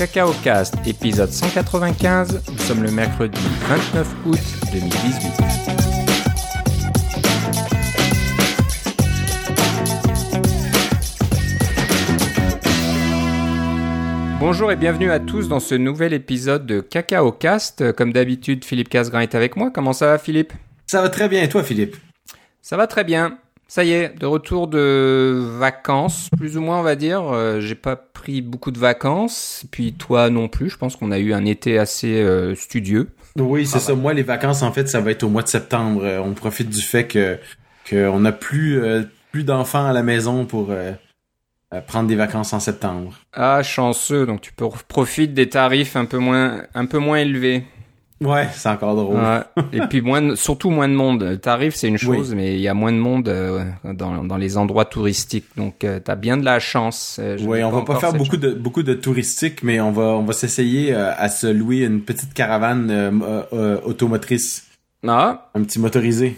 Cacao 0.00 0.32
Cast, 0.42 0.76
épisode 0.86 1.28
195. 1.30 2.40
Nous 2.50 2.58
sommes 2.60 2.82
le 2.82 2.90
mercredi 2.90 3.38
29 3.68 4.08
août 4.24 4.38
2018. 4.72 5.30
Bonjour 14.40 14.72
et 14.72 14.76
bienvenue 14.76 15.10
à 15.10 15.20
tous 15.20 15.48
dans 15.48 15.60
ce 15.60 15.74
nouvel 15.74 16.14
épisode 16.14 16.64
de 16.64 16.80
Cacao 16.80 17.30
Cast. 17.30 17.92
Comme 17.92 18.14
d'habitude, 18.14 18.64
Philippe 18.64 18.88
Casgrain 18.88 19.20
est 19.20 19.34
avec 19.34 19.56
moi. 19.56 19.70
Comment 19.70 19.92
ça 19.92 20.06
va, 20.06 20.16
Philippe? 20.16 20.54
Ça 20.86 21.02
va 21.02 21.10
très 21.10 21.28
bien 21.28 21.42
et 21.42 21.50
toi, 21.50 21.62
Philippe? 21.62 21.98
Ça 22.62 22.78
va 22.78 22.86
très 22.86 23.04
bien. 23.04 23.36
Ça 23.70 23.84
y 23.84 23.92
est, 23.92 24.18
de 24.18 24.26
retour 24.26 24.66
de 24.66 25.46
vacances, 25.58 26.28
plus 26.36 26.56
ou 26.56 26.60
moins, 26.60 26.80
on 26.80 26.82
va 26.82 26.96
dire. 26.96 27.22
Euh, 27.32 27.60
j'ai 27.60 27.76
pas 27.76 27.94
pris 27.94 28.42
beaucoup 28.42 28.72
de 28.72 28.80
vacances, 28.80 29.62
puis 29.70 29.92
toi 29.92 30.28
non 30.28 30.48
plus. 30.48 30.70
Je 30.70 30.76
pense 30.76 30.96
qu'on 30.96 31.12
a 31.12 31.20
eu 31.20 31.32
un 31.32 31.44
été 31.44 31.78
assez 31.78 32.20
euh, 32.20 32.56
studieux. 32.56 33.10
Oui, 33.38 33.66
c'est 33.66 33.78
ça. 33.78 33.94
Moi, 33.94 34.12
les 34.12 34.24
vacances, 34.24 34.62
en 34.62 34.72
fait, 34.72 34.88
ça 34.88 35.00
va 35.00 35.12
être 35.12 35.22
au 35.22 35.28
mois 35.28 35.44
de 35.44 35.48
septembre. 35.48 36.02
Euh, 36.02 36.18
on 36.18 36.32
profite 36.32 36.68
du 36.68 36.82
fait 36.82 37.06
que 37.06 37.38
qu'on 37.88 38.24
a 38.24 38.32
plus 38.32 38.82
plus 39.30 39.44
d'enfants 39.44 39.86
à 39.86 39.92
la 39.92 40.02
maison 40.02 40.46
pour 40.46 40.74
prendre 41.86 42.08
des 42.08 42.16
vacances 42.16 42.52
en 42.52 42.58
septembre. 42.58 43.12
Ah, 43.32 43.62
chanceux. 43.62 44.26
Donc 44.26 44.40
tu 44.40 44.52
peux 44.52 44.68
profiter 44.88 45.28
des 45.28 45.48
tarifs 45.48 45.94
un 45.94 46.06
peu 46.06 46.18
moins, 46.18 46.64
un 46.74 46.86
peu 46.86 46.98
moins 46.98 47.18
élevés. 47.18 47.64
Ouais, 48.22 48.48
c'est 48.52 48.68
encore 48.68 48.94
drôle. 48.96 49.16
Ouais. 49.16 49.62
Et 49.72 49.80
puis 49.88 50.02
moins, 50.02 50.36
surtout 50.36 50.68
moins 50.68 50.88
de 50.88 50.92
monde. 50.94 51.40
Tarif, 51.40 51.74
c'est 51.74 51.88
une 51.88 51.96
chose, 51.96 52.34
mais 52.34 52.54
il 52.54 52.60
y 52.60 52.68
a 52.68 52.74
moins 52.74 52.92
de 52.92 52.98
monde 52.98 53.28
euh, 53.28 53.64
dans, 53.84 54.22
dans 54.24 54.36
les 54.36 54.58
endroits 54.58 54.84
touristiques. 54.84 55.46
Donc, 55.56 55.84
euh, 55.84 56.00
t'as 56.04 56.16
bien 56.16 56.36
de 56.36 56.44
la 56.44 56.58
chance. 56.60 57.18
Euh, 57.18 57.38
je 57.38 57.44
Oui, 57.46 57.64
on 57.64 57.70
va 57.70 57.82
pas 57.82 57.96
faire 57.98 58.12
beaucoup 58.12 58.36
de 58.36 58.50
beaucoup 58.52 58.82
de 58.82 58.92
touristique, 58.92 59.62
mais 59.62 59.80
on 59.80 59.90
va 59.90 60.02
on 60.02 60.22
va 60.24 60.34
s'essayer 60.34 60.92
euh, 60.94 61.12
à 61.16 61.28
se 61.30 61.46
louer 61.46 61.78
une 61.84 62.02
petite 62.02 62.34
caravane 62.34 62.90
euh, 62.90 63.42
euh, 63.54 63.80
automotrice. 63.86 64.66
Ah, 65.08 65.48
un 65.54 65.62
petit 65.62 65.78
motorisé. 65.80 66.36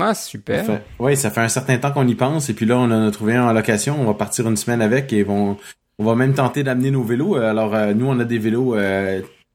ah, 0.00 0.14
super. 0.14 0.64
fait- 0.66 0.82
Oui, 0.98 1.16
ça 1.16 1.30
fait 1.30 1.42
un 1.42 1.48
certain 1.48 1.78
temps 1.78 1.92
qu'on 1.92 2.08
y 2.08 2.16
pense, 2.16 2.50
et 2.50 2.54
puis 2.54 2.66
là, 2.66 2.76
on 2.76 2.90
en 2.90 3.06
a 3.06 3.10
trouvé 3.12 3.36
un 3.36 3.44
en 3.46 3.52
location. 3.52 3.96
On 4.00 4.04
va 4.04 4.14
partir 4.14 4.48
une 4.48 4.56
semaine 4.56 4.82
avec, 4.82 5.12
et 5.12 5.22
vont, 5.22 5.56
on 6.00 6.04
va 6.04 6.16
même 6.16 6.34
tenter 6.34 6.64
d'amener 6.64 6.90
nos 6.90 7.04
vélos. 7.04 7.36
Alors, 7.36 7.72
euh, 7.74 7.94
nous, 7.94 8.06
on 8.06 8.18
a 8.18 8.24
des 8.24 8.38
vélos 8.38 8.74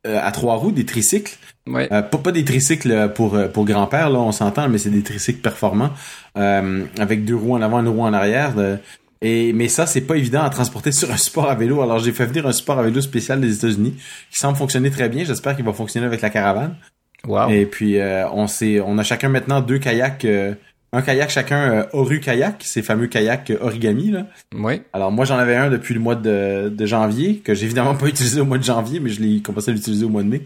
euh, 0.05 0.19
à 0.23 0.31
trois 0.31 0.55
roues, 0.55 0.71
des 0.71 0.85
tricycles. 0.85 1.37
Ouais. 1.67 1.87
Euh, 1.91 2.01
pas, 2.03 2.17
pas 2.19 2.31
des 2.31 2.45
tricycles 2.45 2.91
euh, 2.91 3.07
pour 3.07 3.35
euh, 3.35 3.47
pour 3.47 3.65
grand-père, 3.65 4.09
là, 4.09 4.19
on 4.19 4.31
s'entend, 4.31 4.69
mais 4.69 4.77
c'est 4.77 4.91
des 4.91 5.01
tricycles 5.01 5.41
performants, 5.41 5.89
euh, 6.37 6.83
avec 6.99 7.25
deux 7.25 7.35
roues 7.35 7.55
en 7.55 7.61
avant, 7.61 7.79
une 7.79 7.87
roue 7.87 8.03
en 8.03 8.13
arrière. 8.13 8.53
de- 8.53 8.77
et 9.21 9.53
mais 9.53 9.67
ça, 9.69 9.87
c'est 9.87 10.01
pas 10.01 10.17
évident 10.17 10.43
à 10.43 10.49
transporter 10.49 10.91
sur 10.91 11.09
un 11.11 11.17
support 11.17 11.49
à 11.49 11.55
vélo. 11.55 11.81
Alors, 11.81 11.97
j'ai 11.99 12.11
fait 12.11 12.25
venir 12.25 12.45
un 12.45 12.51
support 12.51 12.77
à 12.77 12.83
vélo 12.83 13.01
spécial 13.01 13.39
des 13.41 13.55
États-Unis, 13.55 13.95
qui 14.29 14.37
semble 14.37 14.57
fonctionner 14.57 14.91
très 14.91 15.09
bien. 15.09 15.23
J'espère 15.23 15.55
qu'il 15.55 15.65
va 15.65 15.73
fonctionner 15.73 16.05
avec 16.05 16.21
la 16.21 16.29
caravane. 16.29 16.75
Wow. 17.25 17.49
Et 17.49 17.65
puis 17.65 17.97
euh, 17.99 18.27
on 18.29 18.45
on 18.85 18.97
a 18.99 19.03
chacun 19.03 19.29
maintenant 19.29 19.61
deux 19.61 19.79
kayaks, 19.79 20.25
euh, 20.25 20.53
un 20.95 21.01
kayak 21.01 21.29
chacun 21.29 21.71
euh, 21.71 21.83
Oru 21.91 22.19
kayak, 22.21 22.63
ces 22.63 22.81
fameux 22.81 23.07
kayaks 23.07 23.49
euh, 23.51 23.57
origami 23.61 24.11
là. 24.11 24.27
Ouais. 24.55 24.81
Alors 24.93 25.11
moi 25.11 25.25
j'en 25.25 25.37
avais 25.37 25.55
un 25.55 25.69
depuis 25.69 25.93
le 25.93 25.99
mois 25.99 26.15
de, 26.15 26.69
de 26.69 26.85
janvier 26.85 27.37
que 27.37 27.53
j'ai 27.53 27.65
évidemment 27.65 27.95
pas 28.01 28.07
utilisé 28.07 28.39
au 28.39 28.45
mois 28.45 28.57
de 28.57 28.63
janvier, 28.63 28.99
mais 29.01 29.09
je 29.09 29.21
l'ai 29.21 29.41
commencé 29.41 29.71
à 29.71 29.73
l'utiliser 29.73 30.05
au 30.05 30.09
mois 30.09 30.23
de 30.23 30.29
mai. 30.29 30.43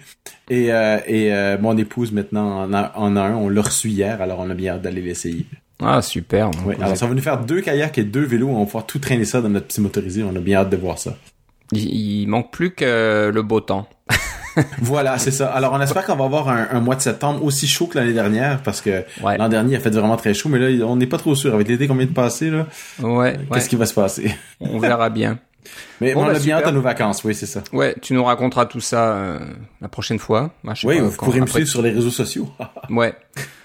Et 0.50 0.73
euh, 0.73 0.97
et 1.05 1.31
euh, 1.33 1.58
mon 1.59 1.77
épouse 1.77 2.11
maintenant 2.11 2.64
en 2.64 2.73
a, 2.73 2.92
en 2.95 3.16
a 3.16 3.22
un, 3.22 3.36
on 3.36 3.50
l'a 3.50 3.61
reçu 3.61 3.89
hier, 3.89 4.22
alors 4.22 4.39
on 4.39 4.50
a 4.50 4.55
bien 4.55 4.73
hâte 4.73 4.81
d'aller 4.81 5.02
l'essayer. 5.02 5.45
Ah, 5.81 6.02
super. 6.02 6.50
Vous 6.52 6.72
alors 6.72 6.97
ça 6.97 7.05
va 7.05 7.14
nous 7.14 7.22
faire 7.22 7.39
deux 7.45 7.61
kayaks 7.61 8.00
et 8.00 8.03
deux 8.03 8.25
vélos, 8.25 8.50
on 8.50 8.59
va 8.59 8.66
pouvoir 8.66 8.86
tout 8.88 9.00
traîner 9.00 9.25
ça 9.25 9.42
dans 9.42 9.50
notre 9.50 9.67
petit 9.67 9.81
motorisé, 9.81 10.23
on 10.23 10.36
a 10.36 10.39
bien 10.39 10.59
hâte 10.59 10.72
de 10.72 10.77
voir 10.77 10.97
ça. 10.97 11.16
il, 11.72 12.23
il 12.23 12.27
manque 12.27 12.52
plus 12.52 12.72
que 12.72 13.30
le 13.31 13.42
beau 13.44 13.61
temps. 13.61 13.88
Voilà, 14.81 15.17
c'est 15.17 15.31
ça. 15.31 15.47
Alors 15.52 15.73
on 15.73 15.81
espère 15.81 16.05
qu'on 16.05 16.15
va 16.15 16.26
avoir 16.26 16.49
un, 16.49 16.67
un 16.71 16.80
mois 16.80 16.95
de 16.95 17.02
septembre 17.02 17.43
aussi 17.43 17.67
chaud 17.67 17.87
que 17.87 17.98
l'année 17.98 18.14
dernière 18.14 18.61
parce 18.64 18.82
que 18.82 19.04
Ouais. 19.21 19.37
L'an 19.37 19.49
dernier, 19.49 19.73
il 19.73 19.77
a 19.77 19.80
fait 19.80 19.89
vraiment 19.89 20.17
très 20.17 20.33
chaud, 20.33 20.49
mais 20.49 20.60
là, 20.60 20.86
on 20.86 20.95
n'est 20.95 21.08
pas 21.08 21.17
trop 21.17 21.36
sûr. 21.36 21.54
Avec 21.54 21.67
l'été 21.67 21.87
qu'on 21.87 21.95
vient 21.95 22.05
de 22.05 22.11
passer, 22.14 22.49
là, 22.49 22.67
Ouais. 23.02 23.09
ouais. 23.09 23.39
qu'est-ce 23.54 23.70
qui 23.70 23.76
va 23.76 23.86
se 23.86 23.93
passer? 23.93 24.36
On 24.59 24.80
verra 24.80 25.09
bien. 25.09 25.39
Mais 26.02 26.14
Bon, 26.14 26.23
on 26.23 26.27
bah, 26.27 26.33
a 26.36 26.39
bien 26.39 26.58
hâte 26.58 26.67
à 26.67 26.71
nos 26.71 26.82
vacances, 26.82 27.23
oui, 27.26 27.36
c'est 27.36 27.45
ça. 27.45 27.61
Ouais, 27.73 27.93
tu 28.02 28.14
nous 28.14 28.23
raconteras 28.23 28.65
tout 28.65 28.80
ça 28.80 29.11
euh, 29.14 29.39
la 29.82 29.88
prochaine 29.89 30.17
fois. 30.17 30.52
Oui, 30.83 30.98
pas 30.98 31.04
vous 31.04 31.11
quand- 31.15 31.26
pourrez 31.26 31.42
me 31.42 31.48
suivre 31.48 31.67
sur 31.67 31.82
les 31.82 31.92
réseaux 31.92 32.09
sociaux. 32.09 32.49
Ouais. 32.89 33.14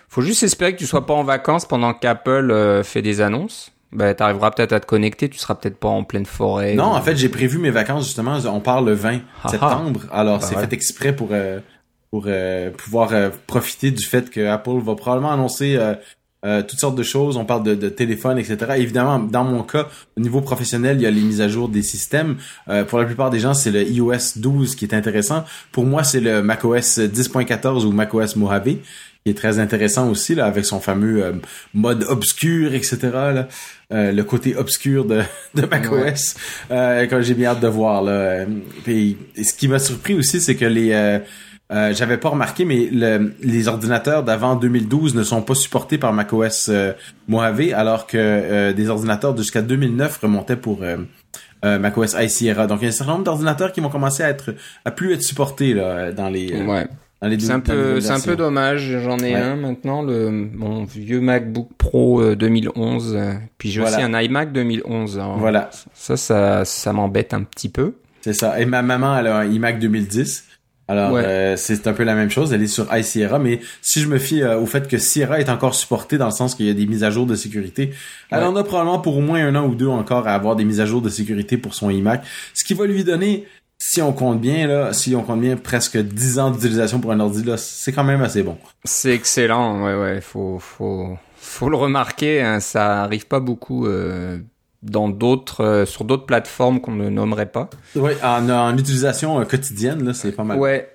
Faut 0.09 0.21
juste 0.23 0.43
espérer 0.43 0.75
que 0.75 0.79
tu 0.79 0.87
sois 0.87 1.07
pas 1.07 1.15
en 1.15 1.25
vacances 1.25 1.65
pendant 1.67 1.93
qu'Apple 1.95 2.51
euh, 2.51 2.83
fait 2.85 3.03
des 3.03 3.21
annonces. 3.21 3.73
Ben, 3.95 4.13
t'arriveras 4.15 4.51
peut-être 4.51 4.73
à 4.73 4.81
te 4.81 4.87
connecter, 4.87 5.29
tu 5.29 5.39
seras 5.39 5.55
peut-être 5.55 5.77
pas 5.79 5.89
en 5.89 6.05
pleine 6.05 6.27
forêt. 6.27 6.75
non, 6.75 6.93
ou- 6.93 6.97
en 6.97 7.01
fait, 7.03 7.17
j'ai 7.17 7.29
prévu 7.29 7.59
mes 7.59 7.71
vacances, 7.71 8.05
justement, 8.07 8.37
on 8.47 8.61
part 8.61 8.83
le 8.83 8.93
20 8.93 9.21
Ah, 9.43 9.49
septembre. 9.49 10.01
Alors, 10.13 10.41
Bah 10.41 10.47
c'est 10.49 10.57
ouais. 10.57 10.63
fait 10.63 10.73
exprès 10.73 11.15
pour, 11.15 11.29
euh, 11.33 11.61
pour 12.11 12.25
euh, 12.27 12.71
pouvoir 12.71 13.11
euh, 13.13 13.31
profiter 13.47 13.91
du 13.93 14.05
fait 14.05 14.31
que 14.31 14.47
Apple 14.47 14.79
va 14.85 14.95
probablement 14.97 15.31
annoncer 15.33 15.77
euh, 15.77 15.95
euh, 16.45 16.63
toutes 16.63 16.79
sortes 16.81 16.97
de 16.97 17.03
choses. 17.03 17.37
On 17.39 17.45
parle 17.47 17.63
de, 17.63 17.75
de 17.75 17.89
téléphone, 17.89 18.37
etc. 18.39 18.57
Évidemment, 18.77 19.19
dans 19.19 19.45
mon 19.45 19.63
cas, 19.63 19.87
au 20.17 20.21
niveau 20.21 20.41
professionnel, 20.43 20.97
il 20.99 21.03
y 21.03 21.07
a 21.07 21.11
les 21.11 21.23
mises 21.23 21.41
à 21.41 21.49
jour 21.49 21.69
des 21.71 21.83
systèmes. 21.83 22.37
Euh, 22.69 22.85
pour 22.85 22.99
la 22.99 23.07
plupart 23.07 23.31
des 23.31 23.39
gens, 23.41 23.55
c'est 23.55 23.71
le 23.71 23.83
iOS 23.89 24.37
12 24.37 24.75
qui 24.75 24.85
est 24.85 24.93
intéressant. 24.95 25.45
Pour 25.73 25.87
moi, 25.87 26.05
c'est 26.05 26.21
le 26.21 26.43
macOS 26.43 26.99
10.14 26.99 27.85
ou 27.87 27.93
macOS 27.93 28.37
Mojave 28.37 28.75
qui 29.25 29.31
est 29.31 29.35
très 29.35 29.59
intéressant 29.59 30.11
aussi 30.11 30.35
là 30.35 30.45
avec 30.45 30.67
son 30.67 30.81
fameux 30.81 31.25
euh, 31.25 31.33
mode 31.73 32.05
obscur 32.09 32.75
etc 32.75 32.99
là. 33.13 33.49
Euh, 33.93 34.13
le 34.13 34.23
côté 34.23 34.55
obscur 34.55 35.07
de, 35.07 35.23
de 35.55 35.63
macOS 35.67 36.37
euh, 36.71 37.07
que 37.07 37.23
j'ai 37.23 37.33
bien 37.35 37.51
hâte 37.53 37.61
de 37.61 37.69
voir 37.69 38.03
là 38.03 38.13
Euh, 38.13 38.47
puis 38.85 39.17
ce 39.43 39.55
qui 39.55 39.67
m'a 39.69 39.79
surpris 39.79 40.13
aussi 40.15 40.43
c'est 40.43 40.57
que 40.57 40.67
les 40.67 40.93
euh, 40.93 41.19
euh, 41.73 41.95
j'avais 41.95 42.19
pas 42.19 42.29
remarqué, 42.29 42.67
mais 42.67 42.91
le- 42.93 43.33
les 43.41 43.69
ordinateurs 43.69 44.23
d'avant 44.23 44.55
2012 44.55 45.15
ne 45.15 45.23
sont 45.23 45.41
pas 45.41 45.55
supportés 45.55 45.97
par 45.97 46.13
macOS 46.13 46.69
euh, 46.69 46.93
Mojave, 47.27 47.73
alors 47.75 48.07
que 48.07 48.19
euh, 48.19 48.73
des 48.75 48.91
ordinateurs 48.91 49.35
jusqu'à 49.35 49.63
2009 49.63 50.19
remontaient 50.19 50.57
pour 50.59 50.83
euh, 50.83 50.99
euh, 51.65 51.79
macOS 51.79 52.15
High 52.19 52.29
Sierra. 52.29 52.67
Donc 52.67 52.81
il 52.83 52.85
y 52.85 52.87
a 52.87 52.91
un 52.91 52.93
certain 52.93 53.13
nombre 53.13 53.25
d'ordinateurs 53.25 53.73
qui 53.73 53.81
vont 53.81 53.89
commencer 53.89 54.23
à 54.23 54.29
être 54.29 54.55
à 54.85 54.91
plus 54.91 55.15
être 55.15 55.23
supportés 55.23 55.73
là, 55.73 56.13
dans 56.13 56.29
les 56.29 56.53
euh, 56.53 56.67
Ouais. 56.67 56.87
C'est 57.39 57.51
un 57.53 57.61
peu, 57.61 58.01
c'est 58.01 58.11
un 58.11 58.21
peu 58.21 58.37
dommage. 58.37 58.99
J'en 59.03 59.19
ai 59.19 59.35
Ouais. 59.35 59.41
un 59.41 59.57
maintenant, 59.57 60.03
le 60.03 60.31
mon 60.31 60.85
vieux 60.85 61.21
MacBook 61.21 61.69
Pro 61.79 62.21
euh, 62.23 62.37
2011. 62.37 63.15
euh, 63.17 63.33
Puis 63.59 63.71
j'ai 63.71 63.81
Voilà. 63.81 63.97
aussi 63.99 64.05
un 64.07 64.21
iMac 64.21 64.53
2011. 64.53 65.19
Alors, 65.19 65.39
Voilà, 65.39 65.71
Ça, 65.95 66.17
ça, 66.17 66.65
ça 66.65 66.93
m'embête 66.93 67.35
un 67.35 67.43
petit 67.43 67.69
peu. 67.69 67.95
c'est 68.21 68.33
ça. 68.33 68.61
Et 68.61 68.65
ma 68.67 68.83
maman 68.83 69.19
elle 69.19 69.27
a 69.27 69.39
un 69.39 69.45
iMac 69.51 69.79
2010. 69.79 70.45
Alors 70.87 71.13
Ouais. 71.13 71.23
euh, 71.25 71.57
c'est 71.57 71.87
un 71.87 71.95
peu 71.95 72.03
la 72.05 72.15
même 72.15 72.29
chose, 72.29 72.53
elle 72.53 72.63
est 72.63 72.67
sur 72.67 72.95
High 72.95 73.03
Sierra, 73.05 73.39
mais 73.39 73.61
si 73.81 74.03
je 74.03 74.07
me 74.09 74.19
fie 74.19 74.43
euh, 74.43 74.59
au 74.61 74.67
fait 74.67 74.87
que 74.87 74.99
Sierra 74.99 75.41
est 75.41 75.49
encore 75.49 75.75
supporté 75.75 76.19
dans 76.19 76.27
le 76.27 76.31
sens 76.31 76.55
qu'il 76.55 76.67
y 76.67 76.71
a 76.71 76.75
des 76.75 76.85
mises 76.85 77.05
à 77.05 77.11
jour 77.11 77.25
de 77.25 77.35
sécurité, 77.35 77.95
elle 78.31 78.45
en 78.45 78.55
a 78.55 78.63
probablement 78.65 78.99
pour 78.99 79.17
au 79.17 79.23
moins 79.23 79.43
un 79.43 79.55
an 79.55 79.67
ou 79.67 79.75
deux 79.75 79.87
encore 79.89 80.29
à 80.29 80.35
avoir 80.35 80.57
des 80.57 80.65
mises 80.67 80.81
à 80.83 80.85
jour 80.87 81.01
de 81.01 81.09
sécurité 81.09 81.57
pour 81.57 81.75
son 81.75 81.89
iMac, 81.89 82.23
ce 82.53 82.65
qui 82.65 82.75
va 82.75 82.85
lui 82.85 83.03
donner, 83.03 83.47
si 83.79 84.01
on 84.03 84.13
compte 84.13 84.41
bien 84.41 84.67
là, 84.67 84.93
si 84.93 85.15
on 85.15 85.23
compte 85.23 85.41
bien 85.41 85.57
presque 85.57 85.99
10 85.99 86.39
ans 86.39 86.51
d'utilisation 86.51 87.01
pour 87.01 87.13
un 87.13 87.21
ordi 87.21 87.43
là, 87.45 87.57
c'est 87.57 87.93
quand 87.93 88.05
même 88.05 88.23
assez 88.23 88.43
bon. 88.43 88.57
C'est 88.85 89.13
excellent. 89.15 89.85
Ouais, 89.85 89.95
ouais. 89.95 90.21
Faut, 90.21 90.59
faut, 90.59 91.17
faut 91.37 91.69
le 91.69 91.77
remarquer. 91.77 92.41
hein, 92.43 92.61
ça 92.61 93.03
arrive 93.03 93.27
pas 93.27 93.41
beaucoup 93.41 93.87
euh, 93.87 94.39
dans 94.83 95.09
d'autres, 95.09 95.63
euh, 95.65 95.87
sur 95.87 96.05
d'autres 96.05 96.27
plateformes 96.27 96.81
qu'on 96.81 96.93
ne 96.93 97.09
nommerait 97.11 97.51
pas. 97.51 97.69
Ouais, 97.97 98.17
en, 98.23 98.49
en 98.49 98.77
utilisation 98.79 99.41
euh, 99.41 99.45
quotidienne 99.45 100.05
là, 100.05 100.15
c'est 100.15 100.33
pas 100.33 100.45
mal. 100.45 100.59
Ouais. 100.59 100.89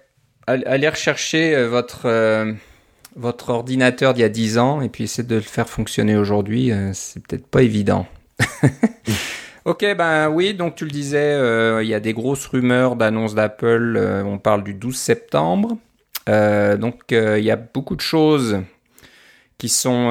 All- 0.48 0.64
Allez 0.66 0.90
rechercher 0.90 1.66
votre 1.68 2.08
votre 3.16 3.50
ordinateur 3.50 4.14
d'il 4.14 4.22
y 4.22 4.24
a 4.24 4.30
10 4.30 4.58
ans 4.60 4.82
et 4.82 4.88
puis 4.90 5.04
essayer 5.04 5.28
de 5.28 5.36
le 5.36 5.42
faire 5.42 5.68
fonctionner 5.70 6.16
aujourd'hui. 6.16 6.72
c'est 6.94 7.22
peut-être 7.26 7.46
pas 7.48 7.62
évident. 7.64 8.08
ok, 9.70 9.86
ben 9.96 10.30
oui, 10.30 10.56
donc 10.56 10.76
tu 10.76 10.84
le 10.84 10.90
disais, 10.90 11.34
euh, 11.34 11.84
il 11.84 11.88
y 11.90 11.94
a 11.94 12.00
des 12.00 12.14
grosses 12.14 12.48
rumeurs 12.48 12.96
d'annonces 12.96 13.36
d'Apple. 13.36 13.96
euh, 13.98 14.24
on 14.24 14.40
parle 14.40 14.64
du 14.64 14.74
12 14.74 14.96
septembre. 14.96 15.78
Euh, 16.28 16.76
donc 16.76 17.02
il 17.12 17.44
y 17.44 17.52
a 17.52 17.56
beaucoup 17.56 17.96
de 17.96 18.02
choses 18.02 18.62
qui 19.60 19.70
sont 19.70 20.10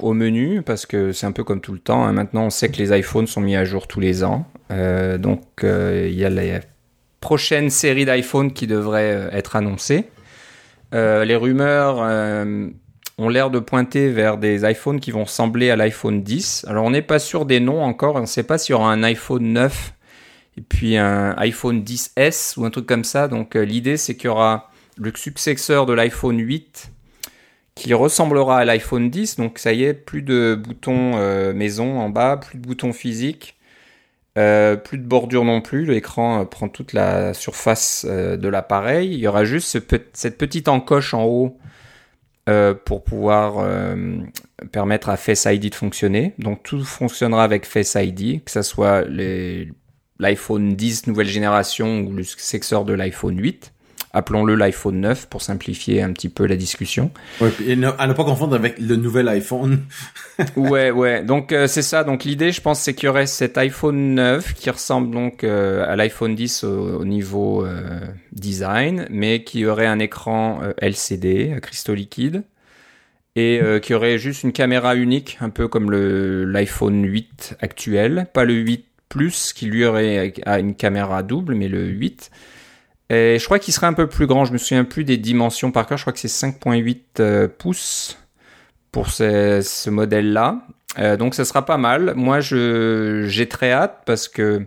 au 0.00 0.12
menu 0.12 0.62
parce 0.62 0.84
que 0.84 1.12
c'est 1.12 1.26
un 1.26 1.32
peu 1.32 1.44
comme 1.44 1.60
tout 1.60 1.72
le 1.72 1.78
temps. 1.78 2.04
hein. 2.04 2.12
Maintenant, 2.12 2.44
on 2.44 2.50
sait 2.50 2.68
que 2.70 2.76
les 2.76 2.96
iPhones 2.96 3.26
sont 3.26 3.40
mis 3.40 3.56
à 3.56 3.64
jour 3.64 3.86
tous 3.86 4.00
les 4.00 4.22
ans. 4.24 4.46
Donc 4.70 5.42
il 5.62 6.14
y 6.14 6.24
a 6.24 6.30
les 6.30 6.60
prochaine 7.20 7.70
série 7.70 8.04
d'iPhone 8.04 8.52
qui 8.52 8.66
devrait 8.66 9.30
être 9.32 9.56
annoncée. 9.56 10.04
Les 10.92 11.36
rumeurs 11.36 12.02
ont 13.18 13.28
l'air 13.28 13.50
de 13.50 13.58
pointer 13.58 14.10
vers 14.10 14.38
des 14.38 14.68
iPhones 14.68 15.00
qui 15.00 15.10
vont 15.10 15.24
ressembler 15.24 15.70
à 15.70 15.76
l'iPhone 15.76 16.22
10. 16.22 16.66
Alors 16.68 16.84
on 16.84 16.90
n'est 16.90 17.02
pas 17.02 17.18
sûr 17.18 17.46
des 17.46 17.60
noms 17.60 17.82
encore, 17.82 18.16
on 18.16 18.20
ne 18.20 18.26
sait 18.26 18.42
pas 18.42 18.58
s'il 18.58 18.72
y 18.72 18.74
aura 18.74 18.92
un 18.92 19.02
iPhone 19.02 19.52
9 19.52 19.92
et 20.58 20.60
puis 20.60 20.96
un 20.96 21.34
iPhone 21.38 21.82
10S 21.82 22.58
ou 22.58 22.64
un 22.64 22.70
truc 22.70 22.86
comme 22.86 23.04
ça. 23.04 23.28
Donc 23.28 23.56
euh, 23.56 23.64
l'idée 23.64 23.96
c'est 23.96 24.16
qu'il 24.16 24.26
y 24.26 24.28
aura 24.28 24.70
le 24.96 25.12
successeur 25.14 25.86
de 25.86 25.92
l'iPhone 25.92 26.38
8 26.38 26.90
qui 27.74 27.94
ressemblera 27.94 28.58
à 28.58 28.64
l'iPhone 28.64 29.10
10. 29.10 29.36
Donc 29.36 29.58
ça 29.58 29.72
y 29.72 29.84
est, 29.84 29.94
plus 29.94 30.22
de 30.22 30.58
boutons 30.62 31.12
euh, 31.16 31.52
maison 31.52 32.00
en 32.00 32.08
bas, 32.08 32.38
plus 32.38 32.58
de 32.58 32.66
boutons 32.66 32.92
physiques. 32.92 33.56
Euh, 34.38 34.76
plus 34.76 34.96
de 34.96 35.04
bordure 35.04 35.44
non 35.44 35.60
plus, 35.60 35.84
l'écran 35.84 36.46
prend 36.46 36.70
toute 36.70 36.94
la 36.94 37.34
surface 37.34 38.06
de 38.06 38.48
l'appareil. 38.48 39.12
Il 39.12 39.18
y 39.18 39.26
aura 39.26 39.44
juste 39.44 39.78
cette 40.14 40.38
petite 40.38 40.68
encoche 40.68 41.12
en 41.12 41.24
haut 41.24 41.58
pour 42.84 43.04
pouvoir 43.04 43.66
permettre 44.72 45.08
à 45.08 45.16
Face 45.16 45.46
ID 45.48 45.70
de 45.70 45.74
fonctionner. 45.74 46.34
Donc 46.38 46.62
tout 46.62 46.84
fonctionnera 46.84 47.44
avec 47.44 47.66
Face 47.66 47.96
ID, 47.96 48.42
que 48.44 48.50
ce 48.50 48.62
soit 48.62 49.04
l'iPhone 50.18 50.74
10 50.74 51.06
nouvelle 51.08 51.28
génération 51.28 52.02
ou 52.02 52.12
le 52.12 52.22
successeur 52.22 52.84
de 52.84 52.92
l'iPhone 52.92 53.38
8 53.38 53.71
appelons-le 54.12 54.54
l'iPhone 54.54 55.00
9 55.00 55.28
pour 55.28 55.42
simplifier 55.42 56.02
un 56.02 56.12
petit 56.12 56.28
peu 56.28 56.46
la 56.46 56.56
discussion. 56.56 57.10
Ouais, 57.40 57.50
et 57.66 57.76
ne, 57.76 57.88
à 57.98 58.06
ne 58.06 58.12
pas 58.12 58.24
confondre 58.24 58.54
avec 58.54 58.78
le 58.78 58.96
nouvel 58.96 59.28
iPhone. 59.28 59.84
ouais, 60.56 60.90
ouais. 60.90 61.22
Donc 61.22 61.52
euh, 61.52 61.66
c'est 61.66 61.82
ça. 61.82 62.04
Donc 62.04 62.24
l'idée, 62.24 62.52
je 62.52 62.60
pense, 62.60 62.80
c'est 62.80 62.94
qu'il 62.94 63.06
y 63.06 63.08
aurait 63.08 63.26
cet 63.26 63.56
iPhone 63.58 64.14
9 64.14 64.54
qui 64.54 64.70
ressemble 64.70 65.10
donc 65.10 65.44
euh, 65.44 65.84
à 65.88 65.96
l'iPhone 65.96 66.34
10 66.34 66.64
au, 66.64 67.04
niveau 67.04 67.64
euh, 67.64 68.00
design, 68.32 69.06
mais 69.10 69.44
qui 69.44 69.64
aurait 69.66 69.86
un 69.86 69.98
écran 69.98 70.60
LCD 70.78 71.52
à 71.56 71.60
cristaux 71.60 71.94
liquides 71.94 72.44
et 73.34 73.62
qui 73.80 73.94
aurait 73.94 74.18
juste 74.18 74.42
une 74.42 74.52
caméra 74.52 74.94
unique, 74.94 75.38
un 75.40 75.48
peu 75.48 75.66
comme 75.66 75.90
le 75.90 76.44
l'iPhone 76.44 77.02
8 77.02 77.56
actuel, 77.60 78.26
pas 78.34 78.44
le 78.44 78.52
8 78.52 78.84
Plus 79.12 79.52
qui 79.52 79.66
lui 79.66 79.84
aurait 79.84 80.32
une 80.46 80.74
caméra 80.74 81.22
double, 81.22 81.54
mais 81.54 81.68
le 81.68 81.84
8 81.84 82.30
et 83.12 83.38
je 83.38 83.44
crois 83.44 83.58
qu'il 83.58 83.74
serait 83.74 83.86
un 83.86 83.92
peu 83.92 84.06
plus 84.06 84.26
grand. 84.26 84.44
Je 84.44 84.52
me 84.52 84.58
souviens 84.58 84.84
plus 84.84 85.04
des 85.04 85.18
dimensions 85.18 85.70
par 85.70 85.86
cœur. 85.86 85.98
Je 85.98 86.04
crois 86.04 86.12
que 86.12 86.18
c'est 86.18 86.28
5.8 86.28 86.98
euh, 87.20 87.48
pouces 87.48 88.18
pour 88.90 89.10
ce, 89.10 89.90
modèle-là. 89.90 90.62
Euh, 90.98 91.16
donc 91.16 91.34
ça 91.34 91.44
sera 91.44 91.64
pas 91.64 91.76
mal. 91.76 92.14
Moi, 92.16 92.40
je 92.40 93.26
j'ai 93.28 93.48
très 93.48 93.72
hâte 93.72 94.02
parce 94.06 94.28
que 94.28 94.66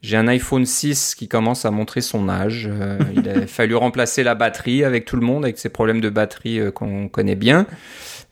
j'ai 0.00 0.16
un 0.16 0.28
iPhone 0.28 0.66
6 0.66 1.14
qui 1.14 1.28
commence 1.28 1.64
à 1.64 1.70
montrer 1.70 2.00
son 2.00 2.28
âge. 2.28 2.68
Euh, 2.70 2.98
il 3.16 3.28
a 3.28 3.46
fallu 3.46 3.74
remplacer 3.74 4.22
la 4.22 4.34
batterie 4.34 4.84
avec 4.84 5.04
tout 5.04 5.16
le 5.16 5.26
monde, 5.26 5.44
avec 5.44 5.58
ces 5.58 5.68
problèmes 5.68 6.00
de 6.00 6.08
batterie 6.08 6.60
qu'on 6.74 7.08
connaît 7.08 7.36
bien. 7.36 7.66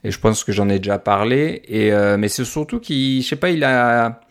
Et 0.03 0.11
je 0.11 0.19
pense 0.19 0.43
que 0.43 0.51
j'en 0.51 0.69
ai 0.69 0.79
déjà 0.79 0.97
parlé. 0.97 1.61
Et 1.67 1.91
mais 2.17 2.27
c'est 2.29 2.45
surtout 2.45 2.79
qu'il, 2.79 3.21
je 3.21 3.27
sais 3.27 3.35
pas, 3.35 3.49
il 3.49 3.63
a, 3.63 4.21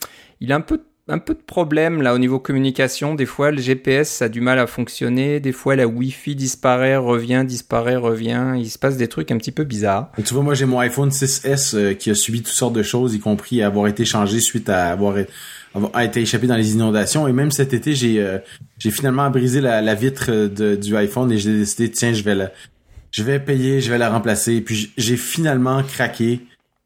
il 0.41 0.53
a 0.53 0.57
un 0.57 0.61
peu 0.61 0.81
un 1.11 1.19
peu 1.19 1.35
de 1.35 1.41
problème 1.41 2.03
là 2.03 2.15
au 2.15 2.19
niveau 2.19 2.39
communication. 2.39 3.15
Des 3.15 3.27
fois, 3.27 3.51
le 3.51 3.61
GPS 3.61 4.23
a 4.23 4.29
du 4.29 4.41
mal 4.41 4.59
à 4.59 4.67
fonctionner. 4.67 5.41
Des 5.41 5.53
fois, 5.53 5.77
la 5.77 5.87
Wi-Fi 5.87 6.35
disparaît, 6.35 6.97
revient, 6.97 7.45
disparaît, 7.47 7.97
revient. 7.97 8.55
Il 8.57 8.71
se 8.71 8.79
passe 8.79 8.97
des 8.97 9.09
trucs 9.09 9.31
un 9.31 9.37
petit 9.37 9.53
peu 9.53 9.65
bizarres. 9.65 10.11
tu 10.25 10.33
vois, 10.33 10.43
moi, 10.43 10.55
j'ai 10.55 10.67
mon 10.67 10.79
iPhone 10.79 11.11
6S 11.11 11.77
euh, 11.77 11.95
qui 11.95 12.11
a 12.11 12.15
subi 12.15 12.43
toutes 12.43 12.55
sortes 12.55 12.75
de 12.75 12.83
choses, 12.83 13.15
y 13.15 13.21
compris 13.21 13.63
avoir 13.63 13.89
été 13.89 14.05
changé 14.05 14.41
suite 14.41 14.69
à 14.69 14.91
avoir, 14.91 15.17
été 16.01 16.21
échappé 16.21 16.47
dans 16.47 16.57
les 16.57 16.73
inondations. 16.73 17.27
Et 17.27 17.33
même 17.33 17.51
cet 17.51 17.75
été, 17.75 17.95
j'ai 17.95 18.21
euh, 18.21 18.39
finalement 18.79 19.29
brisé 19.31 19.61
la, 19.61 19.95
vitre 19.95 20.31
de, 20.31 20.77
du 20.77 20.97
iPhone 20.97 21.31
et 21.33 21.39
j'ai 21.39 21.53
décidé, 21.53 21.91
tiens, 21.91 22.13
je 22.13 22.23
vais 22.23 22.35
la, 22.35 22.53
je 23.11 23.23
vais 23.23 23.41
payer, 23.41 23.81
je 23.81 23.91
vais 23.91 23.99
la 23.99 24.11
remplacer. 24.11 24.61
puis 24.61 24.93
j'ai 24.97 25.17
finalement 25.17 25.83
craqué 25.83 26.41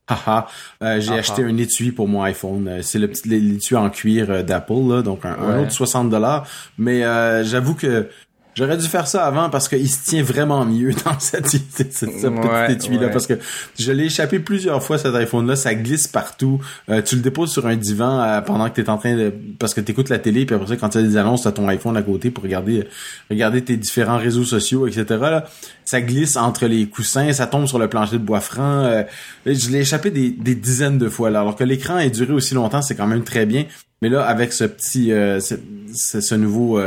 Haha, 0.07 0.47
euh, 0.83 1.01
j'ai 1.01 1.15
acheté 1.15 1.43
un 1.45 1.57
étui 1.57 1.91
pour 1.91 2.09
mon 2.09 2.23
iPhone. 2.23 2.69
Euh, 2.69 2.83
c'est 2.83 2.99
le 2.99 3.09
petit 3.09 3.29
l'étui 3.29 3.75
en 3.75 3.89
cuir 3.89 4.31
euh, 4.31 4.43
d'Apple, 4.43 5.03
donc 5.03 5.25
un, 5.25 5.63
autre 5.63 5.73
60 5.73 6.11
dollars. 6.11 6.47
Mais 6.77 7.03
j'avoue 7.45 7.75
que 7.75 8.09
J'aurais 8.55 8.77
dû 8.77 8.87
faire 8.87 9.09
ça 9.09 9.25
avant 9.25 9.51
parce 9.51 9.69
qu'il 9.69 9.89
se 9.89 10.09
tient 10.09 10.23
vraiment 10.23 10.65
mieux 10.65 10.93
dans 11.05 11.19
cette, 11.19 11.49
cette, 11.49 11.93
cette 11.93 12.11
petite 12.11 12.71
étui-là. 12.71 13.09
Parce 13.09 13.27
que 13.27 13.35
je 13.79 13.93
l'ai 13.93 14.05
échappé 14.05 14.39
plusieurs 14.39 14.83
fois, 14.83 14.97
cet 14.99 15.15
iPhone-là. 15.15 15.57
Ça 15.57 15.75
glisse 15.75 16.07
partout. 16.07 16.61
Euh, 16.89 17.03
tu 17.03 17.17
le 17.17 17.23
déposes 17.23 17.51
sur 17.51 17.67
un 17.67 17.77
divan 17.77 18.21
euh, 18.21 18.41
pendant 18.41 18.71
que 18.71 18.75
tu 18.77 18.83
es 18.83 18.91
en 18.91 18.99
train 18.99 19.17
de... 19.17 19.33
Parce 19.59 19.75
que 19.75 19.81
tu 19.81 19.93
écoutes 19.93 20.09
la 20.09 20.19
télé, 20.19 20.47
puis 20.47 20.55
après 20.55 20.69
ça, 20.69 20.77
quand 20.77 20.91
tu 20.91 20.99
as 20.99 21.03
des 21.03 21.17
annonces, 21.17 21.43
tu 21.43 21.53
ton 21.53 21.69
iPhone 21.69 21.97
à 21.97 22.03
côté 22.03 22.31
pour 22.31 22.45
regarder 22.45 22.87
regarder 23.31 23.63
tes 23.63 23.77
différents 23.77 24.19
réseaux 24.19 24.45
sociaux, 24.45 24.87
etc. 24.87 25.05
Là. 25.21 25.47
Ça 25.85 26.01
glisse 26.01 26.37
entre 26.37 26.67
les 26.67 26.87
coussins, 26.87 27.33
ça 27.33 27.47
tombe 27.47 27.67
sur 27.67 27.79
le 27.79 27.89
plancher 27.89 28.19
de 28.19 28.25
bois 28.25 28.41
franc. 28.41 28.85
Euh, 28.85 29.03
je 29.47 29.71
l'ai 29.71 29.81
échappé 29.81 30.11
des, 30.11 30.31
des 30.31 30.55
dizaines 30.55 30.99
de 30.99 31.09
fois. 31.09 31.31
Là. 31.31 31.41
Alors 31.41 31.57
que 31.57 31.65
l'écran 31.65 31.99
ait 31.99 32.11
duré 32.11 32.33
aussi 32.33 32.55
longtemps, 32.55 32.83
c'est 32.83 32.95
quand 32.95 33.07
même 33.07 33.25
très 33.25 33.47
bien. 33.47 33.65
Mais 34.03 34.09
là, 34.09 34.25
avec 34.25 34.53
ce 34.53 34.65
petit... 34.65 35.09
ce, 35.11 35.57
ce, 35.95 36.35
nouveau 36.35 36.79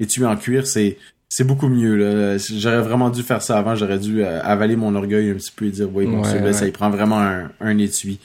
et 0.00 0.06
tu 0.06 0.24
en 0.24 0.36
cuir, 0.36 0.66
c'est 0.66 0.98
c'est 1.28 1.44
beaucoup 1.44 1.68
mieux 1.68 1.96
là. 1.96 2.38
J'aurais 2.38 2.80
vraiment 2.80 3.10
dû 3.10 3.22
faire 3.22 3.42
ça 3.42 3.58
avant. 3.58 3.74
J'aurais 3.74 3.98
dû 3.98 4.22
euh, 4.22 4.40
avaler 4.42 4.76
mon 4.76 4.94
orgueil 4.94 5.30
un 5.30 5.34
petit 5.34 5.52
peu 5.54 5.66
et 5.66 5.70
dire 5.70 5.88
oui, 5.92 6.06
bon, 6.06 6.22
celui-là, 6.24 6.52
ça 6.52 6.66
y 6.66 6.70
prend 6.70 6.90
vraiment 6.90 7.20
un, 7.20 7.50
un 7.60 7.78
étui. 7.78 8.20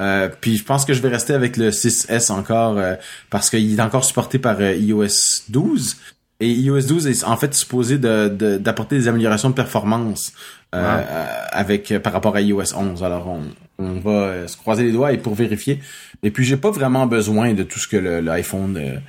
Euh, 0.00 0.28
puis 0.40 0.56
je 0.56 0.64
pense 0.64 0.84
que 0.84 0.92
je 0.92 1.00
vais 1.00 1.08
rester 1.08 1.32
avec 1.32 1.56
le 1.56 1.70
6S 1.70 2.30
encore 2.30 2.76
euh, 2.76 2.96
parce 3.30 3.48
qu'il 3.48 3.72
est 3.72 3.80
encore 3.80 4.04
supporté 4.04 4.38
par 4.38 4.60
iOS 4.60 5.44
12. 5.48 5.96
Et 6.40 6.50
iOS 6.50 6.82
12 6.82 7.06
est 7.06 7.24
en 7.24 7.36
fait 7.36 7.54
supposé 7.54 7.96
de, 7.96 8.58
d'apporter 8.58 8.98
des 8.98 9.08
améliorations 9.08 9.48
de 9.48 9.54
performance 9.54 10.32
avec 10.72 11.94
par 12.02 12.12
rapport 12.12 12.36
à 12.36 12.42
iOS 12.42 12.76
11. 12.76 13.02
Alors 13.02 13.28
on, 13.28 13.42
on 13.78 14.00
va 14.00 14.46
se 14.46 14.56
croiser 14.58 14.84
les 14.84 14.92
doigts 14.92 15.12
et 15.12 15.18
pour 15.18 15.34
vérifier. 15.34 15.80
Et 16.22 16.30
puis 16.30 16.44
j'ai 16.44 16.58
pas 16.58 16.70
vraiment 16.70 17.06
besoin 17.06 17.54
de 17.54 17.62
tout 17.62 17.78
ce 17.78 17.88
que 17.88 17.96
l'iPhone 17.96 19.00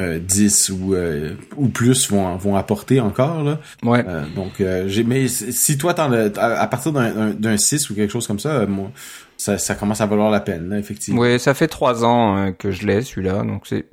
10 0.00 0.70
euh, 0.70 0.74
ou 0.74 0.94
euh, 0.94 1.34
ou 1.56 1.68
plus 1.68 2.08
vont 2.10 2.36
vont 2.36 2.54
apporter 2.54 3.00
encore 3.00 3.42
là. 3.42 3.58
Ouais. 3.82 4.04
Euh, 4.06 4.24
donc 4.34 4.62
j'ai 4.86 5.02
mais 5.02 5.26
si 5.26 5.76
toi 5.76 5.92
t'en 5.92 6.12
à, 6.12 6.66
partir 6.68 6.92
d'un 6.92 7.30
d'un 7.30 7.56
6 7.56 7.90
ou 7.90 7.96
quelque 7.96 8.12
chose 8.12 8.26
comme 8.26 8.38
ça 8.38 8.64
moi 8.66 8.92
ça, 9.36 9.56
ça 9.56 9.76
commence 9.76 10.00
à 10.00 10.06
valoir 10.06 10.32
la 10.32 10.40
peine 10.40 10.68
là, 10.68 10.78
effectivement. 10.78 11.20
Oui, 11.20 11.38
ça 11.38 11.54
fait 11.54 11.68
trois 11.68 12.04
ans 12.04 12.52
que 12.58 12.72
je 12.72 12.86
l'ai 12.86 13.02
celui-là 13.02 13.42
donc 13.42 13.66
c'est 13.66 13.86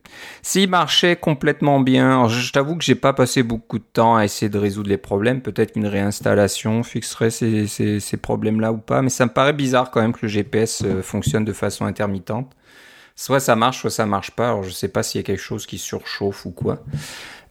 s'il 0.43 0.69
marchait 0.69 1.15
complètement 1.15 1.79
bien, 1.79 2.27
je, 2.27 2.51
t'avoue 2.51 2.75
que 2.75 2.83
j'ai 2.83 2.95
pas 2.95 3.13
passé 3.13 3.41
beaucoup 3.41 3.79
de 3.79 3.85
temps 3.93 4.15
à 4.15 4.25
essayer 4.25 4.49
de 4.49 4.57
résoudre 4.57 4.89
les 4.89 4.97
problèmes, 4.97 5.41
peut-être 5.41 5.73
qu'une 5.73 5.87
réinstallation 5.87 6.83
fixerait 6.83 7.31
ces 7.31 7.65
ces, 7.65 7.99
ces 7.99 8.17
problèmes 8.17 8.59
là 8.59 8.71
ou 8.71 8.77
pas 8.77 9.01
mais 9.01 9.09
ça 9.09 9.25
me 9.25 9.31
paraît 9.31 9.53
bizarre 9.53 9.89
quand 9.89 10.01
même 10.01 10.13
que 10.13 10.19
le 10.23 10.27
GPS 10.27 10.83
fonctionne 11.01 11.45
de 11.45 11.53
façon 11.53 11.85
intermittente 11.85 12.51
soit 13.15 13.39
ça 13.39 13.55
marche, 13.55 13.79
soit 13.79 13.89
ça 13.89 14.05
marche 14.05 14.31
pas. 14.31 14.49
Alors 14.49 14.63
je 14.63 14.69
sais 14.69 14.89
pas 14.89 15.03
s'il 15.03 15.19
y 15.19 15.23
a 15.23 15.25
quelque 15.25 15.41
chose 15.41 15.65
qui 15.65 15.77
surchauffe 15.77 16.45
ou 16.45 16.51
quoi. 16.51 16.83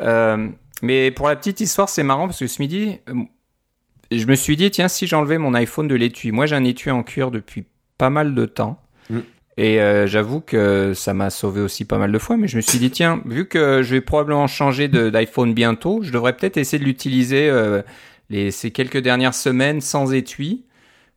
Euh, 0.03 0.49
mais 0.83 1.11
pour 1.11 1.29
la 1.29 1.37
petite 1.37 1.61
histoire, 1.61 1.89
c'est 1.89 2.03
marrant 2.03 2.27
parce 2.27 2.39
que 2.39 2.47
ce 2.47 2.61
midi, 2.61 2.99
euh, 3.09 3.15
je 4.11 4.27
me 4.27 4.35
suis 4.35 4.57
dit 4.57 4.71
tiens 4.71 4.89
si 4.89 5.07
j'enlevais 5.07 5.39
mon 5.39 5.55
iPhone 5.55 5.89
de 5.89 5.95
l'étui. 5.95 6.33
Moi 6.33 6.47
j'ai 6.47 6.57
un 6.57 6.65
étui 6.65 6.91
en 6.91 7.03
cuir 7.03 7.31
depuis 7.31 7.65
pas 7.99 8.11
mal 8.11 8.35
de 8.35 8.45
temps. 8.45 8.81
Mm. 9.09 9.21
Et 9.57 9.81
euh, 9.81 10.07
j'avoue 10.07 10.41
que 10.41 10.93
ça 10.95 11.15
m'a 11.15 11.31
sauvé 11.31 11.61
aussi 11.61 11.85
pas 11.85 11.97
mal 11.97 12.11
de 12.11 12.19
fois, 12.19 12.37
mais 12.37 12.49
je 12.49 12.57
me 12.57 12.61
suis 12.61 12.79
dit 12.79 12.91
tiens, 12.91 13.23
vu 13.25 13.47
que 13.47 13.83
je 13.83 13.95
vais 13.95 14.01
probablement 14.01 14.49
changer 14.49 14.89
d'iPhone 14.89 15.55
bientôt, 15.55 16.03
je 16.03 16.11
devrais 16.11 16.37
peut-être 16.37 16.57
essayer 16.57 16.81
de 16.81 16.85
l'utiliser 16.85 17.51
les 18.31 18.51
ces 18.51 18.73
quelques 18.73 18.99
dernières 18.99 19.35
semaines 19.35 19.81
sans 19.81 20.13
étui. 20.13 20.65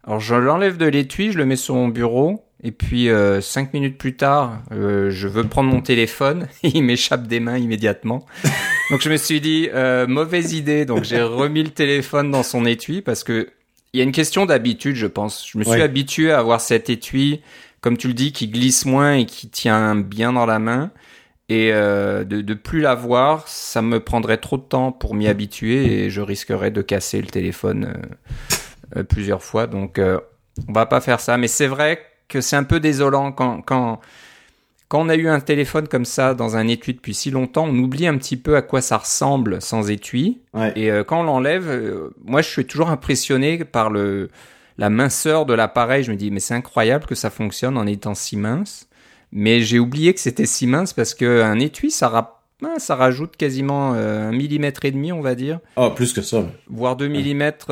Alors 0.03 0.19
je 0.19 0.35
l'enlève 0.35 0.77
de 0.77 0.85
l'étui, 0.85 1.31
je 1.31 1.37
le 1.37 1.45
mets 1.45 1.55
sur 1.55 1.75
mon 1.75 1.87
bureau 1.87 2.46
et 2.63 2.71
puis 2.71 3.09
euh, 3.09 3.39
cinq 3.39 3.73
minutes 3.73 3.99
plus 3.99 4.15
tard, 4.15 4.63
euh, 4.71 5.11
je 5.11 5.27
veux 5.27 5.43
prendre 5.43 5.69
mon 5.69 5.81
téléphone, 5.81 6.47
et 6.63 6.69
il 6.73 6.83
m'échappe 6.83 7.27
des 7.27 7.39
mains 7.39 7.57
immédiatement. 7.57 8.25
Donc 8.89 9.01
je 9.01 9.09
me 9.09 9.17
suis 9.17 9.41
dit 9.41 9.69
euh, 9.73 10.07
mauvaise 10.07 10.53
idée. 10.53 10.85
Donc 10.85 11.03
j'ai 11.03 11.21
remis 11.21 11.63
le 11.63 11.69
téléphone 11.69 12.31
dans 12.31 12.43
son 12.43 12.65
étui 12.65 13.01
parce 13.01 13.23
que 13.23 13.49
il 13.93 13.99
y 13.99 14.01
a 14.01 14.03
une 14.03 14.11
question 14.11 14.45
d'habitude, 14.45 14.95
je 14.95 15.07
pense. 15.07 15.47
Je 15.49 15.57
me 15.57 15.63
suis 15.63 15.81
habitué 15.81 16.31
à 16.31 16.39
avoir 16.39 16.59
cet 16.61 16.89
étui, 16.89 17.41
comme 17.79 17.97
tu 17.97 18.07
le 18.07 18.13
dis, 18.13 18.31
qui 18.31 18.47
glisse 18.47 18.85
moins 18.85 19.13
et 19.13 19.25
qui 19.25 19.49
tient 19.49 19.95
bien 19.95 20.33
dans 20.33 20.45
la 20.45 20.59
main. 20.59 20.91
Et 21.47 21.71
de, 21.71 22.23
de 22.23 22.53
plus 22.53 22.81
l'avoir, 22.81 23.47
ça 23.47 23.81
me 23.81 24.01
prendrait 24.01 24.37
trop 24.37 24.57
de 24.57 24.63
temps 24.63 24.91
pour 24.91 25.15
m'y 25.15 25.27
habituer 25.27 26.03
et 26.03 26.09
je 26.09 26.19
risquerais 26.19 26.69
de 26.69 26.81
casser 26.81 27.21
le 27.21 27.27
téléphone 27.27 27.93
plusieurs 29.07 29.41
fois. 29.41 29.67
Donc 29.67 29.99
on 29.99 30.73
va 30.73 30.85
pas 30.85 30.99
faire 30.99 31.21
ça. 31.21 31.37
Mais 31.37 31.47
c'est 31.47 31.67
vrai 31.67 32.03
que 32.27 32.41
c'est 32.41 32.55
un 32.55 32.63
peu 32.63 32.79
désolant 32.79 33.31
quand, 33.31 33.61
quand, 33.61 33.99
quand 34.87 35.01
on 35.01 35.09
a 35.09 35.15
eu 35.15 35.27
un 35.27 35.39
téléphone 35.39 35.87
comme 35.87 36.05
ça 36.05 36.33
dans 36.33 36.55
un 36.55 36.67
étui 36.67 36.93
depuis 36.93 37.13
si 37.13 37.31
longtemps, 37.31 37.65
on 37.65 37.77
oublie 37.77 38.07
un 38.07 38.17
petit 38.17 38.37
peu 38.37 38.55
à 38.55 38.61
quoi 38.61 38.81
ça 38.81 38.97
ressemble 38.97 39.61
sans 39.61 39.89
étui. 39.89 40.39
Et 40.75 40.91
euh, 40.91 41.03
quand 41.03 41.21
on 41.21 41.23
l'enlève, 41.23 41.67
euh, 41.67 42.09
moi 42.23 42.41
je 42.41 42.49
suis 42.49 42.65
toujours 42.65 42.89
impressionné 42.89 43.63
par 43.65 43.89
le 43.89 44.29
la 44.77 44.89
minceur 44.89 45.45
de 45.45 45.53
l'appareil. 45.53 46.03
Je 46.03 46.11
me 46.11 46.17
dis 46.17 46.31
mais 46.31 46.39
c'est 46.39 46.53
incroyable 46.53 47.05
que 47.05 47.15
ça 47.15 47.29
fonctionne 47.29 47.77
en 47.77 47.85
étant 47.85 48.15
si 48.15 48.37
mince. 48.37 48.87
Mais 49.33 49.59
j'ai 49.59 49.79
oublié 49.79 50.13
que 50.13 50.21
c'était 50.21 50.45
si 50.45 50.67
mince 50.67 50.93
parce 50.93 51.13
que 51.13 51.41
un 51.41 51.59
étui 51.59 51.91
ça 51.91 52.33
ben, 52.59 52.79
ça 52.79 52.95
rajoute 52.95 53.37
quasiment 53.37 53.93
euh, 53.93 54.29
un 54.29 54.31
millimètre 54.31 54.83
et 54.85 54.91
demi, 54.91 55.11
on 55.11 55.21
va 55.21 55.35
dire. 55.35 55.59
Oh, 55.75 55.91
plus 55.91 56.11
que 56.11 56.23
ça. 56.23 56.43
Voire 56.67 56.95
deux 56.95 57.07
millimètres 57.07 57.67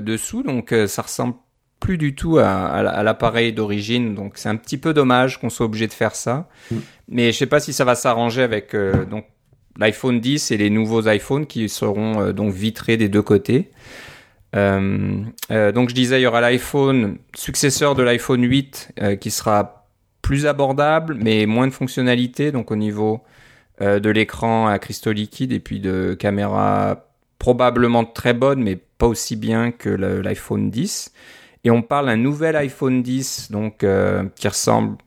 dessous, 0.00 0.42
donc 0.42 0.74
ça 0.88 1.02
ressemble 1.02 1.34
plus 1.80 1.98
du 1.98 2.14
tout 2.14 2.38
à, 2.38 3.02
l'appareil 3.02 3.52
d'origine, 3.52 4.14
donc 4.14 4.32
c'est 4.36 4.48
un 4.48 4.56
petit 4.56 4.78
peu 4.78 4.94
dommage 4.94 5.38
qu'on 5.38 5.50
soit 5.50 5.66
obligé 5.66 5.86
de 5.86 5.92
faire 5.92 6.14
ça. 6.14 6.48
Mm. 6.70 6.76
Mais 7.08 7.32
je 7.32 7.38
sais 7.38 7.46
pas 7.46 7.60
si 7.60 7.72
ça 7.72 7.84
va 7.84 7.94
s'arranger 7.94 8.42
avec 8.42 8.74
euh, 8.74 9.04
donc 9.04 9.26
l'iPhone 9.78 10.20
10 10.20 10.50
et 10.50 10.56
les 10.56 10.70
nouveaux 10.70 11.06
iPhones 11.08 11.46
qui 11.46 11.68
seront 11.68 12.20
euh, 12.20 12.32
donc 12.32 12.54
vitrés 12.54 12.96
des 12.96 13.08
deux 13.08 13.22
côtés. 13.22 13.70
Euh, 14.56 15.24
donc 15.50 15.90
je 15.90 15.94
disais, 15.94 16.20
il 16.20 16.22
y 16.22 16.26
aura 16.26 16.40
l'iPhone 16.40 17.18
successeur 17.34 17.94
de 17.94 18.02
l'iPhone 18.02 18.42
8 18.42 18.92
qui 19.20 19.30
sera 19.32 19.88
plus 20.22 20.46
abordable, 20.46 21.18
mais 21.20 21.44
moins 21.44 21.66
de 21.66 21.72
fonctionnalités. 21.72 22.52
Donc 22.52 22.70
au 22.70 22.76
niveau 22.76 23.24
de 23.80 24.10
l'écran 24.10 24.68
à 24.68 24.78
cristaux 24.78 25.10
liquides 25.10 25.50
et 25.50 25.58
puis 25.58 25.80
de 25.80 26.14
caméra 26.14 27.08
probablement 27.40 28.04
très 28.04 28.32
bonne, 28.32 28.62
mais 28.62 28.76
pas 28.76 29.08
aussi 29.08 29.34
bien 29.34 29.72
que 29.72 29.90
l'iPhone 29.90 30.70
10. 30.70 31.12
Et 31.64 31.70
on 31.70 31.82
parle 31.82 32.06
d'un 32.06 32.16
nouvel 32.16 32.56
iPhone 32.56 33.02
10, 33.02 33.50
donc 33.50 33.82
euh, 33.82 34.24
qui 34.36 34.48
ressemble 34.48 34.98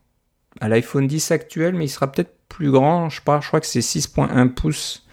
à 0.59 0.69
l'iPhone 0.69 1.07
10 1.07 1.31
actuel, 1.31 1.75
mais 1.75 1.85
il 1.85 1.89
sera 1.89 2.11
peut-être 2.11 2.33
plus 2.49 2.71
grand. 2.71 3.09
Je, 3.09 3.17
je 3.17 3.47
crois 3.47 3.59
que 3.59 3.67
c'est 3.67 3.79
6.1 3.79 4.49
pouces. 4.49 5.05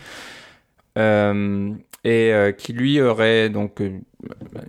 Euh, 0.97 1.73
et 2.05 2.33
euh, 2.33 2.53
qui 2.53 2.73
lui 2.73 3.01
aurait 3.01 3.49
donc 3.49 3.81
euh, 3.81 3.99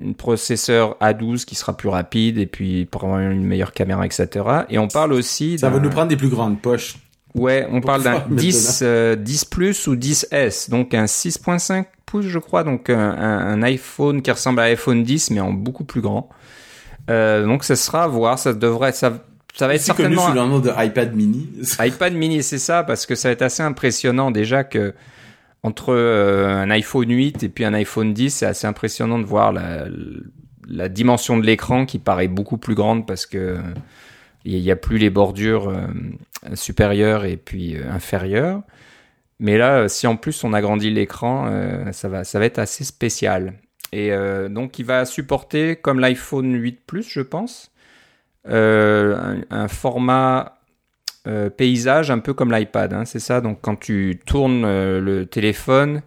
un 0.04 0.14
processeur 0.14 0.98
A12 1.02 1.44
qui 1.46 1.54
sera 1.54 1.76
plus 1.76 1.90
rapide 1.90 2.38
et 2.38 2.46
puis 2.46 2.86
probablement 2.86 3.32
une 3.32 3.46
meilleure 3.46 3.74
caméra, 3.74 4.06
etc. 4.06 4.46
Et 4.70 4.80
on 4.80 4.88
parle 4.88 5.14
aussi. 5.14 5.60
Ça 5.60 5.70
va 5.70 5.80
nous 5.80 5.90
prendre 5.90 6.08
des 6.08 6.18
plus 6.18 6.30
grandes 6.30 6.62
poches. 6.62 6.96
Ouais, 7.36 7.68
on 7.70 7.82
parle 7.82 8.04
d'un 8.04 8.24
10, 8.30 8.84
10 9.18 9.46
Plus 9.46 9.88
ou 9.88 9.96
10S, 9.98 10.70
donc 10.70 10.94
un 10.94 11.04
6.5 11.04 11.86
pouces, 12.06 12.28
je 12.28 12.40
crois, 12.40 12.64
donc 12.64 12.90
un, 12.90 12.96
un, 12.98 13.62
iPhone 13.62 14.22
qui 14.22 14.32
ressemble 14.32 14.62
à 14.62 14.70
l'iPhone 14.70 15.04
10 15.04 15.32
mais 15.32 15.42
en 15.42 15.52
beaucoup 15.52 15.84
plus 15.84 16.00
grand. 16.00 16.30
Euh, 17.10 17.46
donc 17.46 17.64
ça 17.64 17.76
sera 17.76 18.04
à 18.04 18.08
voir, 18.08 18.40
ça 18.40 18.54
devrait, 18.54 18.92
ça, 18.92 19.14
ça 19.54 19.68
va 19.68 19.76
être 19.76 19.82
certainement. 19.82 20.24
Connu 20.24 20.38
sous 20.38 20.44
le 20.44 20.50
nom 20.50 20.60
de 20.60 20.72
iPad 20.76 21.16
Mini. 21.16 21.50
iPad 21.80 22.14
Mini, 22.14 22.44
c'est 22.44 22.58
ça, 22.58 22.84
parce 22.84 23.06
que 23.06 23.16
ça 23.16 23.30
va 23.30 23.34
être 23.34 23.42
assez 23.42 23.64
impressionnant 23.64 24.32
déjà 24.32 24.64
que 24.64 24.94
entre 25.64 25.94
euh, 25.94 26.48
un 26.48 26.70
iPhone 26.70 27.10
8 27.10 27.44
et 27.44 27.50
puis 27.50 27.66
un 27.66 27.74
iPhone 27.74 28.14
10, 28.14 28.30
c'est 28.30 28.46
assez 28.46 28.68
impressionnant 28.68 29.18
de 29.18 29.26
voir 29.26 29.52
la, 29.52 29.86
la 30.68 30.90
dimension 30.90 31.38
de 31.38 31.46
l'écran 31.46 31.86
qui 31.86 31.98
paraît 31.98 32.28
beaucoup 32.28 32.58
plus 32.58 32.76
grande 32.76 33.08
parce 33.08 33.26
que 33.26 33.58
il 34.48 34.62
n'y 34.62 34.70
a 34.70 34.76
plus 34.76 35.00
les 35.00 35.10
bordures 35.10 35.70
euh, 35.70 35.88
supérieures 36.54 37.26
et 37.26 37.38
puis 37.38 37.76
euh, 37.76 37.92
inférieures. 37.92 38.62
Mais 39.40 39.58
là, 39.58 39.90
si 39.90 40.06
en 40.06 40.16
plus 40.16 40.44
on 40.44 40.54
agrandit 40.54 40.92
l'écran, 40.92 41.52
ça 41.92 42.08
va, 42.08 42.24
ça 42.24 42.40
va 42.40 42.46
être 42.46 42.58
assez 42.58 42.86
spécial. 42.86 43.56
Et 43.98 44.12
donc, 44.50 44.78
il 44.78 44.86
va 44.86 45.06
supporter, 45.06 45.78
comme 45.78 46.00
l'iPhone 46.00 46.54
8 46.54 46.82
Plus, 46.86 47.08
je 47.08 47.22
pense, 47.22 47.72
un, 48.46 49.42
un, 49.50 49.68
format 49.70 50.56
euh, 51.28 51.50
paysage 51.50 52.12
un 52.12 52.20
peu 52.20 52.36
comme 52.36 52.52
l'iPad, 52.52 52.94
hein, 52.94 53.04
c'est 53.06 53.20
ça. 53.20 53.42
Donc 53.42 53.58
quand 53.62 53.76
tu 53.76 54.20
tournes 54.28 54.64
euh, 54.64 55.02
le 55.02 55.26
téléphone, 55.26 56.04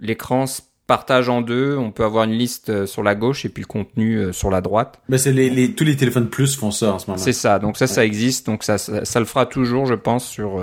l'écran 0.00 0.46
se 0.46 0.60
partage 0.86 1.30
en 1.30 1.40
deux. 1.40 1.78
On 1.78 1.92
peut 1.92 2.04
avoir 2.04 2.24
une 2.24 2.32
liste 2.32 2.68
euh, 2.68 2.84
sur 2.84 3.02
la 3.02 3.14
gauche 3.14 3.46
et 3.46 3.48
puis 3.48 3.62
le 3.62 3.66
contenu 3.66 4.34
sur 4.34 4.50
la 4.50 4.60
droite. 4.60 5.00
Mais 5.08 5.16
c'est 5.16 5.32
les, 5.32 5.72
tous 5.72 5.84
les 5.84 5.96
téléphones 5.96 6.28
plus 6.28 6.56
font 6.56 6.70
ça 6.70 6.92
en 6.92 6.98
ce 6.98 7.06
moment. 7.06 7.16
C'est 7.16 7.32
ça. 7.32 7.58
Donc 7.58 7.78
ça, 7.78 7.86
ça 7.86 8.04
existe. 8.04 8.44
Donc 8.44 8.62
ça, 8.62 8.76
ça, 8.76 9.20
le 9.20 9.24
fera 9.24 9.46
toujours, 9.46 9.86
je 9.86 9.94
pense, 9.94 10.28
sur 10.28 10.62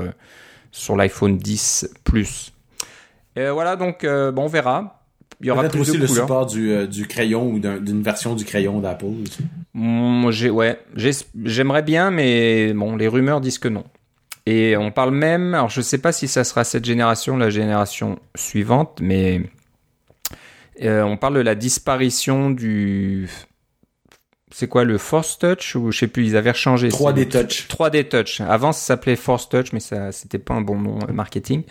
sur 0.71 0.95
l'iPhone 0.95 1.37
10 1.37 1.89
Plus. 2.03 2.53
Et 3.35 3.49
voilà. 3.49 3.75
Donc 3.77 4.05
bon, 4.05 4.43
on 4.43 4.47
verra. 4.47 4.96
Il 5.41 5.47
y 5.47 5.51
aura 5.51 5.61
peut-être 5.61 5.79
aussi 5.79 5.97
le 5.97 6.07
support 6.07 6.47
du, 6.47 6.87
du 6.87 7.07
crayon 7.07 7.51
ou 7.51 7.59
d'une 7.59 8.01
version 8.01 8.33
du 8.33 8.43
crayon 8.43 8.79
d'Apple. 8.79 9.05
Moi, 9.73 10.31
j'ai, 10.31 10.49
ouais, 10.49 10.79
j'aimerais 10.95 11.83
bien, 11.83 12.09
mais 12.09 12.73
bon, 12.73 12.95
les 12.95 13.07
rumeurs 13.07 13.39
disent 13.39 13.59
que 13.59 13.67
non. 13.67 13.83
Et 14.47 14.77
on 14.77 14.91
parle 14.91 15.11
même, 15.11 15.53
alors 15.53 15.69
je 15.69 15.81
sais 15.81 15.97
pas 15.97 16.13
si 16.13 16.27
ça 16.29 16.45
sera 16.45 16.63
cette 16.63 16.85
génération, 16.85 17.35
ou 17.35 17.37
la 17.37 17.49
génération 17.49 18.17
suivante, 18.33 18.99
mais 19.01 19.41
euh, 20.81 21.03
on 21.03 21.17
parle 21.17 21.35
de 21.35 21.41
la 21.41 21.53
disparition 21.53 22.49
du, 22.49 23.29
c'est 24.51 24.67
quoi 24.67 24.85
le 24.85 24.97
Force 24.97 25.37
Touch 25.37 25.75
ou 25.75 25.91
je 25.91 25.99
sais 25.99 26.07
plus, 26.07 26.27
ils 26.27 26.37
avaient 26.37 26.53
changé. 26.53 26.87
3D 26.89 27.27
Touch. 27.27 27.67
3D 27.67 28.07
Touch. 28.07 28.41
Avant 28.41 28.71
ça 28.71 28.79
s'appelait 28.79 29.17
Force 29.17 29.49
Touch, 29.49 29.73
mais 29.73 29.79
ça 29.79 30.11
c'était 30.11 30.39
pas 30.39 30.53
un 30.53 30.61
bon 30.61 30.79
nom 30.79 30.99
euh, 31.09 31.11
marketing. 31.11 31.63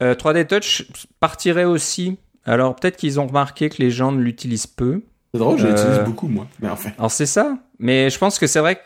Euh, 0.00 0.14
3D 0.14 0.46
Touch 0.46 0.86
partirait 1.18 1.64
aussi. 1.64 2.16
Alors 2.48 2.76
peut-être 2.76 2.96
qu'ils 2.96 3.20
ont 3.20 3.26
remarqué 3.26 3.68
que 3.68 3.76
les 3.78 3.90
gens 3.90 4.12
ne 4.12 4.20
l'utilisent 4.20 4.66
peu. 4.66 5.02
C'est 5.32 5.38
drôle, 5.38 5.58
je 5.58 5.66
l'utilise 5.66 5.98
euh, 5.98 6.04
beaucoup, 6.04 6.28
moi. 6.28 6.46
Mais 6.60 6.68
enfin. 6.68 6.90
Alors, 6.98 7.10
c'est 7.10 7.26
ça. 7.26 7.58
Mais 7.78 8.08
je 8.08 8.18
pense 8.18 8.38
que 8.38 8.46
c'est 8.46 8.60
vrai 8.60 8.76
qu'il 8.76 8.82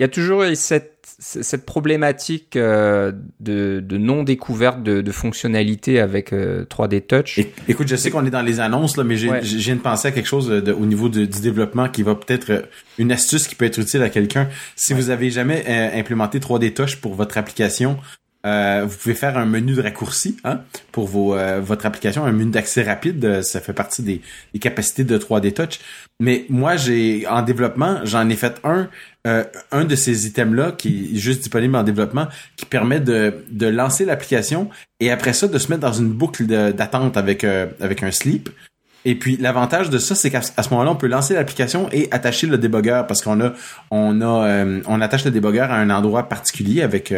y 0.00 0.04
a 0.04 0.08
toujours 0.08 0.44
cette, 0.54 1.04
cette 1.18 1.66
problématique 1.66 2.54
euh, 2.54 3.10
de, 3.40 3.80
de 3.80 3.96
non-découverte 3.98 4.84
de, 4.84 5.00
de 5.00 5.12
fonctionnalités 5.12 5.98
avec 5.98 6.32
3D 6.32 6.94
euh, 6.94 7.00
Touch. 7.00 7.40
écoute, 7.66 7.88
je 7.88 7.96
sais 7.96 8.12
qu'on 8.12 8.24
est 8.24 8.30
dans 8.30 8.42
les 8.42 8.60
annonces, 8.60 8.96
là, 8.96 9.02
mais 9.02 9.16
j'ai 9.16 9.30
ouais. 9.30 9.40
viens 9.40 9.74
de 9.74 9.80
penser 9.80 10.06
à 10.06 10.12
quelque 10.12 10.28
chose 10.28 10.48
de, 10.48 10.72
au 10.72 10.86
niveau 10.86 11.08
du 11.08 11.26
développement 11.26 11.88
qui 11.88 12.04
va 12.04 12.14
peut-être 12.14 12.68
une 12.98 13.10
astuce 13.10 13.48
qui 13.48 13.56
peut 13.56 13.64
être 13.64 13.78
utile 13.78 14.02
à 14.02 14.10
quelqu'un. 14.10 14.48
Si 14.76 14.94
vous 14.94 15.10
avez 15.10 15.30
jamais 15.30 15.66
implémenté 15.94 16.38
3D 16.38 16.72
Touch 16.72 16.96
pour 16.96 17.14
votre 17.14 17.36
application, 17.36 17.98
euh, 18.48 18.84
vous 18.86 18.96
pouvez 18.96 19.14
faire 19.14 19.36
un 19.36 19.44
menu 19.44 19.74
de 19.74 19.82
raccourci 19.82 20.36
hein, 20.44 20.60
pour 20.90 21.06
vos, 21.06 21.34
euh, 21.34 21.60
votre 21.60 21.86
application, 21.86 22.24
un 22.24 22.32
menu 22.32 22.50
d'accès 22.50 22.82
rapide. 22.82 23.24
Euh, 23.24 23.42
ça 23.42 23.60
fait 23.60 23.72
partie 23.72 24.02
des, 24.02 24.22
des, 24.54 24.58
capacités 24.58 25.04
de 25.04 25.18
3D 25.18 25.52
Touch. 25.52 25.80
Mais 26.18 26.46
moi, 26.48 26.76
j'ai 26.76 27.26
en 27.26 27.42
développement, 27.42 28.00
j'en 28.04 28.28
ai 28.28 28.36
fait 28.36 28.60
un, 28.64 28.88
un 29.24 29.84
de 29.84 29.94
ces 29.94 30.26
items-là 30.26 30.72
qui 30.72 31.12
est 31.14 31.18
juste 31.18 31.40
disponible 31.40 31.76
en 31.76 31.82
développement, 31.82 32.26
qui 32.56 32.64
permet 32.64 33.00
de, 33.00 33.44
de 33.50 33.66
lancer 33.66 34.04
l'application 34.04 34.70
et 35.00 35.10
après 35.10 35.32
ça 35.34 35.46
de 35.46 35.58
se 35.58 35.68
mettre 35.68 35.82
dans 35.82 35.92
une 35.92 36.08
boucle 36.08 36.46
d'attente 36.46 37.16
avec 37.16 37.44
avec 37.44 38.02
un 38.02 38.10
sleep. 38.10 38.48
Et 39.04 39.14
puis 39.14 39.36
l'avantage 39.36 39.90
de 39.90 39.98
ça, 39.98 40.14
c'est 40.14 40.30
qu'à 40.30 40.40
ce 40.40 40.70
moment-là, 40.70 40.90
on 40.90 40.96
peut 40.96 41.06
lancer 41.06 41.34
l'application 41.34 41.88
et 41.92 42.08
attacher 42.10 42.46
le 42.46 42.58
débugger 42.58 43.02
parce 43.06 43.22
qu'on 43.22 43.40
a 43.40 43.52
on 43.90 44.20
a 44.22 44.64
on 44.86 45.00
attache 45.00 45.24
le 45.24 45.30
débugger 45.30 45.60
à 45.60 45.74
un 45.74 45.90
endroit 45.90 46.28
particulier 46.28 46.82
avec 46.82 47.12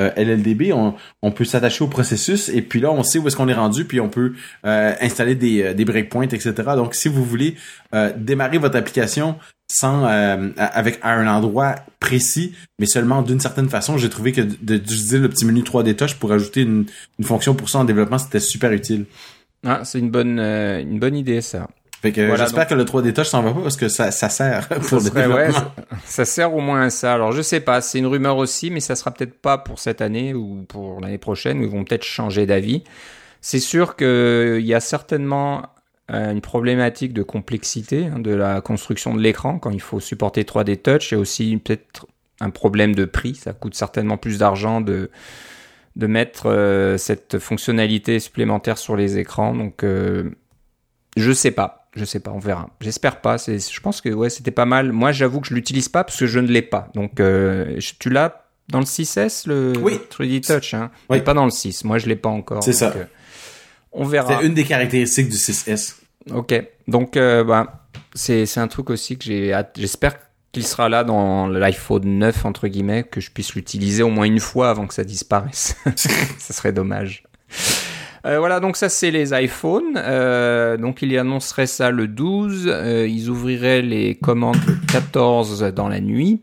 euh, 0.00 0.10
LLDB, 0.16 0.72
on, 0.72 0.94
on 1.22 1.30
peut 1.30 1.44
s'attacher 1.44 1.84
au 1.84 1.86
processus 1.86 2.48
et 2.48 2.62
puis 2.62 2.80
là, 2.80 2.90
on 2.90 3.04
sait 3.04 3.18
où 3.20 3.28
est-ce 3.28 3.36
qu'on 3.36 3.46
est 3.48 3.54
rendu, 3.54 3.84
puis 3.84 4.00
on 4.00 4.08
peut 4.08 4.32
euh, 4.66 4.92
installer 5.00 5.36
des, 5.36 5.62
euh, 5.62 5.74
des 5.74 5.84
breakpoints, 5.84 6.24
etc. 6.24 6.52
Donc, 6.74 6.94
si 6.94 7.08
vous 7.08 7.24
voulez 7.24 7.56
démarrer 8.16 8.58
votre 8.58 8.76
application 8.76 9.36
sans 9.70 10.04
avec 10.56 10.98
à 11.02 11.12
un 11.14 11.28
endroit 11.28 11.76
précis, 12.00 12.54
mais 12.80 12.86
seulement 12.86 13.22
d'une 13.22 13.38
certaine 13.38 13.68
façon, 13.68 13.96
j'ai 13.96 14.10
trouvé 14.10 14.32
que 14.32 14.40
d'utiliser 14.40 15.18
le 15.18 15.28
petit 15.28 15.44
menu 15.44 15.62
3D 15.62 15.94
Touch 15.94 16.14
pour 16.14 16.32
ajouter 16.32 16.62
une, 16.62 16.86
une 17.20 17.24
fonction 17.24 17.54
pour 17.54 17.68
ça 17.68 17.78
en 17.78 17.84
développement, 17.84 18.18
c'était 18.18 18.40
super 18.40 18.72
utile. 18.72 19.06
Ah, 19.64 19.82
c'est 19.84 20.00
une 20.00 20.10
bonne 20.10 20.40
une 20.40 20.98
bonne 20.98 21.16
idée 21.16 21.40
ça. 21.40 21.68
Fait 22.04 22.12
que 22.12 22.36
j'espère 22.36 22.66
que 22.66 22.74
le 22.74 22.84
3D 22.84 23.14
Touch 23.14 23.28
s'en 23.28 23.40
va 23.40 23.54
pas 23.54 23.62
parce 23.62 23.78
que 23.78 23.88
ça, 23.88 24.10
ça 24.10 24.28
sert 24.28 24.68
pour 24.88 24.98
le 24.98 25.10
développement. 25.10 25.72
ça, 26.04 26.26
sert 26.26 26.54
au 26.54 26.60
moins 26.60 26.82
à 26.82 26.90
ça. 26.90 27.14
Alors 27.14 27.32
je 27.32 27.40
sais 27.40 27.60
pas, 27.60 27.80
c'est 27.80 27.98
une 27.98 28.06
rumeur 28.06 28.36
aussi, 28.36 28.70
mais 28.70 28.80
ça 28.80 28.94
sera 28.94 29.10
peut-être 29.10 29.40
pas 29.40 29.56
pour 29.56 29.78
cette 29.78 30.02
année 30.02 30.34
ou 30.34 30.66
pour 30.68 31.00
l'année 31.00 31.16
prochaine. 31.16 31.62
Ils 31.62 31.68
vont 31.70 31.82
peut-être 31.82 32.04
changer 32.04 32.44
d'avis. 32.44 32.84
C'est 33.40 33.58
sûr 33.58 33.96
qu'il 33.96 34.66
y 34.66 34.74
a 34.74 34.80
certainement 34.80 35.62
euh, 36.10 36.30
une 36.30 36.42
problématique 36.42 37.14
de 37.14 37.22
complexité 37.22 38.10
hein, 38.14 38.18
de 38.18 38.34
la 38.34 38.60
construction 38.60 39.14
de 39.14 39.22
l'écran 39.22 39.58
quand 39.58 39.70
il 39.70 39.80
faut 39.80 39.98
supporter 39.98 40.42
3D 40.42 40.82
Touch. 40.82 41.10
Il 41.10 41.14
y 41.14 41.16
a 41.16 41.20
aussi 41.20 41.56
peut-être 41.56 42.06
un 42.38 42.50
problème 42.50 42.94
de 42.94 43.06
prix. 43.06 43.34
Ça 43.34 43.54
coûte 43.54 43.74
certainement 43.74 44.18
plus 44.18 44.36
d'argent 44.36 44.82
de 44.82 45.10
de 45.96 46.06
mettre 46.06 46.50
euh, 46.50 46.98
cette 46.98 47.38
fonctionnalité 47.38 48.20
supplémentaire 48.20 48.76
sur 48.76 48.94
les 48.94 49.16
écrans. 49.16 49.54
Donc 49.54 49.84
euh, 49.84 50.32
je 51.16 51.32
sais 51.32 51.52
pas. 51.52 51.83
Je 51.96 52.04
sais 52.04 52.20
pas, 52.20 52.32
on 52.32 52.38
verra. 52.38 52.70
J'espère 52.80 53.20
pas. 53.20 53.38
C'est, 53.38 53.58
je 53.58 53.80
pense 53.80 54.00
que 54.00 54.08
ouais, 54.08 54.30
c'était 54.30 54.50
pas 54.50 54.66
mal. 54.66 54.92
Moi, 54.92 55.12
j'avoue 55.12 55.40
que 55.40 55.46
je 55.46 55.54
l'utilise 55.54 55.88
pas 55.88 56.02
parce 56.02 56.18
que 56.18 56.26
je 56.26 56.40
ne 56.40 56.48
l'ai 56.48 56.62
pas. 56.62 56.88
Donc, 56.94 57.20
euh, 57.20 57.78
tu 58.00 58.10
l'as 58.10 58.44
dans 58.68 58.80
le 58.80 58.84
6S, 58.84 59.46
le 59.46 59.74
oui. 59.78 60.00
3D 60.10 60.44
Touch, 60.44 60.74
hein? 60.74 60.90
Oui. 61.08 61.20
pas 61.20 61.34
dans 61.34 61.44
le 61.44 61.50
6. 61.50 61.84
Moi, 61.84 61.98
je 61.98 62.06
l'ai 62.06 62.16
pas 62.16 62.30
encore. 62.30 62.64
C'est 62.64 62.72
ça. 62.72 62.92
Euh, 62.96 63.04
on 63.92 64.04
verra. 64.04 64.40
C'est 64.40 64.46
une 64.46 64.54
des 64.54 64.64
caractéristiques 64.64 65.28
du 65.28 65.36
6S. 65.36 65.96
Ok. 66.32 66.54
Donc, 66.88 67.16
euh, 67.16 67.44
bah, 67.44 67.86
c'est, 68.14 68.46
c'est 68.46 68.60
un 68.60 68.68
truc 68.68 68.90
aussi 68.90 69.16
que 69.16 69.24
j'ai 69.24 69.56
J'espère 69.76 70.16
qu'il 70.50 70.66
sera 70.66 70.88
là 70.88 71.04
dans 71.04 71.46
l'iPhone 71.46 72.18
9, 72.18 72.44
entre 72.44 72.66
guillemets, 72.66 73.04
que 73.04 73.20
je 73.20 73.30
puisse 73.30 73.54
l'utiliser 73.54 74.02
au 74.02 74.10
moins 74.10 74.24
une 74.24 74.40
fois 74.40 74.70
avant 74.70 74.86
que 74.86 74.94
ça 74.94 75.04
disparaisse. 75.04 75.76
ça 75.96 76.54
serait 76.54 76.72
dommage. 76.72 77.24
Euh, 78.26 78.38
voilà, 78.38 78.58
donc 78.60 78.76
ça 78.76 78.88
c'est 78.88 79.10
les 79.10 79.32
iPhones. 79.34 79.96
Euh, 79.96 80.76
donc 80.76 81.02
il 81.02 81.16
annoncerait 81.18 81.66
ça 81.66 81.90
le 81.90 82.08
12. 82.08 82.66
Euh, 82.68 83.06
ils 83.06 83.28
ouvriraient 83.28 83.82
les 83.82 84.14
commandes 84.14 84.56
le 84.66 84.76
14 84.90 85.72
dans 85.74 85.88
la 85.88 86.00
nuit. 86.00 86.42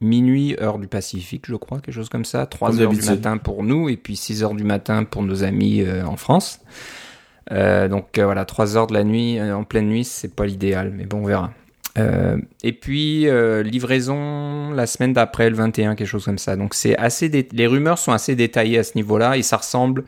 minuit, 0.00 0.56
heure 0.60 0.80
du 0.80 0.88
Pacifique, 0.88 1.44
je 1.46 1.54
crois, 1.54 1.78
quelque 1.78 1.94
chose 1.94 2.08
comme 2.08 2.24
ça. 2.24 2.46
3 2.46 2.80
heures 2.80 2.90
du 2.90 3.02
matin 3.02 3.36
pour 3.38 3.62
nous 3.62 3.88
et 3.88 3.96
puis 3.96 4.16
6 4.16 4.42
heures 4.42 4.54
du 4.54 4.64
matin 4.64 5.04
pour 5.04 5.22
nos 5.22 5.44
amis 5.44 5.84
en 6.04 6.16
France. 6.16 6.60
donc 7.50 8.18
voilà, 8.18 8.44
3 8.44 8.76
heures 8.76 8.88
de 8.88 8.94
la 8.94 9.04
nuit 9.04 9.40
en 9.40 9.62
pleine 9.62 9.88
nuit, 9.88 10.04
c'est 10.04 10.34
pas 10.34 10.46
l'idéal, 10.46 10.90
mais 10.92 11.06
bon, 11.06 11.18
on 11.18 11.26
verra. 11.26 11.52
Euh, 11.98 12.38
et 12.62 12.72
puis 12.72 13.28
euh, 13.28 13.62
livraison 13.62 14.70
la 14.70 14.86
semaine 14.86 15.12
d'après, 15.12 15.50
le 15.50 15.56
21, 15.56 15.94
quelque 15.94 16.06
chose 16.06 16.24
comme 16.24 16.38
ça. 16.38 16.56
Donc 16.56 16.74
c'est 16.74 16.96
assez, 16.96 17.28
les 17.52 17.66
rumeurs 17.66 17.98
sont 17.98 18.12
assez 18.12 18.34
détaillées 18.34 18.78
à 18.78 18.84
ce 18.84 18.92
niveau-là 18.96 19.36
et 19.36 19.42
ça 19.42 19.58
ressemble 19.58 20.04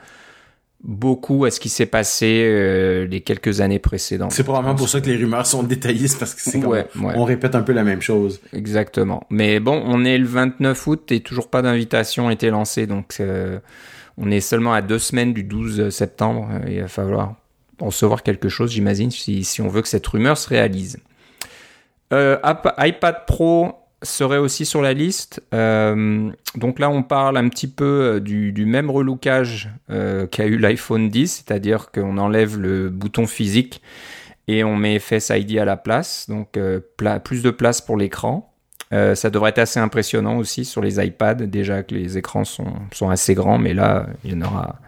beaucoup 0.83 1.45
à 1.45 1.50
ce 1.50 1.61
qui 1.61 1.71
s'est 1.71 1.87
passé 1.87 3.07
les 3.09 3.21
quelques 3.23 3.62
années 3.62 3.79
précédentes. 3.79 4.33
C'est 4.33 4.45
probablement 4.45 4.75
pour 4.75 4.91
ça 4.91 5.00
que 5.00 5.07
les 5.07 5.17
rumeurs 5.17 5.47
sont 5.47 5.62
détaillées, 5.62 6.09
c'est 6.09 6.19
parce 6.19 6.35
que 6.35 6.43
c'est 6.43 6.62
ouais, 6.62 6.87
on 6.97 7.25
répète 7.25 7.55
un 7.55 7.62
peu 7.62 7.73
la 7.73 7.85
même 7.85 8.03
chose. 8.03 8.43
Exactement. 8.53 9.25
Mais 9.31 9.61
bon, 9.61 9.83
on 9.87 10.05
est 10.05 10.19
le 10.19 10.26
29 10.26 10.87
août 10.87 11.11
et 11.11 11.21
toujours 11.21 11.49
pas 11.49 11.62
d'invitation 11.62 12.29
a 12.29 12.35
été 12.35 12.50
lancée, 12.50 12.87
donc 12.87 13.19
on 14.19 14.31
est 14.31 14.41
seulement 14.41 14.75
à 14.75 14.83
deux 14.83 14.99
semaines 14.99 15.33
du 15.33 15.43
12 15.43 15.88
septembre. 15.88 16.50
il 16.69 16.83
va 16.83 16.88
falloir 16.88 17.35
recevoir 17.81 18.23
quelque 18.23 18.50
chose, 18.50 18.73
j'imagine, 18.73 19.11
si, 19.11 19.43
si 19.43 19.62
on 19.62 19.69
veut 19.69 19.81
que 19.81 19.88
cette 19.88 20.07
rumeur 20.07 20.37
se 20.37 20.49
réalise. 20.49 20.99
Euh, 22.14 22.38
iPad 22.78 23.26
Pro 23.26 23.75
serait 24.02 24.38
aussi 24.38 24.66
sur 24.66 24.83
la 24.83 24.92
liste. 24.92 25.42
Euh, 25.52 26.30
donc 26.54 26.78
là, 26.78 26.88
on 26.90 27.02
parle 27.02 27.37
un 27.37 27.49
petit 27.49 27.66
peu 27.66 28.14
euh, 28.14 28.21
du, 28.21 28.66
même 28.66 28.90
relookage 28.90 29.71
qu'a 29.88 30.47
eu 30.47 30.59
l'iPhone 30.59 31.09
10, 31.09 31.44
c'est-à-dire 31.47 31.90
qu'on 31.90 32.18
enlève 32.18 32.59
le 32.59 32.88
bouton 32.88 33.26
physique 33.26 33.83
et 34.47 34.62
on 34.62 34.76
met 34.76 34.99
Face 34.99 35.33
ID 35.35 35.59
à 35.59 35.64
la 35.64 35.76
place, 35.76 36.28
donc 36.28 36.59
plus 37.25 37.42
de 37.42 37.50
place 37.50 37.80
pour 37.80 37.97
l'écran. 37.97 38.52
ça 38.90 39.30
devrait 39.30 39.50
être 39.50 39.59
assez 39.59 39.80
impressionnant 39.80 40.37
aussi 40.37 40.66
sur 40.66 40.83
les 40.83 41.02
iPads, 41.02 41.47
déjà 41.47 41.83
que 41.83 41.94
les 41.94 42.18
écrans 42.18 42.44
sont, 42.44 42.75
assez 43.09 43.35
grands, 43.35 43.56
mais 43.56 43.73
là, 43.73 44.06
il 44.23 44.33
y 44.33 44.35
en 44.37 44.42
aura 44.42 44.80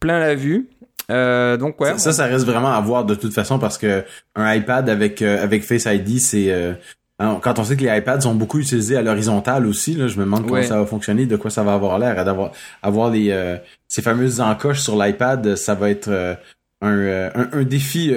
plein 0.00 0.18
la 0.18 0.34
vue. 0.34 0.68
Euh, 1.10 1.56
donc 1.56 1.80
ouais. 1.80 1.98
Ça, 1.98 2.12
ça, 2.12 2.26
reste 2.26 2.44
vraiment 2.44 2.72
à 2.72 2.80
voir 2.80 3.04
de 3.04 3.14
toute 3.14 3.32
façon 3.32 3.58
parce 3.58 3.78
que 3.78 4.04
un 4.34 4.54
iPad 4.54 4.88
avec 4.90 5.22
euh, 5.22 5.42
avec 5.42 5.62
Face 5.64 5.86
ID, 5.86 6.20
c'est 6.20 6.52
euh, 6.52 6.74
quand 7.18 7.58
on 7.58 7.64
sait 7.64 7.76
que 7.76 7.82
les 7.82 7.96
iPads 7.96 8.22
sont 8.22 8.34
beaucoup 8.34 8.58
utilisés 8.58 8.96
à 8.96 9.02
l'horizontale 9.02 9.66
aussi, 9.66 9.94
là, 9.94 10.06
je 10.06 10.18
me 10.18 10.24
demande 10.24 10.46
comment 10.46 10.62
ça 10.62 10.78
va 10.78 10.86
fonctionner, 10.86 11.26
de 11.26 11.36
quoi 11.36 11.50
ça 11.50 11.64
va 11.64 11.74
avoir 11.74 11.98
l'air, 11.98 12.24
d'avoir 12.24 12.52
avoir 12.82 13.10
les 13.10 13.56
ces 13.88 14.02
fameuses 14.02 14.40
encoches 14.40 14.80
sur 14.80 14.96
l'iPad, 14.96 15.56
ça 15.56 15.74
va 15.74 15.90
être 15.90 16.38
un, 16.80 17.30
un, 17.34 17.62
défi 17.64 18.14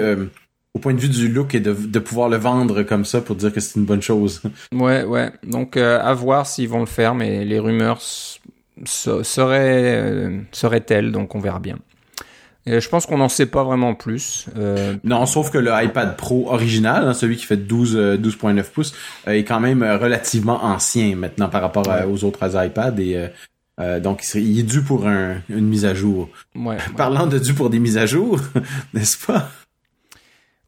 au 0.75 0.79
point 0.79 0.93
de 0.93 0.99
vue 0.99 1.09
du 1.09 1.29
look 1.29 1.55
et 1.55 1.59
de, 1.59 1.73
de 1.73 1.99
pouvoir 1.99 2.29
le 2.29 2.37
vendre 2.37 2.83
comme 2.83 3.03
ça 3.03 3.21
pour 3.21 3.35
dire 3.35 3.51
que 3.51 3.59
c'est 3.59 3.79
une 3.79 3.85
bonne 3.85 4.03
chose. 4.03 4.43
Ouais, 4.71 5.03
ouais. 5.03 5.31
Donc 5.47 5.77
à 5.77 6.13
voir 6.13 6.45
s'ils 6.45 6.69
vont 6.69 6.81
le 6.81 6.85
faire, 6.85 7.15
mais 7.15 7.43
les 7.43 7.57
rumeurs 7.57 8.01
seraient 8.85 9.23
seraient-elles, 10.51 11.11
donc 11.11 11.33
on 11.33 11.39
verra 11.39 11.57
bien 11.57 11.79
je 12.67 12.89
pense 12.89 13.05
qu'on 13.05 13.17
n'en 13.17 13.29
sait 13.29 13.47
pas 13.47 13.63
vraiment 13.63 13.95
plus. 13.95 14.45
Euh, 14.55 14.95
non, 15.03 15.25
sauf 15.25 15.51
que 15.51 15.57
le 15.57 15.71
iPad 15.73 16.15
Pro 16.15 16.47
original, 16.51 17.07
hein, 17.07 17.13
celui 17.13 17.37
qui 17.37 17.45
fait 17.45 17.57
12 17.57 17.95
12.9 17.95 18.59
euh, 18.59 18.63
pouces, 18.63 18.93
euh, 19.27 19.31
est 19.31 19.43
quand 19.43 19.59
même 19.59 19.83
relativement 19.83 20.63
ancien 20.63 21.15
maintenant 21.15 21.49
par 21.49 21.61
rapport 21.61 21.87
aux 22.07 22.23
autres 22.23 22.63
iPads 22.63 22.99
et 22.99 23.29
donc 23.99 24.23
il, 24.35 24.59
est 24.59 24.63
dû 24.63 24.83
pour 24.83 25.07
une 25.07 25.41
mise 25.49 25.85
à 25.85 25.95
jour. 25.95 26.29
Ouais, 26.55 26.77
Parlant 26.97 27.25
de 27.25 27.39
dû 27.39 27.55
pour 27.55 27.71
des 27.71 27.79
mises 27.79 27.97
à 27.97 28.05
jour, 28.05 28.39
n'est-ce 28.93 29.25
pas? 29.25 29.49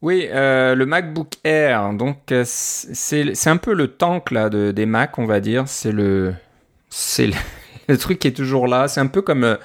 Oui, 0.01 0.27
le 0.33 0.83
MacBook 0.85 1.33
Air, 1.43 1.93
donc 1.93 2.33
c'est 2.43 3.47
un 3.47 3.57
peu 3.57 3.73
le 3.73 3.87
tank 3.87 4.31
là 4.31 4.49
de, 4.49 4.71
des 4.71 4.87
Mac, 4.87 5.19
on 5.19 5.25
va 5.25 5.39
dire. 5.39 5.65
C'est 5.67 5.91
le 5.91 6.33
c'est 6.89 7.27
le, 7.27 7.33
le, 7.87 7.97
truc 7.99 8.17
qui 8.17 8.27
est 8.27 8.35
toujours 8.35 8.67
là. 8.67 8.87
C'est 8.87 8.99
un 8.99 9.07
peu 9.07 9.21
comme 9.21 9.57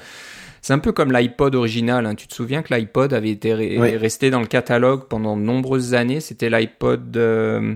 c'est 0.62 0.72
un 0.72 0.78
peu 0.78 0.92
comme 0.92 1.12
l'iPod 1.12 1.54
original. 1.54 2.06
Hein. 2.06 2.14
Tu 2.14 2.26
te 2.26 2.34
souviens 2.34 2.62
que 2.62 2.74
l'iPod 2.74 3.12
avait 3.12 3.30
été 3.30 3.54
resté 3.54 4.30
dans 4.30 4.40
le 4.40 4.46
catalogue 4.46 5.04
pendant 5.08 5.36
de 5.36 5.42
nombreuses 5.42 5.94
années? 5.94 6.20
C'était 6.20 6.50
l'iPod, 6.50 7.16
euh, 7.16 7.74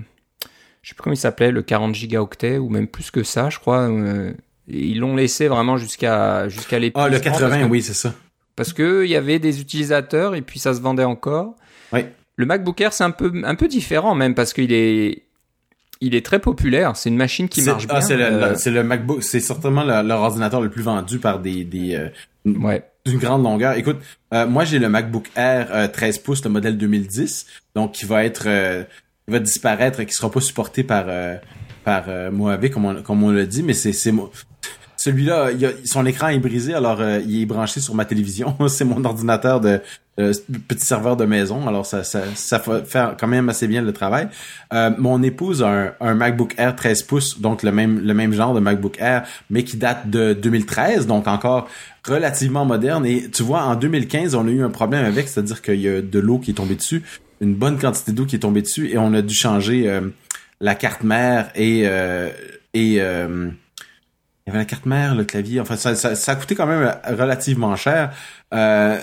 je 0.81 0.89
sais 0.89 0.95
plus 0.95 1.03
comment 1.03 1.13
il 1.13 1.17
s'appelait, 1.17 1.51
le 1.51 1.61
40 1.61 1.95
gigaoctets 1.95 2.57
ou 2.57 2.69
même 2.69 2.87
plus 2.87 3.11
que 3.11 3.23
ça, 3.23 3.49
je 3.49 3.59
crois. 3.59 3.89
Euh, 3.89 4.33
ils 4.67 4.99
l'ont 4.99 5.15
laissé 5.15 5.47
vraiment 5.47 5.77
jusqu'à 5.77 6.47
jusqu'à 6.49 6.79
l'époque. 6.79 7.03
Ah, 7.05 7.09
le 7.09 7.19
80, 7.19 7.67
oui, 7.69 7.81
c'est 7.81 7.93
ça. 7.93 8.13
Parce 8.55 8.73
que 8.73 9.03
il 9.03 9.09
y 9.09 9.15
avait 9.15 9.39
des 9.39 9.61
utilisateurs 9.61 10.35
et 10.35 10.41
puis 10.41 10.59
ça 10.59 10.73
se 10.73 10.81
vendait 10.81 11.03
encore. 11.03 11.55
Oui. 11.91 12.01
Le 12.35 12.45
MacBook 12.45 12.79
Air, 12.81 12.93
c'est 12.93 13.03
un 13.03 13.11
peu 13.11 13.31
un 13.43 13.55
peu 13.55 13.67
différent 13.67 14.15
même 14.15 14.35
parce 14.35 14.53
qu'il 14.53 14.73
est 14.73 15.23
il 16.03 16.15
est 16.15 16.25
très 16.25 16.39
populaire. 16.39 16.95
C'est 16.95 17.09
une 17.09 17.17
machine 17.17 17.47
qui 17.47 17.61
marche 17.61 17.85
ah, 17.89 17.93
bien. 17.93 18.01
C'est 18.01 18.17
le, 18.17 18.25
euh, 18.25 18.55
le, 18.65 18.83
MacBook. 18.83 19.23
C'est 19.23 19.39
certainement 19.39 19.83
leur 19.83 20.21
ordinateur 20.21 20.61
le 20.61 20.69
plus 20.69 20.83
vendu 20.83 21.17
par 21.17 21.39
des, 21.39 21.63
des 21.63 21.95
euh, 21.95 22.09
d'une 22.45 23.19
grande 23.19 23.43
longueur. 23.43 23.77
Écoute, 23.77 23.97
euh, 24.33 24.47
moi 24.47 24.65
j'ai 24.65 24.79
le 24.79 24.89
MacBook 24.89 25.29
Air 25.35 25.91
13 25.91 26.19
pouces, 26.19 26.43
le 26.43 26.49
modèle 26.49 26.77
2010, 26.77 27.45
donc 27.75 27.93
qui 27.93 28.05
va 28.05 28.23
être, 28.23 28.47
va 29.27 29.39
disparaître, 29.39 30.03
qui 30.03 30.13
sera 30.13 30.29
pas 30.29 30.41
supporté 30.41 30.83
par 30.83 31.05
par 31.83 32.05
Mojave 32.31 32.69
comme 32.69 32.85
on, 32.85 33.01
comme 33.01 33.23
on 33.23 33.31
l'a 33.31 33.45
dit, 33.45 33.63
mais 33.63 33.73
c'est 33.73 33.93
c'est 33.93 34.13
celui-là, 35.03 35.49
son 35.83 36.05
écran 36.05 36.29
est 36.29 36.39
brisé, 36.39 36.73
alors 36.73 37.01
il 37.01 37.41
est 37.41 37.45
branché 37.45 37.79
sur 37.79 37.93
ma 37.93 38.05
télévision. 38.05 38.55
c'est 38.67 38.85
mon 38.85 39.03
ordinateur 39.03 39.59
de 39.59 39.81
euh, 40.19 40.31
petit 40.67 40.85
serveur 40.85 41.17
de 41.17 41.25
maison, 41.25 41.67
alors 41.67 41.87
ça, 41.87 42.03
ça, 42.03 42.21
ça 42.35 42.59
fait 42.59 43.15
quand 43.19 43.27
même 43.27 43.49
assez 43.49 43.67
bien 43.67 43.81
le 43.81 43.91
travail. 43.91 44.27
Euh, 44.71 44.91
mon 44.99 45.23
épouse 45.23 45.63
a 45.63 45.67
un, 45.67 45.93
un, 45.99 46.13
MacBook 46.13 46.53
Air 46.57 46.75
13 46.75 47.01
pouces, 47.03 47.41
donc 47.41 47.63
le 47.63 47.71
même 47.71 47.99
le 47.99 48.13
même 48.13 48.31
genre 48.31 48.53
de 48.53 48.59
MacBook 48.59 48.97
Air, 48.99 49.23
mais 49.49 49.63
qui 49.63 49.75
date 49.75 50.11
de 50.11 50.33
2013, 50.33 51.07
donc 51.07 51.27
encore 51.27 51.67
relativement 52.07 52.63
moderne. 52.63 53.07
Et 53.07 53.27
tu 53.31 53.41
vois, 53.41 53.63
en 53.63 53.75
2015, 53.75 54.35
on 54.35 54.47
a 54.47 54.51
eu 54.51 54.61
un 54.61 54.69
problème 54.69 55.03
avec, 55.03 55.27
c'est-à-dire 55.27 55.63
qu'il 55.63 55.81
y 55.81 55.87
a 55.87 56.03
de 56.03 56.19
l'eau 56.19 56.37
qui 56.37 56.51
est 56.51 56.55
tombée 56.55 56.75
dessus, 56.75 57.01
une 57.41 57.55
bonne 57.55 57.79
quantité 57.79 58.11
d'eau 58.11 58.25
qui 58.25 58.35
est 58.35 58.39
tombée 58.39 58.61
dessus, 58.61 58.91
et 58.91 58.99
on 58.99 59.15
a 59.15 59.23
dû 59.23 59.33
changer 59.33 59.89
euh, 59.89 60.01
la 60.61 60.75
carte 60.75 61.03
mère 61.03 61.49
et 61.55 61.87
et 62.75 62.99
il 64.45 64.49
y 64.49 64.51
avait 64.51 64.59
la 64.59 64.65
carte 64.65 64.85
mère, 64.85 65.15
le 65.15 65.23
clavier. 65.23 65.59
Enfin, 65.59 65.77
ça, 65.77 65.95
ça, 65.95 66.15
ça 66.15 66.31
a 66.33 66.35
coûté 66.35 66.55
quand 66.55 66.67
même 66.67 66.93
relativement 67.05 67.75
cher. 67.75 68.11
Euh, 68.53 68.99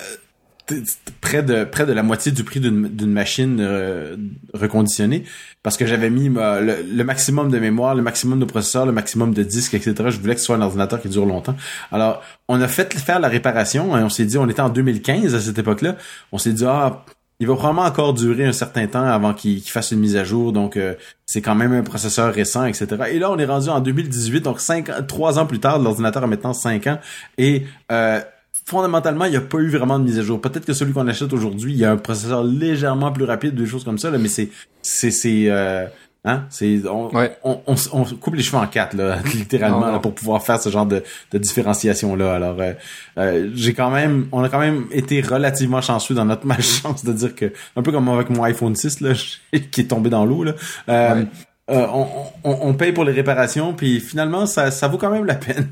près 1.20 1.42
de 1.42 1.64
près 1.64 1.86
de 1.86 1.92
la 1.92 2.02
moitié 2.02 2.32
du 2.32 2.44
prix 2.44 2.60
d'une 2.60 3.12
machine 3.12 3.58
euh, 3.60 4.16
reconditionnée 4.54 5.24
parce 5.62 5.76
que 5.76 5.86
j'avais 5.86 6.10
mis 6.10 6.28
le, 6.28 7.02
maximum 7.02 7.50
de 7.50 7.58
mémoire, 7.58 7.94
le 7.94 8.02
maximum 8.02 8.38
de 8.38 8.44
processeur, 8.44 8.86
le 8.86 8.92
maximum 8.92 9.34
de 9.34 9.42
disques, 9.42 9.74
etc. 9.74 9.94
Je 10.08 10.18
voulais 10.18 10.34
que 10.34 10.40
ce 10.40 10.46
soit 10.46 10.56
un 10.56 10.62
ordinateur 10.62 11.00
qui 11.00 11.08
dure 11.08 11.26
longtemps. 11.26 11.56
Alors, 11.92 12.22
on 12.48 12.60
a 12.60 12.68
fait 12.68 12.92
faire 12.94 13.20
la 13.20 13.28
réparation 13.28 13.96
et 13.98 14.02
on 14.02 14.08
s'est 14.08 14.24
dit, 14.24 14.38
on 14.38 14.48
était 14.48 14.62
en 14.62 14.70
2015 14.70 15.34
à 15.34 15.40
cette 15.40 15.58
époque-là, 15.58 15.96
on 16.32 16.38
s'est 16.38 16.52
dit 16.52 16.64
ah 16.66 17.04
il 17.40 17.46
va 17.46 17.54
probablement 17.54 17.86
encore 17.86 18.12
durer 18.12 18.44
un 18.44 18.52
certain 18.52 18.86
temps 18.86 19.04
avant 19.04 19.32
qu'il 19.32 19.62
fasse 19.62 19.92
une 19.92 20.00
mise 20.00 20.16
à 20.16 20.24
jour, 20.24 20.52
donc 20.52 20.76
euh, 20.76 20.94
c'est 21.24 21.40
quand 21.40 21.54
même 21.54 21.72
un 21.72 21.82
processeur 21.82 22.32
récent, 22.32 22.66
etc. 22.66 22.86
Et 23.10 23.18
là, 23.18 23.30
on 23.30 23.38
est 23.38 23.46
rendu 23.46 23.70
en 23.70 23.80
2018, 23.80 24.42
donc 24.42 24.60
cinq, 24.60 24.90
trois 25.08 25.38
ans 25.38 25.46
plus 25.46 25.58
tard, 25.58 25.78
l'ordinateur 25.78 26.22
a 26.22 26.26
maintenant 26.26 26.52
cinq 26.52 26.86
ans, 26.86 26.98
et 27.38 27.64
euh, 27.90 28.20
fondamentalement, 28.66 29.24
il 29.24 29.30
n'y 29.30 29.36
a 29.38 29.40
pas 29.40 29.58
eu 29.58 29.70
vraiment 29.70 29.98
de 29.98 30.04
mise 30.04 30.18
à 30.18 30.22
jour. 30.22 30.38
Peut-être 30.40 30.66
que 30.66 30.74
celui 30.74 30.92
qu'on 30.92 31.08
achète 31.08 31.32
aujourd'hui, 31.32 31.72
il 31.72 31.78
y 31.78 31.84
a 31.84 31.90
un 31.90 31.96
processeur 31.96 32.44
légèrement 32.44 33.10
plus 33.10 33.24
rapide, 33.24 33.54
des 33.54 33.66
choses 33.66 33.84
comme 33.84 33.98
ça, 33.98 34.10
là, 34.10 34.18
mais 34.18 34.28
c'est, 34.28 34.50
c'est, 34.82 35.10
c'est, 35.10 35.46
euh, 35.48 35.86
hein, 36.24 36.44
c'est, 36.50 36.80
on, 36.86 37.10
on, 37.44 37.74
on, 37.92 38.04
coupe 38.04 38.34
les 38.34 38.42
cheveux 38.42 38.58
en 38.58 38.66
quatre, 38.66 38.96
là, 38.96 39.18
littéralement, 39.34 39.98
pour 40.00 40.14
pouvoir 40.14 40.42
faire 40.42 40.60
ce 40.60 40.68
genre 40.68 40.86
de, 40.86 41.02
de 41.32 41.38
différenciation 41.38 42.14
là. 42.16 42.34
Alors, 42.34 42.56
euh, 42.60 42.72
euh, 43.18 43.50
j'ai 43.54 43.74
quand 43.74 43.90
même, 43.90 44.28
on 44.32 44.42
a 44.42 44.48
quand 44.48 44.60
même 44.60 44.86
été 44.92 45.20
relativement 45.20 45.80
chanceux 45.80 46.14
dans 46.14 46.24
notre 46.24 46.46
malchance 46.46 47.04
de 47.04 47.12
dire 47.12 47.34
que, 47.34 47.52
un 47.76 47.82
peu 47.82 47.92
comme 47.92 48.08
avec 48.08 48.30
mon 48.30 48.42
iPhone 48.44 48.74
6 48.74 49.00
là, 49.00 49.12
qui 49.70 49.80
est 49.80 49.88
tombé 49.88 50.10
dans 50.10 50.24
l'eau 50.24 50.44
là. 50.44 50.52
Euh, 50.88 51.24
on, 51.68 52.06
on, 52.42 52.58
on, 52.62 52.74
paye 52.74 52.92
pour 52.92 53.04
les 53.04 53.12
réparations, 53.12 53.74
puis 53.74 54.00
finalement, 54.00 54.44
ça, 54.46 54.72
ça 54.72 54.88
vaut 54.88 54.98
quand 54.98 55.10
même 55.10 55.24
la 55.24 55.36
peine. 55.36 55.68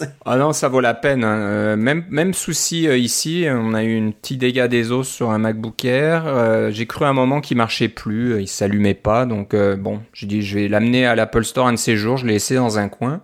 Ah 0.24 0.36
non, 0.36 0.52
ça 0.52 0.68
vaut 0.68 0.80
la 0.80 0.94
peine. 0.94 1.24
Hein. 1.24 1.38
Euh, 1.38 1.76
même, 1.76 2.04
même 2.08 2.34
souci 2.34 2.88
euh, 2.88 2.96
ici, 2.96 3.46
on 3.48 3.74
a 3.74 3.82
eu 3.84 4.00
un 4.00 4.10
petit 4.10 4.36
dégât 4.36 4.68
des 4.68 4.92
os 4.92 5.08
sur 5.08 5.30
un 5.30 5.38
MacBook 5.38 5.84
Air. 5.84 6.24
Euh, 6.26 6.70
j'ai 6.70 6.86
cru 6.86 7.04
un 7.04 7.12
moment 7.12 7.40
qu'il 7.40 7.56
marchait 7.56 7.88
plus, 7.88 8.40
il 8.40 8.48
s'allumait 8.48 8.94
pas. 8.94 9.26
Donc 9.26 9.54
bon, 9.54 10.00
j'ai 10.12 10.26
dit 10.26 10.42
je 10.42 10.58
vais 10.58 10.68
l'amener 10.68 11.06
à 11.06 11.14
l'Apple 11.14 11.44
Store 11.44 11.66
un 11.68 11.72
de 11.72 11.78
ces 11.78 11.96
jours. 11.96 12.16
Je 12.16 12.26
l'ai 12.26 12.34
laissé 12.34 12.54
dans 12.54 12.78
un 12.78 12.88
coin. 12.88 13.22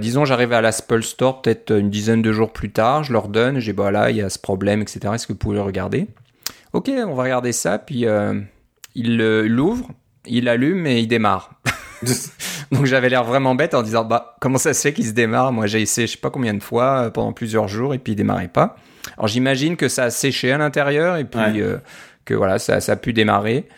disons, 0.00 0.24
j'arrivais 0.24 0.56
à 0.56 0.60
l'Apple 0.60 1.02
Store 1.02 1.42
peut-être 1.42 1.72
une 1.72 1.90
dizaine 1.90 2.22
de 2.22 2.32
jours 2.32 2.52
plus 2.52 2.70
tard. 2.70 3.04
Je 3.04 3.12
leur 3.12 3.28
donne, 3.28 3.58
j'ai 3.58 3.72
bah 3.72 3.90
là, 3.90 4.10
il 4.10 4.16
y 4.16 4.22
a 4.22 4.30
ce 4.30 4.38
problème, 4.38 4.82
etc. 4.82 5.00
Est-ce 5.14 5.26
que 5.26 5.32
vous 5.32 5.38
pouvez 5.38 5.56
le 5.56 5.62
regarder? 5.62 6.06
Ok, 6.72 6.90
on 6.90 7.14
va 7.14 7.22
regarder 7.24 7.52
ça. 7.52 7.78
Puis 7.78 8.06
il 8.94 9.16
l'ouvre, 9.46 9.88
il 10.26 10.48
allume 10.48 10.86
et 10.86 11.00
il 11.00 11.08
démarre. 11.08 11.50
Donc 12.72 12.86
j'avais 12.86 13.08
l'air 13.08 13.24
vraiment 13.24 13.54
bête 13.54 13.74
en 13.74 13.82
disant 13.82 14.04
bah 14.04 14.36
comment 14.40 14.58
ça 14.58 14.74
se 14.74 14.80
fait 14.80 14.92
qu'il 14.92 15.06
se 15.06 15.12
démarre? 15.12 15.52
Moi 15.52 15.66
j'ai 15.66 15.80
essayé 15.80 16.06
je 16.06 16.12
sais 16.12 16.18
pas 16.18 16.30
combien 16.30 16.54
de 16.54 16.62
fois 16.62 17.04
euh, 17.04 17.10
pendant 17.10 17.32
plusieurs 17.32 17.68
jours 17.68 17.94
et 17.94 17.98
puis 17.98 18.12
il 18.12 18.16
démarrait 18.16 18.48
pas. 18.48 18.76
Alors 19.16 19.28
j'imagine 19.28 19.76
que 19.76 19.88
ça 19.88 20.04
a 20.04 20.10
séché 20.10 20.52
à 20.52 20.58
l'intérieur 20.58 21.16
et 21.16 21.24
puis 21.24 21.60
euh, 21.60 21.78
que 22.24 22.34
voilà 22.34 22.58
ça, 22.58 22.80
ça 22.80 22.92
a 22.92 22.96
pu 22.96 23.12
démarrer. 23.12 23.68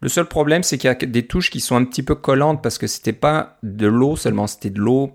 Le 0.00 0.08
seul 0.08 0.26
problème 0.26 0.62
c'est 0.62 0.78
qu'il 0.78 0.88
y 0.88 0.90
a 0.90 0.94
des 0.94 1.26
touches 1.26 1.50
qui 1.50 1.60
sont 1.60 1.76
un 1.76 1.84
petit 1.84 2.02
peu 2.02 2.14
collantes 2.14 2.62
parce 2.62 2.78
que 2.78 2.86
c'était 2.86 3.12
pas 3.12 3.58
de 3.62 3.86
l'eau 3.86 4.16
seulement, 4.16 4.46
c'était 4.46 4.70
de 4.70 4.80
l'eau 4.80 5.12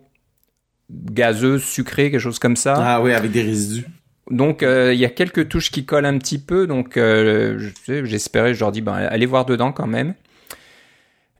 gazeuse, 0.90 1.64
sucrée, 1.64 2.12
quelque 2.12 2.20
chose 2.20 2.40
comme 2.40 2.58
ça. 2.58 2.76
Ah 2.78 3.02
oui, 3.02 3.14
avec 3.14 3.32
des 3.32 3.44
résidus. 3.44 3.86
Donc 4.30 4.62
euh, 4.62 4.94
il 4.94 5.00
y 5.00 5.06
a 5.06 5.10
quelques 5.10 5.48
touches 5.48 5.72
qui 5.72 5.86
collent 5.86 6.06
un 6.06 6.18
petit 6.18 6.40
peu, 6.40 6.68
donc 6.68 6.98
j'espérais, 6.98 8.54
je 8.54 8.60
leur 8.60 8.72
dis 8.72 8.82
ben 8.82 8.94
allez 8.94 9.26
voir 9.26 9.46
dedans 9.46 9.72
quand 9.72 9.88
même. 9.88 10.16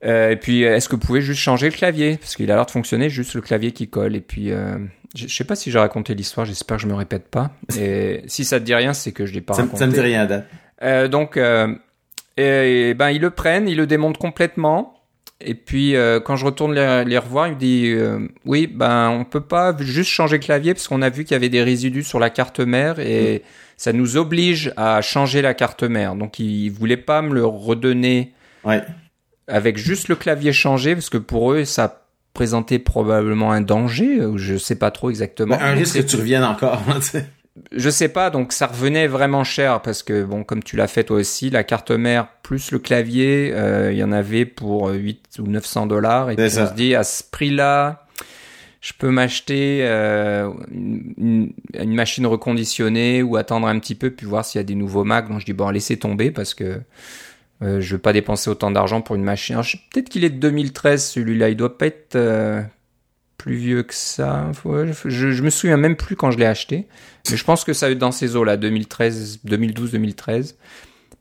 Euh, 0.04 0.30
et 0.30 0.36
puis, 0.36 0.62
est-ce 0.62 0.88
que 0.88 0.96
vous 0.96 1.02
pouvez 1.02 1.22
juste 1.22 1.40
changer 1.40 1.70
le 1.70 1.74
clavier? 1.74 2.16
Parce 2.16 2.34
qu'il 2.36 2.50
a 2.50 2.56
l'air 2.56 2.66
de 2.66 2.70
fonctionner 2.70 3.08
juste 3.08 3.34
le 3.34 3.40
clavier 3.40 3.72
qui 3.72 3.88
colle. 3.88 4.16
Et 4.16 4.20
puis, 4.20 4.50
euh, 4.50 4.78
je 5.14 5.28
sais 5.28 5.44
pas 5.44 5.54
si 5.54 5.70
j'ai 5.70 5.78
raconté 5.78 6.14
l'histoire, 6.14 6.46
j'espère 6.46 6.76
que 6.78 6.82
je 6.82 6.88
me 6.88 6.94
répète 6.94 7.28
pas. 7.28 7.52
Et 7.78 8.22
si 8.26 8.44
ça 8.44 8.58
te 8.58 8.64
dit 8.64 8.74
rien, 8.74 8.92
c'est 8.92 9.12
que 9.12 9.26
je 9.26 9.32
l'ai 9.32 9.40
pas 9.40 9.54
ça, 9.54 9.62
raconté. 9.62 9.78
Ça 9.78 9.86
me 9.86 9.92
dit 9.92 10.00
rien, 10.00 10.26
Dan. 10.26 10.44
Euh, 10.82 11.06
donc, 11.08 11.36
euh, 11.36 11.74
et, 12.36 12.94
ben 12.94 13.10
ils 13.10 13.20
le 13.20 13.30
prennent, 13.30 13.68
ils 13.68 13.76
le 13.76 13.86
démontent 13.86 14.18
complètement. 14.18 14.94
Et 15.44 15.54
puis 15.54 15.96
euh, 15.96 16.20
quand 16.20 16.36
je 16.36 16.44
retourne 16.44 16.74
les, 16.74 17.04
les 17.04 17.18
revoir, 17.18 17.48
il 17.48 17.54
me 17.54 17.58
dit 17.58 17.92
euh, 17.96 18.28
oui, 18.44 18.68
ben 18.68 19.10
on 19.10 19.24
peut 19.24 19.40
pas 19.40 19.76
juste 19.80 20.10
changer 20.10 20.36
le 20.36 20.42
clavier 20.42 20.72
parce 20.72 20.86
qu'on 20.86 21.02
a 21.02 21.10
vu 21.10 21.24
qu'il 21.24 21.32
y 21.32 21.34
avait 21.34 21.48
des 21.48 21.62
résidus 21.62 22.04
sur 22.04 22.20
la 22.20 22.30
carte 22.30 22.60
mère 22.60 23.00
et 23.00 23.42
ça 23.76 23.92
nous 23.92 24.16
oblige 24.16 24.72
à 24.76 25.00
changer 25.02 25.42
la 25.42 25.54
carte 25.54 25.82
mère. 25.82 26.14
Donc 26.14 26.38
il, 26.38 26.70
voulait 26.70 26.96
pas 26.96 27.22
me 27.22 27.34
le 27.34 27.44
redonner 27.44 28.32
Ouais. 28.64 28.80
Avec 29.48 29.76
juste 29.76 30.08
le 30.08 30.16
clavier 30.16 30.52
changé 30.52 30.94
parce 30.94 31.10
que 31.10 31.18
pour 31.18 31.52
eux 31.52 31.64
ça 31.64 32.02
présentait 32.34 32.78
probablement 32.78 33.52
un 33.52 33.60
danger 33.60 34.24
ou 34.24 34.38
je 34.38 34.56
sais 34.56 34.76
pas 34.76 34.90
trop 34.90 35.10
exactement. 35.10 35.56
Ben, 35.56 35.64
un 35.64 35.72
risque 35.72 35.96
que 35.96 36.02
tu 36.02 36.16
reviennes 36.16 36.44
encore. 36.44 36.82
tu 36.96 37.02
sais. 37.02 37.26
je 37.72 37.90
sais 37.90 38.08
pas, 38.08 38.30
donc 38.30 38.52
ça 38.52 38.66
revenait 38.66 39.06
vraiment 39.06 39.44
cher 39.44 39.82
parce 39.82 40.02
que 40.02 40.24
bon, 40.24 40.44
comme 40.44 40.62
tu 40.62 40.76
l'as 40.76 40.86
fait 40.86 41.04
toi 41.04 41.18
aussi, 41.18 41.50
la 41.50 41.64
carte 41.64 41.90
mère 41.90 42.28
plus 42.42 42.70
le 42.70 42.78
clavier, 42.78 43.52
euh, 43.52 43.92
il 43.92 43.98
y 43.98 44.04
en 44.04 44.12
avait 44.12 44.46
pour 44.46 44.88
8 44.88 45.38
ou 45.40 45.46
900 45.46 45.86
dollars 45.86 46.30
et 46.30 46.36
puis 46.36 46.50
ça. 46.50 46.64
on 46.64 46.68
se 46.68 46.74
dit 46.74 46.94
à 46.94 47.04
ce 47.04 47.22
prix-là, 47.30 48.06
je 48.80 48.92
peux 48.98 49.10
m'acheter 49.10 49.80
euh, 49.82 50.50
une 50.72 51.54
machine 51.94 52.26
reconditionnée 52.26 53.22
ou 53.22 53.36
attendre 53.36 53.68
un 53.68 53.78
petit 53.78 53.94
peu 53.94 54.10
puis 54.10 54.26
voir 54.26 54.44
s'il 54.44 54.58
y 54.58 54.60
a 54.60 54.64
des 54.64 54.74
nouveaux 54.74 55.04
Mac. 55.04 55.28
Donc 55.28 55.40
je 55.40 55.44
dis 55.44 55.52
bon, 55.52 55.68
laissez 55.70 55.98
tomber 55.98 56.30
parce 56.30 56.54
que 56.54 56.80
euh, 57.62 57.80
je 57.80 57.94
veux 57.94 58.00
pas 58.00 58.12
dépenser 58.12 58.50
autant 58.50 58.70
d'argent 58.70 59.00
pour 59.00 59.16
une 59.16 59.24
machine. 59.24 59.56
Peut-être 59.92 60.08
qu'il 60.08 60.24
est 60.24 60.30
de 60.30 60.38
2013 60.38 61.04
celui-là, 61.04 61.48
il 61.48 61.56
doit 61.56 61.78
pas 61.78 61.86
être 61.86 62.16
euh, 62.16 62.62
plus 63.38 63.56
vieux 63.56 63.82
que 63.82 63.94
ça. 63.94 64.50
Ouais, 64.64 64.90
je, 65.04 65.30
je 65.30 65.42
me 65.42 65.50
souviens 65.50 65.76
même 65.76 65.96
plus 65.96 66.16
quand 66.16 66.30
je 66.30 66.38
l'ai 66.38 66.46
acheté. 66.46 66.86
Mais 67.30 67.36
je 67.36 67.44
pense 67.44 67.64
que 67.64 67.72
ça 67.72 67.86
va 67.86 67.92
être 67.92 67.98
dans 67.98 68.12
ces 68.12 68.36
eaux-là, 68.36 68.56
2013, 68.56 69.40
2012, 69.44 69.92
2013. 69.92 70.56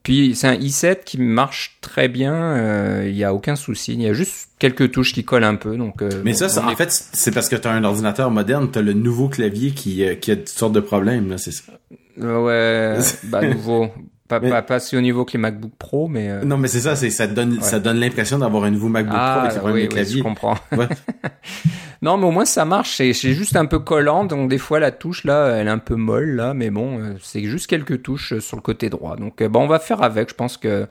Puis 0.04 0.34
c'est 0.36 0.48
un 0.48 0.56
i7 0.56 1.04
qui 1.06 1.20
marche 1.20 1.78
très 1.82 2.08
bien, 2.08 2.34
euh, 2.34 3.06
il 3.08 3.16
y 3.16 3.24
a 3.24 3.36
aucun 3.36 3.56
souci. 3.56 3.94
Il 3.94 4.02
y 4.02 4.08
a 4.08 4.14
juste 4.14 4.50
quelques 4.58 4.92
touches 4.92 5.14
qui 5.14 5.24
collent 5.24 5.44
un 5.44 5.56
peu. 5.56 5.78
Donc, 5.78 6.02
euh, 6.02 6.10
Mais 6.26 6.32
bon, 6.32 6.50
ça, 6.50 6.66
en 6.66 6.76
fait, 6.76 6.92
c'est 6.92 7.32
parce 7.32 7.50
que 7.50 7.56
tu 7.56 7.68
as 7.68 7.72
un 7.72 7.84
ordinateur 7.84 8.32
moderne, 8.32 8.70
tu 8.72 8.80
as 8.80 8.82
le 8.82 8.94
nouveau 8.94 9.30
clavier 9.30 9.72
qui, 9.72 10.04
euh, 10.04 10.16
qui 10.16 10.32
a 10.32 10.38
toutes 10.38 10.50
sortes 10.50 10.74
de 10.74 10.80
problèmes. 10.80 11.30
Là, 11.30 11.38
c'est 11.38 11.52
ça. 11.52 11.74
Euh, 12.20 12.98
ouais, 12.98 13.04
bah 13.26 13.48
nouveau. 13.48 13.90
Pas, 14.32 14.40
Mais- 14.40 14.50
pas, 14.50 14.62
pas 14.62 14.80
si 14.80 14.96
au 14.96 15.02
niveau 15.02 15.26
que 15.26 15.34
les 15.34 15.40
MacBook 15.40 15.74
Pro, 15.78 16.08
mais. 16.08 16.30
euh, 16.30 16.44
Non, 16.46 16.56
mais 16.58 16.70
c'est 16.70 16.80
ça, 16.80 16.96
c'est 16.96 17.10
ça 17.10 17.28
donne, 17.28 17.60
ça 17.62 17.82
donne 17.82 18.00
l'impression 18.00 18.40
d'avoir 18.40 18.64
un 18.64 18.72
nouveau 18.72 18.88
MacBook 18.88 19.12
Pro 19.14 19.22
ah, 19.22 19.42
avec 19.42 19.54
le 19.56 19.60
problème 19.60 19.76
oui, 19.76 19.82
des 19.82 19.88
oui, 19.90 19.94
claviers. 19.94 20.18
je 20.20 20.24
comprends. 20.24 20.56
Ouais. 20.72 20.88
Non, 22.02 22.18
mais 22.18 22.26
au 22.26 22.32
moins 22.32 22.46
ça 22.46 22.64
marche. 22.66 22.96
C'est 22.98 23.14
juste 23.14 23.56
un 23.56 23.66
peu 23.68 23.78
collant, 23.78 24.24
donc 24.26 24.50
des 24.50 24.58
fois 24.58 24.80
la 24.80 24.90
touche 24.92 25.24
là, 25.24 25.50
elle 25.58 25.68
est 25.68 25.72
un 25.72 25.78
peu 25.78 25.94
molle 25.96 26.32
là, 26.32 26.54
mais 26.56 26.70
bon, 26.72 27.00
euh, 27.00 27.14
c'est 27.22 27.44
juste 27.44 27.68
quelques 27.68 28.02
touches 28.02 28.34
euh, 28.34 28.40
sur 28.40 28.56
le 28.58 28.62
côté 28.64 28.90
droit. 28.90 29.18
Donc 29.18 29.44
bon, 29.44 29.64
on 29.64 29.68
va 29.68 29.78
faire 29.80 30.02
avec. 30.02 30.30
Je 30.30 30.34
pense 30.34 30.58
que 30.58 30.88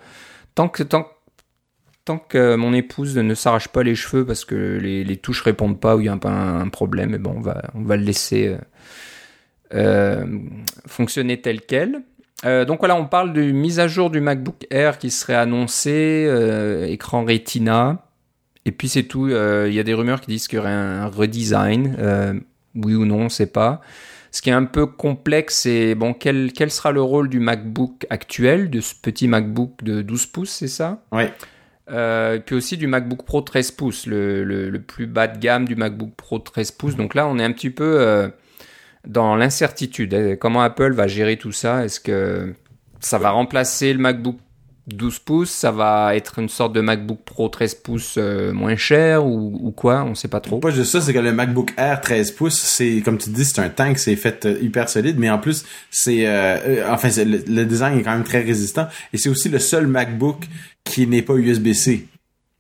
tant 0.55 0.69
que 0.69 0.83
tant 0.85 1.09
tant 2.05 2.19
que 2.19 2.55
mon 2.55 2.73
épouse 2.75 3.17
ne 3.17 3.35
s'arrache 3.35 3.69
pas 3.69 3.83
les 3.83 3.95
cheveux 3.97 4.25
parce 4.25 4.45
que 4.45 4.79
les, 4.81 5.03
les 5.03 5.17
touches 5.17 5.43
répondent 5.43 5.81
pas 5.81 5.97
ou 5.97 6.01
il 6.01 6.07
y 6.07 6.09
a 6.09 6.13
un, 6.13 6.21
un, 6.25 6.61
un 6.61 6.69
problème, 6.69 7.13
et 7.15 7.19
bon, 7.19 7.35
on 7.39 7.41
va 7.41 7.63
on 7.75 7.83
va 7.83 7.97
le 7.97 8.05
laisser 8.05 8.47
euh, 8.49 8.59
euh, 9.75 10.25
fonctionner 10.87 11.41
tel 11.41 11.61
quel. 11.63 12.03
Euh, 12.45 12.65
donc 12.65 12.79
voilà, 12.81 12.97
on 12.97 13.07
parle 13.07 13.33
de 13.33 13.43
mise 13.43 13.81
à 13.81 13.89
jour 13.89 14.11
du 14.11 14.21
MacBook 14.21 14.67
Air 14.71 14.99
qui 14.99 15.11
serait 15.11 15.35
annoncé, 15.35 16.25
euh, 16.27 16.87
écran 16.87 17.25
Retina. 17.25 18.07
Et 18.65 18.73
puis 18.73 18.89
c'est 18.89 19.05
tout. 19.05 19.27
Euh, 19.29 19.67
Il 19.69 19.75
y 19.75 19.81
a 19.81 19.83
des 19.83 19.95
rumeurs 19.95 20.21
qui 20.21 20.31
disent 20.31 20.49
qu'il 20.49 20.57
y 20.57 20.61
aurait 20.61 20.71
un 20.71 21.07
redesign. 21.07 21.97
Euh, 21.99 22.35
oui 22.75 22.95
ou 22.95 23.05
non, 23.05 23.23
on 23.23 23.29
sait 23.29 23.47
pas. 23.47 23.81
Ce 24.31 24.43
qui 24.43 24.51
est 24.51 24.55
un 24.55 24.65
peu 24.65 24.87
complexe, 24.87 25.61
c'est 25.63 25.95
bon, 25.97 26.15
quel, 26.15 26.53
quel 26.53 26.71
sera 26.71 26.93
le 26.93 27.03
rôle 27.03 27.29
du 27.29 27.41
MacBook 27.41 28.07
actuel, 28.11 28.71
de 28.71 28.81
ce 28.81 28.95
petit 28.95 29.27
MacBook 29.27 29.83
de 29.83 30.03
12 30.03 30.27
pouces, 30.27 30.51
c'est 30.51 30.69
ça? 30.69 31.03
Euh, 31.91 32.37
et 32.37 32.41
puis 32.41 32.55
aussi 32.55 32.77
du 32.77 32.87
MacBook 32.87 33.25
Pro 33.25 33.41
13 33.41 33.73
pouces, 33.73 34.07
le, 34.07 34.45
le, 34.45 34.71
le 34.71 34.81
plus 34.81 35.07
bas 35.09 35.27
de 35.27 35.37
gamme 35.39 35.67
du 35.67 35.75
MacBook 35.75 36.13
Pro 36.17 36.39
13 36.39 36.71
pouces. 36.73 36.95
Donc 36.95 37.17
là, 37.17 37.27
on 37.27 37.41
est 37.41 37.45
un 37.45 37.51
petit 37.51 37.71
peu 37.71 37.97
euh, 38.01 38.29
dans 39.07 39.37
l'incertitude. 39.37 40.15
Euh, 40.15 40.37
Comment 40.37 40.63
Apple 40.63 40.93
va 40.93 41.07
gérer 41.07 41.37
tout 41.37 41.53
ça? 41.53 41.85
Est-ce 41.85 42.01
que 42.01 42.55
ça 43.01 43.19
va 43.19 43.31
remplacer 43.31 43.93
le 43.93 43.99
MacBook 43.99 44.37
12 44.87 45.19
pouces? 45.21 45.51
Ça 45.51 45.71
va 45.71 46.15
être 46.17 46.39
une 46.39 46.49
sorte 46.49 46.73
de 46.73 46.81
MacBook 46.81 47.21
Pro 47.25 47.49
13 47.49 47.75
pouces 47.77 48.15
euh, 48.19 48.53
moins 48.53 48.77
cher 48.77 49.25
ou, 49.25 49.59
ou 49.63 49.71
quoi? 49.71 50.05
On 50.05 50.15
sait 50.15 50.29
pas 50.29 50.41
trop. 50.41 50.59
Pas 50.59 50.71
juste 50.71 50.93
ça, 50.93 51.01
c'est 51.01 51.13
que 51.13 51.19
le 51.19 51.33
MacBook 51.33 51.73
Air 51.77 52.01
13 52.01 52.33
pouces, 52.33 52.59
c'est 52.59 53.01
comme 53.05 53.19
tu 53.19 53.31
dis, 53.31 53.45
c'est 53.45 53.61
un 53.61 53.71
tank, 53.71 53.99
c'est 53.99 54.17
fait 54.17 54.47
euh, 54.47 54.59
hyper 54.61 54.89
solide, 54.89 55.17
mais 55.19 55.31
en 55.31 55.39
plus, 55.39 55.65
c'est 55.91 56.27
euh, 56.27 56.87
enfin 56.91 57.09
le 57.25 57.65
design 57.65 57.99
est 57.99 58.03
quand 58.03 58.13
même 58.13 58.25
très 58.25 58.43
résistant 58.43 58.87
et 59.13 59.19
c'est 59.19 59.29
aussi 59.29 59.49
le 59.49 59.59
seul 59.59 59.87
MacBook 59.87 60.45
qui 60.85 61.07
n'est 61.07 61.23
pas 61.23 61.35
USB-C. 61.35 62.07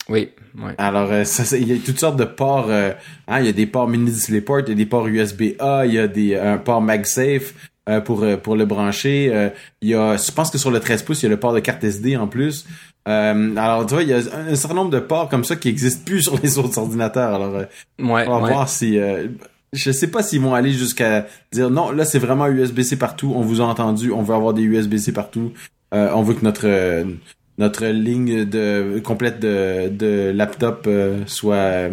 Oui, 0.09 0.31
ouais. 0.59 0.75
Alors 0.79 1.11
euh, 1.13 1.25
ça, 1.25 1.57
il 1.57 1.69
y 1.69 1.73
a 1.73 1.77
toutes 1.85 1.99
sortes 2.01 2.17
de 2.17 2.25
ports, 2.25 2.67
euh, 2.69 2.93
hein, 3.29 3.41
il 3.41 3.47
y 3.47 3.49
a 3.49 3.53
des 3.53 3.67
ports 3.67 3.89
mini 3.89 4.11
DisplayPort, 4.11 4.61
il 4.61 4.69
y 4.71 4.73
a 4.73 4.75
des 4.75 4.87
ports 4.87 5.07
USB-A, 5.09 5.87
il 5.87 5.95
y 5.95 5.99
a 5.99 6.07
des 6.09 6.37
un 6.37 6.59
port 6.59 6.81
MagSafe 6.81 7.55
euh, 7.89 8.01
pour 8.01 8.23
euh, 8.23 8.37
pour 8.37 8.57
le 8.57 8.65
brancher. 8.67 9.31
euh, 9.33 9.49
il 9.83 9.89
y 9.91 9.95
a, 9.95 10.17
je 10.17 10.31
pense 10.33 10.51
que 10.51 10.59
sur 10.59 10.71
le 10.71 10.81
13 10.81 11.03
pouces, 11.03 11.23
il 11.23 11.25
y 11.25 11.29
a 11.29 11.31
le 11.31 11.39
port 11.41 11.53
de 11.53 11.61
carte 11.61 11.83
SD 11.85 12.17
en 12.17 12.27
plus. 12.29 12.67
Euh, 13.09 13.57
alors 13.57 13.87
tu 13.87 13.95
vois, 13.95 14.03
il 14.03 14.09
y 14.11 14.13
a 14.13 14.19
un, 14.19 14.49
un 14.53 14.55
certain 14.57 14.75
nombre 14.77 14.91
de 14.91 15.01
ports 15.01 15.29
comme 15.29 15.45
ça 15.45 15.57
qui 15.57 15.69
existent 15.69 16.03
plus 16.05 16.23
sur 16.25 16.39
les 16.43 16.59
autres 16.59 16.79
ordinateurs. 16.79 17.35
Alors 17.35 17.55
euh, 17.57 17.65
Ouais, 18.01 18.25
on 18.29 18.39
va 18.39 18.43
ouais. 18.45 18.53
voir 18.53 18.69
si. 18.69 18.99
euh, 18.99 19.27
je 19.73 19.93
sais 19.93 20.09
pas 20.09 20.23
s'ils 20.25 20.41
vont 20.41 20.53
aller 20.55 20.73
jusqu'à 20.73 21.27
dire 21.53 21.71
non, 21.71 21.93
là 21.93 22.05
c'est 22.05 22.19
vraiment 22.19 22.49
USB-C 22.49 22.97
partout. 22.97 23.33
On 23.37 23.43
vous 23.43 23.61
a 23.61 23.65
entendu. 23.65 24.11
On 24.11 24.23
veut 24.23 24.35
avoir 24.35 24.53
des 24.53 24.63
USB-C 24.63 25.13
partout. 25.13 25.53
Euh, 25.95 26.11
on 26.15 26.23
veut 26.23 26.35
que 26.35 26.45
notre 26.45 26.63
euh, 26.67 27.05
notre 27.61 27.87
ligne 27.87 28.45
de 28.45 29.01
complète 29.05 29.39
de, 29.39 29.89
de 29.89 30.33
laptop 30.35 30.87
euh, 30.89 31.21
soit 31.27 31.91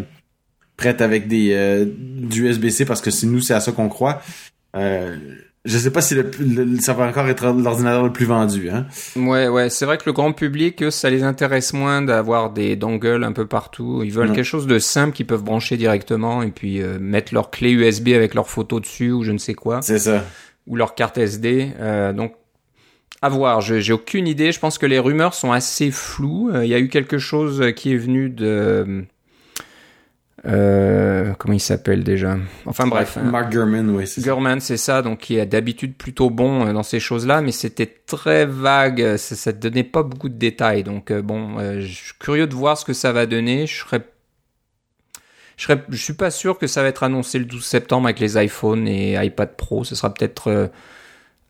prête 0.77 1.01
avec 1.01 1.27
des 1.27 1.51
euh, 1.53 1.85
du 1.87 2.47
USB-C 2.47 2.85
parce 2.85 3.01
que 3.01 3.09
nous 3.25 3.41
c'est 3.41 3.53
à 3.53 3.59
ça 3.59 3.71
qu'on 3.71 3.89
croit. 3.89 4.21
Euh, 4.75 5.15
je 5.65 5.77
sais 5.77 5.91
pas 5.91 5.99
si 6.01 6.15
le, 6.15 6.31
le- 6.39 6.79
ça 6.79 6.93
va 6.93 7.05
encore 7.07 7.27
être 7.27 7.45
l'ordinateur 7.51 8.03
le 8.03 8.13
plus 8.13 8.25
vendu. 8.25 8.69
Hein. 8.69 8.85
Ouais, 9.17 9.49
ouais, 9.49 9.69
c'est 9.69 9.85
vrai 9.85 9.97
que 9.97 10.03
le 10.05 10.13
grand 10.13 10.31
public, 10.31 10.85
ça 10.91 11.09
les 11.09 11.23
intéresse 11.23 11.73
moins 11.73 12.01
d'avoir 12.01 12.51
des 12.53 12.77
dongles 12.77 13.25
un 13.25 13.33
peu 13.33 13.45
partout. 13.47 14.01
Ils 14.05 14.13
veulent 14.13 14.31
quelque 14.31 14.45
chose 14.45 14.65
de 14.67 14.79
simple 14.79 15.13
qu'ils 15.13 15.25
peuvent 15.27 15.43
brancher 15.43 15.75
directement 15.75 16.41
et 16.41 16.51
puis 16.51 16.81
euh, 16.81 16.97
mettre 16.99 17.33
leur 17.33 17.49
clé 17.51 17.71
USB 17.71 18.09
avec 18.09 18.33
leur 18.33 18.47
photo 18.47 18.79
dessus 18.79 19.11
ou 19.11 19.23
je 19.23 19.33
ne 19.33 19.37
sais 19.39 19.55
quoi, 19.55 19.81
C'est 19.81 19.99
ça. 19.99 20.23
ou 20.67 20.77
leur 20.77 20.95
carte 20.95 21.17
SD. 21.17 21.71
Euh, 21.81 22.13
donc, 22.13 22.31
à 23.21 23.29
voir. 23.29 23.61
J'ai 23.61 23.93
aucune 23.93 24.27
idée. 24.27 24.51
Je 24.51 24.59
pense 24.59 24.77
que 24.77 24.85
les 24.85 24.99
rumeurs 24.99 25.33
sont 25.33 25.51
assez 25.51 25.91
floues. 25.91 26.51
Euh, 26.53 26.65
Il 26.65 26.69
y 26.69 26.73
a 26.73 26.79
eu 26.79 26.89
quelque 26.89 27.17
chose 27.17 27.63
qui 27.75 27.93
est 27.93 27.97
venu 27.97 28.29
de 28.29 29.05
euh, 30.45 31.33
comment 31.39 31.53
il 31.55 31.59
s'appelle 31.59 32.03
déjà? 32.03 32.37
Enfin 32.65 32.87
bref. 32.87 33.17
hein. 33.17 33.23
Mark 33.23 33.49
Gurman, 33.49 33.89
oui. 33.89 34.05
Gurman, 34.19 34.59
c'est 34.59 34.77
ça, 34.77 35.01
donc 35.01 35.19
qui 35.19 35.37
est 35.37 35.45
d'habitude 35.45 35.95
plutôt 35.95 36.29
bon 36.29 36.67
euh, 36.67 36.73
dans 36.73 36.83
ces 36.83 36.99
choses-là, 36.99 37.41
mais 37.41 37.51
c'était 37.51 37.87
très 38.05 38.45
vague, 38.45 39.17
ça, 39.17 39.51
te 39.51 39.57
donnait 39.57 39.83
pas 39.83 40.03
beaucoup 40.03 40.29
de 40.29 40.37
détails. 40.37 40.83
Donc 40.83 41.11
bon, 41.11 41.57
euh, 41.59 41.81
je 41.81 41.87
suis 41.87 42.13
curieux 42.19 42.47
de 42.47 42.53
voir 42.53 42.77
ce 42.77 42.85
que 42.85 42.93
ça 42.93 43.11
va 43.11 43.25
donner. 43.25 43.65
Je 43.65 43.77
serais, 43.79 44.01
je 45.57 45.63
serais, 45.63 45.83
je 45.89 46.01
suis 46.01 46.13
pas 46.13 46.29
sûr 46.31 46.59
que 46.59 46.67
ça 46.67 46.83
va 46.83 46.89
être 46.89 47.03
annoncé 47.03 47.39
le 47.39 47.45
12 47.45 47.65
septembre 47.65 48.05
avec 48.07 48.19
les 48.19 48.41
iPhones 48.41 48.87
et 48.87 49.13
iPad 49.25 49.55
Pro. 49.57 49.83
Ce 49.83 49.95
sera 49.95 50.13
peut-être 50.13 50.49
euh, 50.49 50.67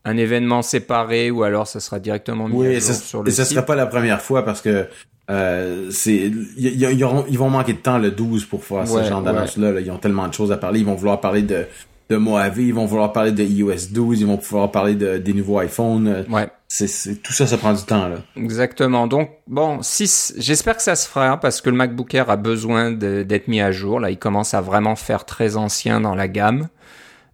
un 0.07 0.17
événement 0.17 0.61
séparé 0.61 1.29
ou 1.31 1.43
alors 1.43 1.67
ça 1.67 1.79
sera 1.79 1.99
directement 1.99 2.47
mis 2.47 2.55
Oui, 2.55 2.67
à 2.67 2.71
et 2.71 2.79
jour 2.79 2.83
ça, 2.83 2.93
sur 2.93 3.23
le 3.23 3.29
et 3.29 3.31
ça 3.31 3.43
site. 3.45 3.55
serait 3.55 3.65
pas 3.65 3.75
la 3.75 3.85
première 3.85 4.21
fois 4.21 4.43
parce 4.45 4.61
que 4.61 4.87
euh, 5.29 5.89
c'est 5.91 6.31
ils 6.57 7.37
vont 7.37 7.49
manquer 7.49 7.73
de 7.73 7.79
temps 7.79 7.97
le 7.97 8.11
12 8.11 8.45
pour 8.45 8.63
faire 8.63 8.79
Ouais, 8.89 9.03
ce 9.03 9.09
genre 9.09 9.21
d'annonce-là. 9.21 9.71
là. 9.73 9.81
Ils 9.81 9.91
ont 9.91 9.97
tellement 9.97 10.27
de 10.27 10.33
choses 10.33 10.51
à 10.51 10.57
parler. 10.57 10.79
Ils 10.79 10.85
vont 10.85 10.95
vouloir 10.95 11.19
parler 11.19 11.41
de, 11.41 11.65
de 12.09 12.15
Mojave, 12.15 12.59
ils 12.61 12.73
vont 12.73 12.85
vouloir 12.85 13.11
parler 13.11 13.33
de 13.33 13.43
iOS 13.43 13.91
12, 13.91 14.21
ils 14.21 14.25
vont 14.27 14.37
pouvoir 14.37 14.71
parler 14.71 14.95
de, 14.95 15.17
des 15.17 15.33
nouveaux 15.33 15.61
iPhones. 15.61 16.23
Ouais. 16.29 16.47
C'est, 16.69 17.21
tout 17.21 17.33
ça, 17.33 17.45
ça 17.47 17.57
prend 17.57 17.73
du 17.73 17.83
temps. 17.83 18.07
là. 18.07 18.17
Exactement. 18.37 19.07
Donc, 19.07 19.29
bon, 19.47 19.79
si, 19.81 20.09
j'espère 20.37 20.75
que 20.77 20.83
ça 20.83 20.95
se 20.95 21.07
fera 21.09 21.37
parce 21.39 21.59
que 21.61 21.69
le 21.69 21.75
MacBook 21.75 22.13
Air 22.13 22.29
a 22.29 22.35
besoin 22.37 22.91
d'être 22.91 23.47
mis 23.49 23.59
à 23.61 23.71
jour. 23.73 23.99
Là, 23.99 24.09
il 24.11 24.17
commence 24.17 24.53
à 24.53 24.61
vraiment 24.61 24.95
faire 24.95 25.25
très 25.25 25.55
ancien 25.57 25.99
dans 26.01 26.15
la 26.15 26.27
gamme. 26.29 26.67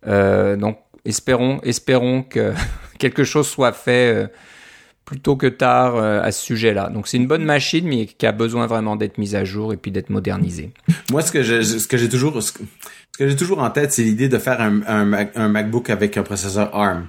Euh, 0.07 0.55
donc, 0.55 0.77
espérons, 1.05 1.59
espérons 1.63 2.23
que 2.23 2.53
quelque 2.99 3.23
chose 3.23 3.47
soit 3.47 3.73
fait 3.73 4.13
euh, 4.13 4.27
plutôt 5.05 5.35
que 5.35 5.47
tard 5.47 5.95
euh, 5.95 6.21
à 6.21 6.31
ce 6.31 6.43
sujet-là. 6.43 6.89
Donc, 6.89 7.07
c'est 7.07 7.17
une 7.17 7.27
bonne 7.27 7.43
machine, 7.43 7.87
mais 7.87 8.05
qui 8.05 8.25
a 8.25 8.31
besoin 8.31 8.67
vraiment 8.67 8.95
d'être 8.95 9.17
mise 9.17 9.35
à 9.35 9.43
jour 9.43 9.73
et 9.73 9.77
puis 9.77 9.91
d'être 9.91 10.09
modernisée. 10.09 10.71
Moi, 11.11 11.21
ce 11.21 11.31
que 11.31 11.43
je, 11.43 11.61
ce 11.61 11.87
que 11.87 11.97
j'ai 11.97 12.09
toujours, 12.09 12.41
ce 12.41 12.51
que, 12.51 12.63
j'ai 13.19 13.35
toujours 13.35 13.59
en 13.59 13.69
tête, 13.69 13.91
c'est 13.91 14.03
l'idée 14.03 14.29
de 14.29 14.37
faire 14.37 14.61
un, 14.61 14.81
un, 14.87 15.27
un 15.35 15.49
MacBook 15.49 15.89
avec 15.89 16.17
un 16.17 16.23
processeur 16.23 16.75
ARM. 16.75 17.07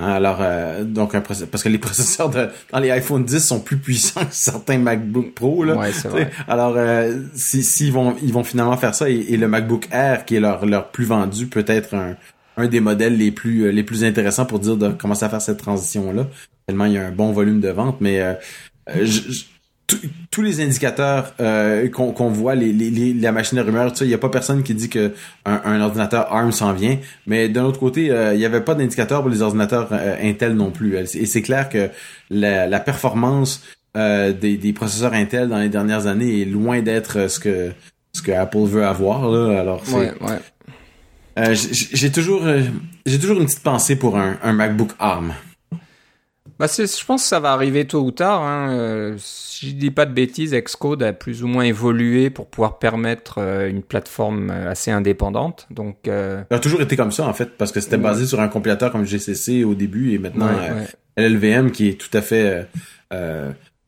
Hein, 0.00 0.12
alors, 0.12 0.38
euh, 0.40 0.84
donc 0.84 1.14
un 1.14 1.20
parce 1.20 1.62
que 1.62 1.68
les 1.68 1.78
processeurs 1.78 2.30
de, 2.30 2.48
dans 2.72 2.78
les 2.78 2.90
iPhone 2.90 3.24
10 3.24 3.40
sont 3.40 3.60
plus 3.60 3.76
puissants 3.76 4.24
que 4.24 4.32
certains 4.34 4.78
MacBook 4.78 5.34
Pro. 5.34 5.64
Là, 5.64 5.76
ouais, 5.76 5.90
vrai. 5.90 6.30
Alors, 6.48 6.74
euh, 6.76 7.18
s'ils 7.34 7.64
si, 7.64 7.90
vont, 7.90 8.16
ils 8.22 8.32
vont 8.32 8.44
finalement 8.44 8.76
faire 8.76 8.94
ça, 8.94 9.10
et, 9.10 9.36
le 9.36 9.48
MacBook 9.48 9.88
Air, 9.92 10.24
qui 10.24 10.36
est 10.36 10.40
leur, 10.40 10.64
leur 10.64 10.90
plus 10.90 11.04
vendu, 11.04 11.46
peut 11.46 11.64
être 11.66 11.94
un, 11.94 12.16
un 12.60 12.68
des 12.68 12.80
modèles 12.80 13.16
les 13.16 13.30
plus 13.30 13.72
les 13.72 13.82
plus 13.82 14.04
intéressants 14.04 14.46
pour 14.46 14.58
dire 14.58 14.76
de 14.76 14.90
commencer 14.90 15.24
à 15.24 15.28
faire 15.28 15.42
cette 15.42 15.58
transition 15.58 16.12
là. 16.12 16.26
Tellement 16.66 16.84
il 16.84 16.92
y 16.92 16.98
a 16.98 17.06
un 17.06 17.12
bon 17.12 17.32
volume 17.32 17.60
de 17.60 17.70
vente, 17.70 18.00
mais 18.00 18.20
euh, 18.20 18.34
je, 19.02 19.44
tous 20.30 20.42
les 20.42 20.60
indicateurs 20.60 21.32
euh, 21.40 21.88
qu'on 21.88 22.28
voit, 22.28 22.54
la 22.54 23.32
machine 23.32 23.58
à 23.58 23.62
rumeur, 23.62 23.92
il 24.00 24.06
n'y 24.06 24.14
a 24.14 24.18
pas 24.18 24.28
personne 24.28 24.62
qui 24.62 24.74
dit 24.74 24.88
que 24.88 25.12
un, 25.44 25.80
ordinateur 25.80 26.32
ARM 26.32 26.52
s'en 26.52 26.72
vient. 26.72 26.98
Mais 27.26 27.48
d'un 27.48 27.64
autre 27.64 27.80
côté, 27.80 28.10
euh, 28.10 28.34
il 28.34 28.38
n'y 28.38 28.44
avait 28.44 28.60
pas 28.60 28.74
d'indicateur 28.74 29.20
pour 29.20 29.30
les 29.30 29.42
ordinateurs 29.42 29.88
euh, 29.92 30.16
Intel 30.22 30.54
non 30.54 30.70
plus. 30.70 30.96
Et 30.96 31.26
c'est 31.26 31.42
clair 31.42 31.68
que 31.68 31.90
la, 32.30 32.80
performance 32.80 33.62
des, 33.94 34.72
processeurs 34.74 35.14
Intel 35.14 35.48
dans 35.48 35.58
les 35.58 35.68
dernières 35.68 36.06
années 36.06 36.42
est 36.42 36.46
loin 36.46 36.80
d'être 36.80 37.28
ce 37.28 37.40
que 37.40 38.32
Apple 38.32 38.64
veut 38.64 38.84
avoir. 38.84 39.24
Alors. 39.24 39.82
J'ai 41.54 42.10
toujours 42.10 42.42
j'ai 43.06 43.18
toujours 43.18 43.40
une 43.40 43.46
petite 43.46 43.62
pensée 43.62 43.96
pour 43.96 44.18
un, 44.18 44.38
un 44.42 44.52
MacBook 44.52 44.90
ARM. 44.98 45.34
Bah 46.60 46.66
je 46.66 47.04
pense 47.06 47.22
que 47.22 47.28
ça 47.28 47.40
va 47.40 47.52
arriver 47.52 47.86
tôt 47.86 48.02
ou 48.02 48.10
tard. 48.10 48.42
Hein. 48.42 48.70
Euh, 48.70 49.14
si 49.16 49.70
je 49.70 49.74
dis 49.76 49.90
pas 49.90 50.04
de 50.04 50.12
bêtises, 50.12 50.52
Xcode 50.52 51.02
a 51.02 51.14
plus 51.14 51.42
ou 51.42 51.46
moins 51.46 51.64
évolué 51.64 52.28
pour 52.28 52.48
pouvoir 52.48 52.78
permettre 52.78 53.38
euh, 53.38 53.70
une 53.70 53.82
plateforme 53.82 54.50
euh, 54.50 54.70
assez 54.70 54.90
indépendante. 54.90 55.66
Donc, 55.70 56.00
ça 56.04 56.44
a 56.50 56.58
toujours 56.58 56.82
été 56.82 56.96
comme 56.96 57.12
ça 57.12 57.26
en 57.26 57.32
fait, 57.32 57.56
parce 57.56 57.72
que 57.72 57.80
c'était 57.80 57.96
basé 57.96 58.26
sur 58.26 58.40
un 58.40 58.48
compilateur 58.48 58.92
comme 58.92 59.06
GCC 59.06 59.64
au 59.64 59.74
début 59.74 60.12
et 60.12 60.18
maintenant 60.18 60.50
LLVM 61.16 61.70
qui 61.70 61.88
est 61.88 61.94
tout 61.94 62.14
à 62.14 62.20
fait 62.20 62.68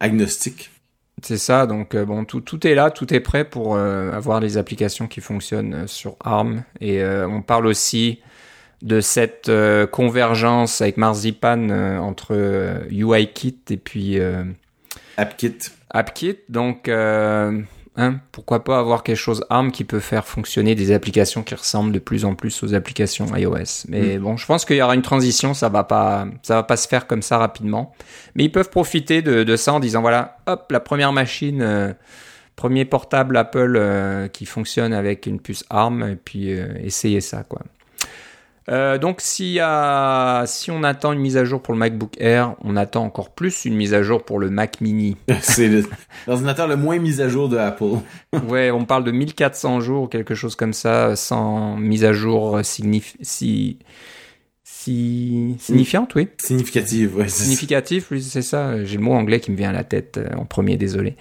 agnostique. 0.01 0.71
C'est 1.23 1.39
ça, 1.39 1.67
donc 1.67 1.97
bon, 1.97 2.25
tout, 2.25 2.41
tout 2.41 2.67
est 2.67 2.75
là, 2.75 2.91
tout 2.91 3.15
est 3.15 3.21
prêt 3.21 3.45
pour 3.45 3.77
avoir 3.77 4.41
les 4.41 4.57
applications 4.57 5.07
qui 5.07 5.21
fonctionnent 5.21 5.87
sur 5.87 6.17
ARM. 6.25 6.65
Et 6.81 7.05
on 7.05 7.43
parle 7.43 7.67
aussi 7.67 8.21
de 8.83 9.01
cette 9.01 9.49
euh, 9.49 9.87
convergence 9.87 10.81
avec 10.81 10.97
Marzipan 10.97 11.69
euh, 11.71 11.99
entre 11.99 12.35
UIKit 12.91 13.61
euh, 13.71 13.75
et 13.75 13.77
puis 13.77 14.19
AppKit. 15.17 15.59
AppKit, 15.91 16.39
donc 16.49 16.91
hein, 17.97 18.21
pourquoi 18.33 18.65
pas 18.65 18.79
avoir 18.79 19.03
quelque 19.03 19.17
chose 19.17 19.45
ARM 19.51 19.73
qui 19.73 19.85
peut 19.85 20.01
faire 20.01 20.27
fonctionner 20.27 20.75
des 20.75 20.93
applications 20.93 21.43
qui 21.43 21.55
ressemblent 21.55 21.93
de 21.93 21.99
plus 21.99 22.25
en 22.25 22.35
plus 22.35 22.63
aux 22.63 22.75
applications 22.75 23.27
iOS. 23.37 23.87
Mais 23.89 24.19
mm. 24.19 24.23
bon, 24.23 24.37
je 24.37 24.47
pense 24.47 24.65
qu'il 24.65 24.77
y 24.77 24.83
aura 24.83 24.95
une 24.95 25.03
transition, 25.03 25.55
ça 25.55 25.69
va 25.69 25.85
pas, 25.85 26.27
ça 26.43 26.55
va 26.57 26.63
pas 26.63 26.77
se 26.77 26.89
faire 26.89 27.07
comme 27.07 27.23
ça 27.23 27.39
rapidement. 27.39 27.95
Mais 28.35 28.45
ils 28.45 28.53
peuvent 28.53 28.71
profiter 28.71 29.23
de, 29.23 29.45
de 29.45 29.57
ça 29.57 29.73
en 29.73 29.81
disant 29.81 30.01
voilà, 30.01 30.39
hop, 30.47 30.71
la 30.71 30.81
première 30.81 31.13
machine. 31.13 31.95
premier 32.57 32.85
portable 32.85 33.37
Apple 33.37 34.29
qui 34.33 34.47
fonctionne 34.47 34.93
avec 34.93 35.27
une 35.27 35.41
puce 35.41 35.65
ARM 35.71 36.03
et 36.03 36.17
puis 36.17 36.51
essayer 36.51 37.21
ça 37.21 37.45
quoi. 37.45 37.63
Euh, 38.69 38.97
donc 38.99 39.21
si, 39.21 39.59
si 40.47 40.71
on 40.71 40.83
attend 40.85 41.13
une 41.13 41.21
mise 41.21 41.37
à 41.37 41.45
jour 41.45 41.63
pour 41.63 41.75
le 41.75 41.79
MacBook 41.79 42.15
Air, 42.19 42.55
on 42.63 42.77
attend 42.77 43.05
encore 43.05 43.31
plus 43.31 43.65
une 43.65 43.75
mise 43.75 43.95
à 43.95 44.03
jour 44.03 44.25
pour 44.25 44.39
le 44.39 44.51
Mac 44.51 44.81
Mini. 44.81 45.17
C'est 45.41 45.71
l'ordinateur 46.27 46.69
le 46.69 46.77
moins 46.77 46.99
mis 46.99 47.21
à 47.21 47.29
jour 47.29 47.49
de 47.49 47.57
Apple. 47.57 47.97
ouais, 48.49 48.71
on 48.71 48.85
parle 48.85 49.05
de 49.05 49.11
1400 49.11 49.81
jours 49.81 50.05
ou 50.05 50.07
quelque 50.07 50.35
chose 50.35 50.55
comme 50.55 50.73
ça, 50.73 51.17
sans 51.17 51.77
mise 51.77 52.05
à 52.05 52.13
jour 52.13 52.61
signif 52.63 53.17
si, 53.21 53.79
si, 54.83 55.55
signifiante, 55.61 56.15
oui. 56.17 56.29
Significative, 56.39 57.17
ouais. 57.17 57.29
Significatif, 57.29 58.11
oui, 58.11 58.21
c'est 58.21 58.43
ça. 58.43 58.85
J'ai 58.85 58.97
le 58.97 59.03
mot 59.03 59.13
anglais 59.13 59.39
qui 59.39 59.53
me 59.53 59.57
vient 59.57 59.71
à 59.71 59.73
la 59.73 59.85
tête 59.85 60.19
euh, 60.19 60.37
en 60.37 60.45
premier, 60.45 60.77
désolé. 60.77 61.15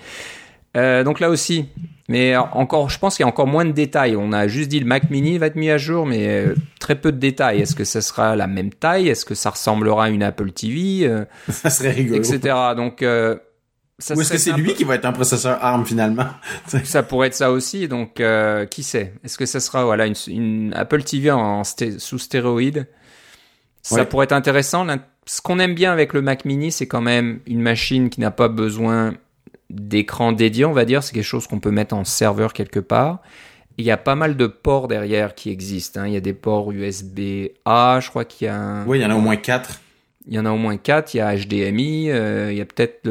Euh, 0.77 1.03
donc 1.03 1.19
là 1.19 1.29
aussi, 1.29 1.65
mais 2.11 2.35
encore, 2.35 2.89
je 2.89 2.99
pense 2.99 3.15
qu'il 3.15 3.23
y 3.23 3.25
a 3.25 3.29
encore 3.29 3.47
moins 3.47 3.63
de 3.63 3.71
détails. 3.71 4.17
On 4.17 4.33
a 4.33 4.47
juste 4.49 4.67
dit 4.67 4.81
le 4.81 4.85
Mac 4.85 5.09
Mini 5.09 5.37
va 5.37 5.45
être 5.45 5.55
mis 5.55 5.69
à 5.69 5.77
jour, 5.77 6.05
mais 6.05 6.27
euh, 6.27 6.55
très 6.79 6.95
peu 6.95 7.13
de 7.13 7.17
détails. 7.17 7.61
Est-ce 7.61 7.73
que 7.73 7.85
ça 7.85 8.01
sera 8.01 8.35
la 8.35 8.47
même 8.47 8.69
taille? 8.69 9.07
Est-ce 9.07 9.23
que 9.23 9.33
ça 9.33 9.51
ressemblera 9.51 10.05
à 10.05 10.09
une 10.09 10.21
Apple 10.21 10.51
TV 10.51 11.07
euh, 11.07 11.23
Ça 11.49 11.69
serait 11.69 11.91
rigolo. 11.91 12.17
Etc. 12.17 12.53
Donc 12.75 12.99
ça 13.97 14.13
Ou 14.13 14.21
est-ce 14.21 14.31
que 14.33 14.37
c'est 14.37 14.51
lui 14.51 14.73
qui 14.73 14.83
va 14.83 14.95
être 14.95 15.05
un 15.05 15.13
processeur 15.13 15.63
ARM 15.63 15.85
finalement? 15.85 16.27
Ça 16.83 17.01
pourrait 17.01 17.27
être 17.27 17.35
ça 17.35 17.51
aussi. 17.51 17.87
Donc 17.87 18.21
qui 18.69 18.83
sait? 18.83 19.13
Est-ce 19.23 19.37
que 19.37 19.45
ça 19.45 19.61
sera 19.61 19.85
voilà 19.85 20.07
une, 20.27 20.73
Apple 20.75 21.03
TV 21.03 21.31
en 21.31 21.63
sous 21.63 22.19
stéroïde? 22.19 22.87
Ça 23.83 24.03
pourrait 24.03 24.25
être 24.25 24.33
intéressant. 24.33 24.85
Ce 25.25 25.39
qu'on 25.39 25.59
aime 25.59 25.75
bien 25.75 25.93
avec 25.93 26.11
le 26.11 26.21
Mac 26.21 26.43
Mini, 26.43 26.73
c'est 26.73 26.87
quand 26.87 27.01
même 27.01 27.39
une 27.45 27.61
machine 27.61 28.09
qui 28.09 28.19
n'a 28.19 28.31
pas 28.31 28.49
besoin 28.49 29.13
d'écran 29.71 30.31
dédié, 30.31 30.65
on 30.65 30.73
va 30.73 30.85
dire. 30.85 31.03
C'est 31.03 31.13
quelque 31.13 31.23
chose 31.23 31.47
qu'on 31.47 31.59
peut 31.59 31.71
mettre 31.71 31.95
en 31.95 32.03
serveur 32.03 32.53
quelque 32.53 32.79
part. 32.79 33.21
Il 33.77 33.85
y 33.85 33.91
a 33.91 33.97
pas 33.97 34.15
mal 34.15 34.37
de 34.37 34.47
ports 34.47 34.87
derrière 34.87 35.33
qui 35.33 35.49
existent. 35.49 36.01
Hein. 36.01 36.07
Il 36.07 36.13
y 36.13 36.17
a 36.17 36.21
des 36.21 36.33
ports 36.33 36.71
USB-A, 36.71 37.99
je 38.01 38.09
crois 38.09 38.25
qu'il 38.25 38.45
y 38.45 38.49
a 38.49 38.55
un... 38.55 38.85
Oui, 38.85 38.99
il 38.99 39.01
y 39.01 39.05
en 39.05 39.09
a 39.09 39.15
au 39.15 39.21
moins 39.21 39.37
quatre. 39.37 39.81
Il 40.27 40.33
y 40.33 40.39
en 40.39 40.45
a 40.45 40.51
au 40.51 40.57
moins 40.57 40.77
quatre. 40.77 41.13
Il 41.13 41.17
y 41.17 41.21
a 41.21 41.35
HDMI, 41.35 42.11
euh, 42.11 42.51
il 42.51 42.57
y 42.57 42.61
a 42.61 42.65
peut-être 42.65 43.09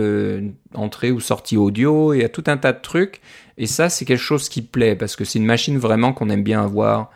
entrée 0.75 1.11
ou 1.11 1.19
sortie 1.19 1.57
audio, 1.57 2.15
il 2.15 2.21
y 2.21 2.25
a 2.25 2.29
tout 2.29 2.45
un 2.47 2.57
tas 2.57 2.73
de 2.73 2.81
trucs. 2.81 3.21
Et 3.59 3.67
ça, 3.67 3.89
c'est 3.89 4.05
quelque 4.05 4.19
chose 4.19 4.49
qui 4.49 4.63
plaît 4.63 4.95
parce 4.95 5.17
que 5.17 5.25
c'est 5.25 5.39
une 5.39 5.47
machine 5.47 5.79
vraiment 5.79 6.13
qu'on 6.13 6.31
aime 6.31 6.43
bien 6.45 6.63
avoir 6.63 7.11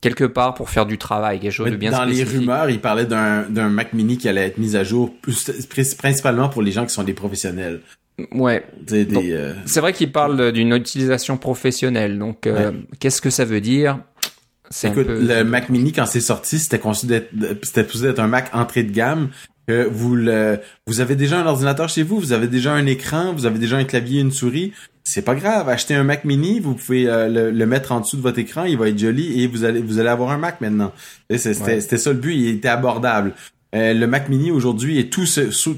quelque 0.00 0.24
part 0.24 0.54
pour 0.54 0.70
faire 0.70 0.86
du 0.86 0.98
travail, 0.98 1.40
quelque 1.40 1.52
chose 1.52 1.70
de 1.70 1.76
bien 1.76 1.90
Dans 1.90 2.04
les 2.04 2.24
rumeurs, 2.24 2.70
il 2.70 2.80
parlait 2.80 3.06
d'un 3.06 3.68
Mac 3.68 3.92
Mini 3.92 4.18
qui 4.18 4.28
allait 4.28 4.46
être 4.46 4.58
mis 4.58 4.76
à 4.76 4.84
jour 4.84 5.12
principalement 5.98 6.48
pour 6.48 6.62
les 6.62 6.72
gens 6.72 6.86
qui 6.86 6.92
sont 6.92 7.02
des 7.02 7.14
professionnels. 7.14 7.80
Ouais. 8.32 8.64
Euh, 8.92 9.54
c'est 9.66 9.80
vrai 9.80 9.92
qu'il 9.92 10.10
parle 10.10 10.52
d'une 10.52 10.74
utilisation 10.74 11.36
professionnelle. 11.36 12.18
Donc, 12.18 12.46
euh, 12.46 12.72
qu'est-ce 12.98 13.20
que 13.20 13.30
ça 13.30 13.44
veut 13.44 13.60
dire? 13.60 14.00
Écoute, 14.82 15.06
le 15.08 15.44
Mac 15.44 15.68
Mini 15.68 15.92
quand 15.92 16.06
c'est 16.06 16.20
sorti, 16.20 16.58
c'était 16.58 16.78
conçu 16.78 17.06
d'être, 17.06 17.30
c'était 17.62 17.86
être 18.08 18.18
un 18.18 18.26
Mac 18.26 18.50
entrée 18.52 18.82
de 18.82 18.92
gamme. 18.92 19.30
Vous 19.68 20.16
le, 20.16 20.60
vous 20.86 21.00
avez 21.00 21.14
déjà 21.14 21.40
un 21.40 21.46
ordinateur 21.46 21.90
chez 21.90 22.02
vous, 22.02 22.18
vous 22.18 22.32
avez 22.32 22.48
déjà 22.48 22.72
un 22.72 22.86
écran, 22.86 23.34
vous 23.34 23.44
avez 23.44 23.58
déjà 23.58 23.76
un 23.76 23.84
clavier, 23.84 24.20
une 24.22 24.32
souris. 24.32 24.72
C'est 25.04 25.22
pas 25.22 25.34
grave, 25.34 25.68
achetez 25.70 25.94
un 25.94 26.04
Mac 26.04 26.24
Mini, 26.24 26.60
vous 26.60 26.74
pouvez 26.74 27.08
euh, 27.08 27.50
le, 27.50 27.66
mettre 27.66 27.92
en 27.92 28.00
dessous 28.00 28.18
de 28.18 28.22
votre 28.22 28.38
écran, 28.38 28.64
il 28.64 28.76
va 28.76 28.88
être 28.88 28.98
joli 28.98 29.42
et 29.42 29.46
vous 29.46 29.64
allez, 29.64 29.80
vous 29.80 29.98
allez 29.98 30.08
avoir 30.08 30.30
un 30.30 30.36
Mac 30.36 30.60
maintenant. 30.60 30.92
C'était, 31.34 31.80
c'était 31.80 31.96
ça 31.96 32.12
le 32.12 32.18
but, 32.18 32.34
il 32.34 32.48
était 32.48 32.68
abordable. 32.68 33.32
Euh, 33.74 33.92
le 33.92 34.06
Mac 34.06 34.30
Mini 34.30 34.50
aujourd'hui 34.50 34.98
est 34.98 35.12
tout, 35.12 35.26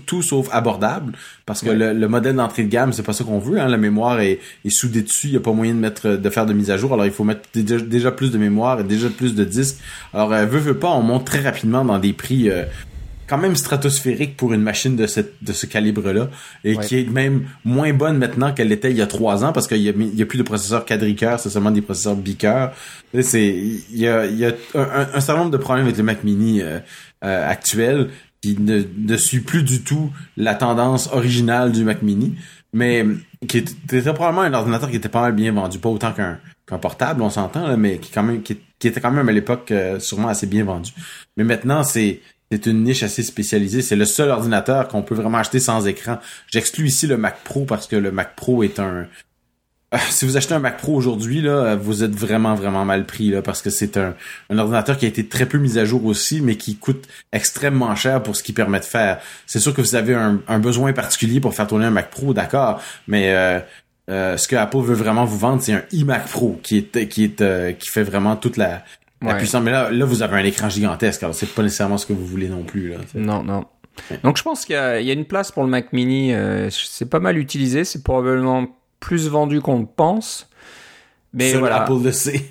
tout 0.07 0.23
sauf 0.23 0.49
abordable 0.53 1.13
parce 1.45 1.63
que 1.63 1.71
le, 1.71 2.07
modèle 2.07 2.37
d'entrée 2.37 2.63
de 2.63 2.69
gamme 2.69 2.93
c'est 2.93 3.03
pas 3.03 3.13
ça 3.13 3.25
qu'on 3.25 3.41
veut. 3.41 3.61
Hein. 3.61 3.67
La 3.67 3.79
mémoire 3.79 4.21
est, 4.21 4.39
est 4.65 4.71
soudée 4.71 5.03
dessus, 5.03 5.27
il 5.27 5.33
y 5.33 5.37
a 5.37 5.41
pas 5.41 5.53
moyen 5.53 5.75
de 5.75 5.81
mettre 5.81 6.11
de 6.11 6.31
faire 6.31 6.47
de 6.47 6.53
mise 6.53 6.71
à 6.71 6.77
jour. 6.77 6.93
Alors 6.93 7.05
il 7.05 7.11
faut 7.11 7.25
mettre 7.25 7.49
déjà, 7.53 8.13
plus 8.13 8.31
de 8.31 8.39
mémoire 8.39 8.79
et 8.79 8.85
déjà 8.85 9.09
plus 9.09 9.35
de 9.35 9.43
disques. 9.43 9.79
Alors 10.15 10.33
euh, 10.33 10.47
veut 10.47 10.61
veut 10.61 10.79
pas, 10.79 10.91
on 10.91 11.03
monte 11.03 11.25
très 11.25 11.41
rapidement 11.41 11.85
dans 11.85 11.99
des 11.99 12.13
prix 12.13 12.49
euh, 12.49 12.63
quand 13.31 13.39
même 13.39 13.57
stratosphériques 13.57 14.37
pour 14.37 14.53
une 14.53 14.63
machine 14.63 14.97
de 14.97 15.07
cette 15.07 15.43
de 15.43 15.53
ce 15.53 15.65
calibre-là 15.67 16.29
et 16.65 16.77
qui 16.77 16.99
est 16.99 17.09
même 17.09 17.47
moins 17.65 17.93
bonne 17.93 18.19
maintenant 18.19 18.53
qu'elle 18.53 18.69
l'était 18.69 18.91
il 18.91 18.97
y 18.97 19.03
a 19.03 19.07
trois 19.07 19.45
ans 19.45 19.53
parce 19.53 19.69
qu'il 19.69 19.79
y 19.79 19.89
a, 19.89 19.93
il 19.97 20.17
y 20.17 20.23
a 20.23 20.27
plus 20.27 20.39
de 20.39 20.43
processeurs 20.43 20.85
quadricœurs, 20.85 21.39
c'est 21.39 21.51
seulement 21.51 21.71
des 21.71 21.81
processeurs 21.81 22.17
bicœurs. 22.17 22.73
C'est 23.23 23.47
il 23.47 23.99
y 23.99 24.09
a, 24.09 24.27
il 24.27 24.37
y 24.37 24.45
a 24.45 24.53
un, 24.75 25.09
un, 25.15 25.21
certain 25.21 25.39
nombre 25.39 25.53
de 25.53 25.57
problèmes 25.57 25.87
avec 25.87 25.97
le 25.97 26.03
Mac 26.03 26.25
Mini. 26.25 26.61
Euh, 26.61 26.81
euh, 27.23 27.47
actuel 27.47 28.09
qui 28.41 28.57
ne, 28.59 28.83
ne 28.97 29.17
suit 29.19 29.41
plus 29.41 29.63
du 29.63 29.83
tout 29.83 30.11
la 30.39 30.55
tendance 30.55 31.11
originale 31.13 31.71
du 31.71 31.85
Mac 31.85 32.01
Mini, 32.01 32.35
mais 32.73 33.05
qui 33.47 33.59
était 33.59 34.01
probablement 34.15 34.41
un 34.41 34.55
ordinateur 34.55 34.89
qui 34.89 34.97
était 34.97 35.11
pas 35.11 35.21
mal 35.21 35.35
bien 35.35 35.53
vendu, 35.53 35.79
pas 35.79 35.91
autant 35.91 36.13
qu'un 36.13 36.39
qu'un 36.67 36.79
portable, 36.79 37.21
on 37.21 37.29
s'entend, 37.29 37.77
mais 37.77 37.99
qui 37.99 38.11
quand 38.11 38.23
même 38.23 38.43
qui, 38.43 38.57
était 38.83 39.03
quand 39.03 39.11
même 39.11 39.29
à 39.29 39.33
l'époque 39.33 39.71
euh, 39.71 40.01
sûrement 40.01 40.29
assez 40.29 40.47
bien 40.47 40.65
vendu. 40.65 40.93
Mais 41.37 41.45
maintenant, 41.45 41.83
c'est 41.83 42.23
c'est 42.51 42.67
une 42.67 42.83
niche 42.83 43.03
assez 43.03 43.23
spécialisée. 43.23 43.83
C'est 43.83 43.97
le 43.97 44.05
seul 44.05 44.31
ordinateur 44.31 44.89
qu'on 44.89 45.03
peut 45.03 45.15
vraiment 45.15 45.39
acheter 45.39 45.61
sans 45.61 45.87
écran. 45.87 46.19
J'exclus 46.49 46.87
ici 46.87 47.07
le 47.07 47.17
Mac 47.17 47.45
Pro 47.45 47.65
parce 47.65 47.87
que 47.87 47.97
le 47.97 48.11
Mac 48.11 48.35
Pro 48.35 48.63
est 48.63 48.81
un 48.81 49.07
ah, 49.93 49.99
si 50.09 50.25
vous 50.25 50.37
achetez 50.37 50.55
un 50.55 50.61
Mac 50.61 50.77
Pro 50.79 50.95
aujourd'hui, 50.95 51.43
là, 51.43 51.75
vous 51.75 52.05
êtes 52.05 52.15
vraiment, 52.15 52.55
vraiment 52.55 52.85
mal 52.85 53.07
pris, 53.07 53.31
là, 53.31 53.43
parce 53.43 53.61
que 53.61 53.71
c'est 53.71 53.97
un, 53.97 54.15
un, 54.49 54.59
ordinateur 54.59 54.97
qui 54.97 55.05
a 55.05 55.09
été 55.09 55.27
très 55.27 55.47
peu 55.47 55.59
mis 55.59 55.79
à 55.81 55.85
jour 55.85 56.05
aussi, 56.05 56.41
mais 56.41 56.55
qui 56.55 56.77
coûte 56.77 57.09
extrêmement 57.33 57.97
cher 57.97 58.23
pour 58.23 58.37
ce 58.37 58.45
qu'il 58.45 58.55
permet 58.55 58.79
de 58.79 58.85
faire. 58.85 59.21
C'est 59.47 59.59
sûr 59.59 59.75
que 59.75 59.81
vous 59.81 59.97
avez 59.97 60.15
un, 60.15 60.41
un, 60.47 60.61
besoin 60.61 60.93
particulier 60.93 61.41
pour 61.41 61.55
faire 61.57 61.67
tourner 61.67 61.87
un 61.87 61.91
Mac 61.91 62.09
Pro, 62.11 62.33
d'accord, 62.33 62.81
mais 63.09 63.33
euh, 63.35 63.59
euh, 64.11 64.37
ce 64.37 64.49
que 64.49 64.57
Apple 64.57 64.79
veut 64.79 64.95
vraiment 64.95 65.25
vous 65.25 65.39
vendre, 65.39 65.63
c'est 65.63 65.73
un 65.73 65.83
iMac 65.93 66.27
Pro 66.27 66.59
qui 66.63 66.79
est 66.79 67.09
qui 67.09 67.25
est 67.25 67.41
euh, 67.41 67.73
qui 67.73 67.89
fait 67.89 68.03
vraiment 68.03 68.35
toute 68.35 68.57
la, 68.57 68.85
la 69.23 69.35
puissance. 69.37 69.63
Mais 69.63 69.71
là, 69.71 69.91
là, 69.91 70.05
vous 70.05 70.23
avez 70.23 70.37
un 70.39 70.45
écran 70.45 70.69
gigantesque, 70.69 71.23
alors 71.23 71.35
c'est 71.35 71.53
pas 71.55 71.63
nécessairement 71.63 71.99
ce 71.99 72.07
que 72.07 72.13
vous 72.13 72.27
voulez 72.27 72.49
non 72.49 72.63
plus. 72.63 72.91
Là, 72.91 72.97
non, 73.15 73.43
non. 73.43 73.65
Donc 74.23 74.39
je 74.39 74.43
pense 74.43 74.65
qu'il 74.65 74.75
y, 74.77 75.05
y, 75.05 75.11
a 75.11 75.13
une 75.13 75.27
place 75.27 75.53
pour 75.53 75.63
le 75.63 75.69
Mac 75.69 75.93
Mini. 75.93 76.33
c'est 76.71 77.09
pas 77.11 77.21
mal 77.21 77.37
utilisé. 77.39 77.85
C'est 77.85 78.03
probablement 78.03 78.67
plus 79.01 79.29
vendu 79.29 79.61
qu'on 79.61 79.81
le 79.81 79.87
pense. 79.87 80.47
Mais 81.33 81.53
Seul 81.53 81.61
voilà. 81.61 81.83
Apple 81.83 82.03
le 82.03 82.11
sait. 82.13 82.45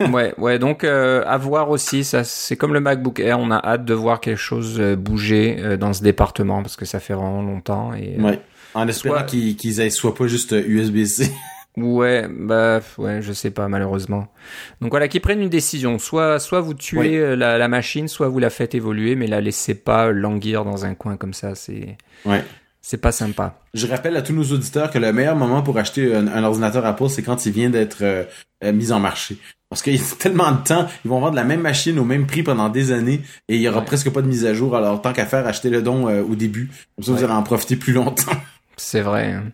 ouais, 0.12 0.34
ouais. 0.38 0.58
Donc 0.58 0.82
euh, 0.82 1.22
à 1.26 1.36
voir 1.38 1.70
aussi. 1.70 2.02
Ça, 2.04 2.24
c'est 2.24 2.56
comme 2.56 2.74
le 2.74 2.80
MacBook 2.80 3.20
Air. 3.20 3.38
On 3.38 3.50
a 3.50 3.58
hâte 3.64 3.84
de 3.84 3.94
voir 3.94 4.20
quelque 4.20 4.38
chose 4.38 4.76
euh, 4.80 4.96
bouger 4.96 5.56
euh, 5.60 5.76
dans 5.76 5.92
ce 5.92 6.02
département 6.02 6.62
parce 6.62 6.74
que 6.76 6.84
ça 6.84 6.98
fait 6.98 7.14
vraiment 7.14 7.42
longtemps. 7.42 7.94
Et 7.94 8.16
euh, 8.18 8.22
Ouais. 8.22 8.40
En 8.74 8.88
espérant 8.88 9.18
Soit- 9.18 9.26
qu'ils 9.26 9.54
qu'ils 9.56 9.78
aient 9.80 9.90
soit 9.90 10.14
pas 10.16 10.26
juste 10.26 10.52
euh, 10.52 10.62
USB-C. 10.66 11.30
ouais, 11.76 12.26
bah 12.30 12.80
ouais, 12.98 13.20
je 13.22 13.32
sais 13.32 13.50
pas 13.50 13.68
malheureusement. 13.68 14.28
Donc 14.80 14.90
voilà, 14.90 15.08
qu'ils 15.08 15.20
prennent 15.20 15.40
une 15.42 15.48
décision. 15.48 15.98
Soit, 15.98 16.38
soit 16.38 16.60
vous 16.60 16.74
tuez 16.74 16.98
Oui. 16.98 17.16
euh, 17.16 17.36
la, 17.36 17.58
la 17.58 17.68
machine, 17.68 18.08
soit 18.08 18.28
vous 18.28 18.38
la 18.38 18.50
faites 18.50 18.74
évoluer, 18.74 19.16
mais 19.16 19.26
la 19.26 19.40
laissez 19.40 19.74
pas 19.74 20.10
languir 20.12 20.64
dans 20.64 20.84
un 20.84 20.94
coin 20.94 21.16
comme 21.16 21.34
ça. 21.34 21.54
C'est, 21.54 21.96
Ouais. 22.24 22.44
c'est 22.80 23.00
pas 23.00 23.12
sympa. 23.12 23.60
Je 23.74 23.86
rappelle 23.86 24.16
à 24.16 24.22
tous 24.22 24.32
nos 24.32 24.44
auditeurs 24.44 24.90
que 24.90 24.98
le 24.98 25.12
meilleur 25.12 25.36
moment 25.36 25.62
pour 25.62 25.76
acheter 25.78 26.14
un, 26.14 26.26
un 26.28 26.44
ordinateur 26.44 26.84
Apple, 26.86 27.08
c'est 27.08 27.22
quand 27.22 27.44
il 27.46 27.52
vient 27.52 27.70
d'être 27.70 27.98
euh, 28.02 28.24
euh, 28.62 28.72
mis 28.72 28.92
en 28.92 29.00
marché. 29.00 29.36
Parce 29.68 29.82
qu'il 29.82 29.96
y 29.96 29.98
a 29.98 30.02
tellement 30.20 30.52
de 30.52 30.62
temps, 30.62 30.86
ils 31.04 31.08
vont 31.08 31.18
vendre 31.18 31.34
la 31.34 31.42
même 31.44 31.60
machine 31.62 31.98
au 31.98 32.04
même 32.04 32.26
prix 32.28 32.44
pendant 32.44 32.68
des 32.68 32.92
années 32.92 33.22
et 33.48 33.56
il 33.56 33.60
y 33.60 33.68
aura 33.68 33.80
Ouais. 33.80 33.84
presque 33.84 34.10
pas 34.10 34.22
de 34.22 34.28
mise 34.28 34.46
à 34.46 34.54
jour. 34.54 34.76
Alors 34.76 35.02
tant 35.02 35.12
qu'à 35.12 35.26
faire, 35.26 35.44
achetez 35.48 35.70
le 35.70 35.82
don 35.82 36.08
euh, 36.08 36.22
au 36.22 36.36
début. 36.36 36.70
Comme 36.94 37.04
ça, 37.04 37.10
vous 37.12 37.18
Ouais. 37.18 37.24
allez 37.24 37.32
en 37.32 37.42
profiter 37.42 37.74
plus 37.74 37.92
longtemps. 37.92 38.30
C'est 38.76 39.00
vrai. 39.00 39.32
hein. 39.32 39.44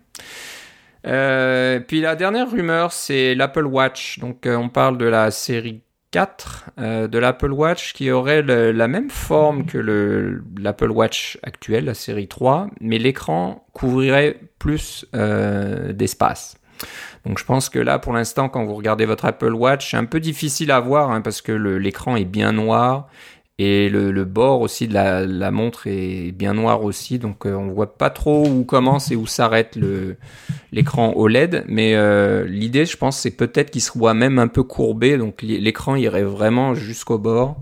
Euh, 1.07 1.81
puis 1.81 2.01
la 2.01 2.17
dernière 2.17 2.51
rumeur, 2.51 2.93
c'est 2.93 3.35
l'Apple 3.35 3.67
Watch. 3.67 4.19
Donc 4.19 4.47
euh, 4.47 4.57
on 4.57 4.69
parle 4.69 4.99
de 4.99 5.07
la 5.07 5.31
série 5.31 5.83
4 6.11 6.71
euh, 6.79 7.09
de 7.09 7.19
l'Apple 7.19 7.53
Watch 7.53 7.93
qui 7.93 8.11
aurait 8.11 8.43
la 8.43 8.89
même 8.89 9.11
forme 9.11 9.65
que 9.65 9.79
le 9.79 10.43
l'Apple 10.59 10.91
Watch 10.91 11.39
actuel, 11.43 11.85
la 11.87 11.95
série 11.95 12.29
3, 12.29 12.69
mais 12.81 12.99
l'écran 12.99 13.67
couvrirait 13.73 14.41
plus 14.59 15.07
d'espace. 15.13 16.57
Donc 17.27 17.39
je 17.39 17.45
pense 17.45 17.69
que 17.69 17.79
là, 17.79 17.99
pour 17.99 18.15
l'instant, 18.15 18.49
quand 18.49 18.65
vous 18.65 18.75
regardez 18.75 19.05
votre 19.05 19.27
Apple 19.27 19.53
Watch, 19.53 19.91
c'est 19.91 19.99
un 19.99 20.07
peu 20.07 20.21
difficile 20.21 20.71
à 20.71 20.81
voir 20.81 21.11
hein, 21.11 21.21
parce 21.21 21.43
que 21.43 21.53
l'écran 21.53 22.17
est 22.17 22.25
bien 22.25 22.53
noir 22.53 23.09
et 23.62 23.90
le, 23.90 24.25
bord 24.25 24.62
aussi 24.62 24.88
de 24.88 24.94
la, 24.94 25.51
montre 25.51 25.87
est 25.87 26.33
bien 26.33 26.55
noir 26.55 26.83
aussi, 26.83 27.18
donc 27.18 27.44
euh, 27.44 27.53
on 27.53 27.68
voit 27.68 27.99
pas 27.99 28.09
trop 28.09 28.46
où 28.46 28.64
commence 28.64 29.11
et 29.11 29.16
où 29.16 29.27
s'arrête 29.27 29.79
l'écran 30.73 31.12
OLED. 31.14 31.66
Mais 31.68 31.94
euh, 31.94 32.46
l'idée, 32.46 32.87
je 32.87 32.96
pense, 32.96 33.18
c'est 33.18 33.33
peut-être 33.33 33.70
qu'il 33.70 33.83
se 33.83 33.92
voit 33.99 34.14
même 34.14 34.38
un 34.38 34.49
peu 34.49 34.62
courbé, 34.62 35.18
donc 35.18 35.42
l'écran 35.42 35.94
irait 35.94 36.23
vraiment 36.23 36.75
jusqu'au 36.75 37.18
bord 37.18 37.61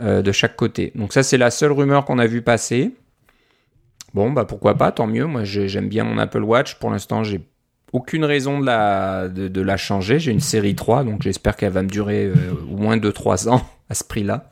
euh, 0.00 0.22
de 0.22 0.32
chaque 0.32 0.56
côté. 0.56 0.90
Donc 0.96 1.12
ça, 1.12 1.22
c'est 1.22 1.38
la 1.38 1.52
seule 1.52 1.70
rumeur 1.70 2.04
qu'on 2.04 2.18
a 2.18 2.26
vu 2.26 2.42
passer. 2.42 2.90
Bon, 4.14 4.32
bah 4.32 4.44
pourquoi 4.44 4.74
pas, 4.74 4.90
tant 4.90 5.06
mieux. 5.06 5.26
Moi, 5.26 5.44
j'ai- 5.44 5.68
j'aime 5.68 5.88
bien 5.88 6.02
mon 6.02 6.18
Apple 6.18 6.42
Watch. 6.42 6.80
Pour 6.80 6.90
l'instant, 6.90 7.22
j'ai 7.22 7.42
aucune 7.92 8.24
raison 8.24 8.58
de 8.58 8.66
la, 8.66 9.28
de, 9.28 9.60
la 9.60 9.76
changer. 9.76 10.18
J'ai 10.18 10.32
une 10.32 10.40
série 10.40 10.74
3, 10.74 11.04
donc 11.04 11.22
j'espère 11.22 11.54
qu'elle 11.54 11.72
va 11.72 11.84
me 11.84 11.88
durer 11.88 12.32
au 12.68 12.76
moins 12.76 12.96
2-3 12.96 13.48
ans 13.48 13.62
à 13.88 13.94
ce 13.94 14.02
prix-là. 14.02 14.48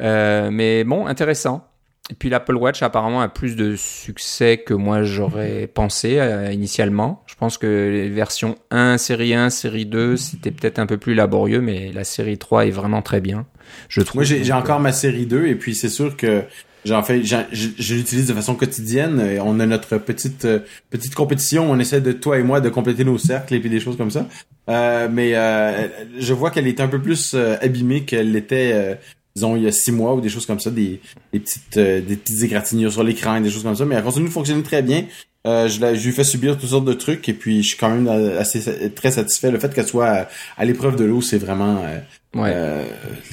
Euh, 0.00 0.50
mais 0.50 0.84
bon, 0.84 1.06
intéressant. 1.06 1.66
Et 2.10 2.14
puis 2.14 2.28
l'Apple 2.28 2.56
Watch 2.56 2.82
apparemment 2.82 3.20
a 3.20 3.28
plus 3.28 3.54
de 3.54 3.76
succès 3.76 4.58
que 4.58 4.74
moi 4.74 5.04
j'aurais 5.04 5.68
pensé 5.68 6.18
euh, 6.18 6.50
initialement. 6.50 7.22
Je 7.26 7.36
pense 7.36 7.56
que 7.56 7.66
les 7.66 8.08
versions 8.08 8.56
1, 8.72 8.98
série 8.98 9.32
1, 9.32 9.48
série 9.50 9.86
2, 9.86 10.16
c'était 10.16 10.50
peut-être 10.50 10.80
un 10.80 10.86
peu 10.86 10.96
plus 10.96 11.14
laborieux, 11.14 11.60
mais 11.60 11.92
la 11.92 12.02
série 12.02 12.36
3 12.36 12.66
est 12.66 12.70
vraiment 12.70 13.00
très 13.00 13.20
bien. 13.20 13.46
Je 13.88 14.00
trouve. 14.00 14.22
Moi, 14.22 14.24
j'ai 14.24 14.52
encore 14.52 14.80
ma 14.80 14.90
série 14.90 15.26
2 15.26 15.46
et 15.46 15.54
puis 15.54 15.76
c'est 15.76 15.88
sûr 15.88 16.16
que 16.16 16.42
j'en 16.84 17.04
fais, 17.04 17.22
je, 17.22 17.36
je 17.52 17.94
l'utilise 17.94 18.26
de 18.26 18.34
façon 18.34 18.56
quotidienne. 18.56 19.20
Et 19.20 19.38
On 19.38 19.60
a 19.60 19.66
notre 19.66 19.98
petite 19.98 20.46
euh, 20.46 20.60
petite 20.90 21.14
compétition. 21.14 21.70
On 21.70 21.78
essaie 21.78 22.00
de 22.00 22.10
toi 22.10 22.40
et 22.40 22.42
moi 22.42 22.60
de 22.60 22.70
compléter 22.70 23.04
nos 23.04 23.18
cercles 23.18 23.54
et 23.54 23.60
puis 23.60 23.70
des 23.70 23.78
choses 23.78 23.96
comme 23.96 24.10
ça. 24.10 24.26
Euh, 24.68 25.08
mais 25.10 25.34
euh, 25.34 25.88
je 26.18 26.32
vois 26.32 26.50
qu'elle 26.50 26.66
est 26.66 26.80
un 26.80 26.88
peu 26.88 27.00
plus 27.00 27.34
abîmée 27.60 28.04
qu'elle 28.04 28.32
l'était, 28.32 28.72
euh, 28.74 28.94
disons 29.34 29.56
il 29.56 29.62
y 29.62 29.66
a 29.66 29.72
six 29.72 29.92
mois 29.92 30.14
ou 30.14 30.20
des 30.20 30.28
choses 30.28 30.46
comme 30.46 30.60
ça, 30.60 30.70
des, 30.70 31.00
des 31.32 31.40
petites 31.40 31.76
euh, 31.76 32.00
des 32.00 32.16
petites 32.16 32.42
égratignures 32.42 32.92
sur 32.92 33.02
l'écran 33.04 33.36
et 33.36 33.40
des 33.40 33.50
choses 33.50 33.62
comme 33.62 33.76
ça. 33.76 33.84
Mais 33.84 33.94
elle 33.94 34.02
continue 34.04 34.26
de 34.28 34.32
fonctionner 34.32 34.62
très 34.62 34.82
bien. 34.82 35.04
Euh, 35.46 35.68
je, 35.68 35.80
la, 35.80 35.94
je 35.94 36.04
lui 36.04 36.12
fais 36.12 36.22
subir 36.24 36.58
toutes 36.58 36.68
sortes 36.68 36.84
de 36.84 36.92
trucs 36.92 37.26
et 37.28 37.32
puis 37.32 37.62
je 37.62 37.68
suis 37.68 37.78
quand 37.78 37.88
même 37.88 38.08
euh, 38.08 38.38
assez 38.38 38.90
très 38.92 39.10
satisfait. 39.10 39.50
Le 39.50 39.58
fait 39.58 39.72
qu'elle 39.72 39.86
soit 39.86 40.06
à, 40.08 40.28
à 40.58 40.64
l'épreuve 40.66 40.96
de 40.96 41.04
l'eau, 41.04 41.22
c'est 41.22 41.38
vraiment 41.38 41.82
euh, 41.84 41.98
Ouais. 42.32 42.52
euh, 42.54 42.84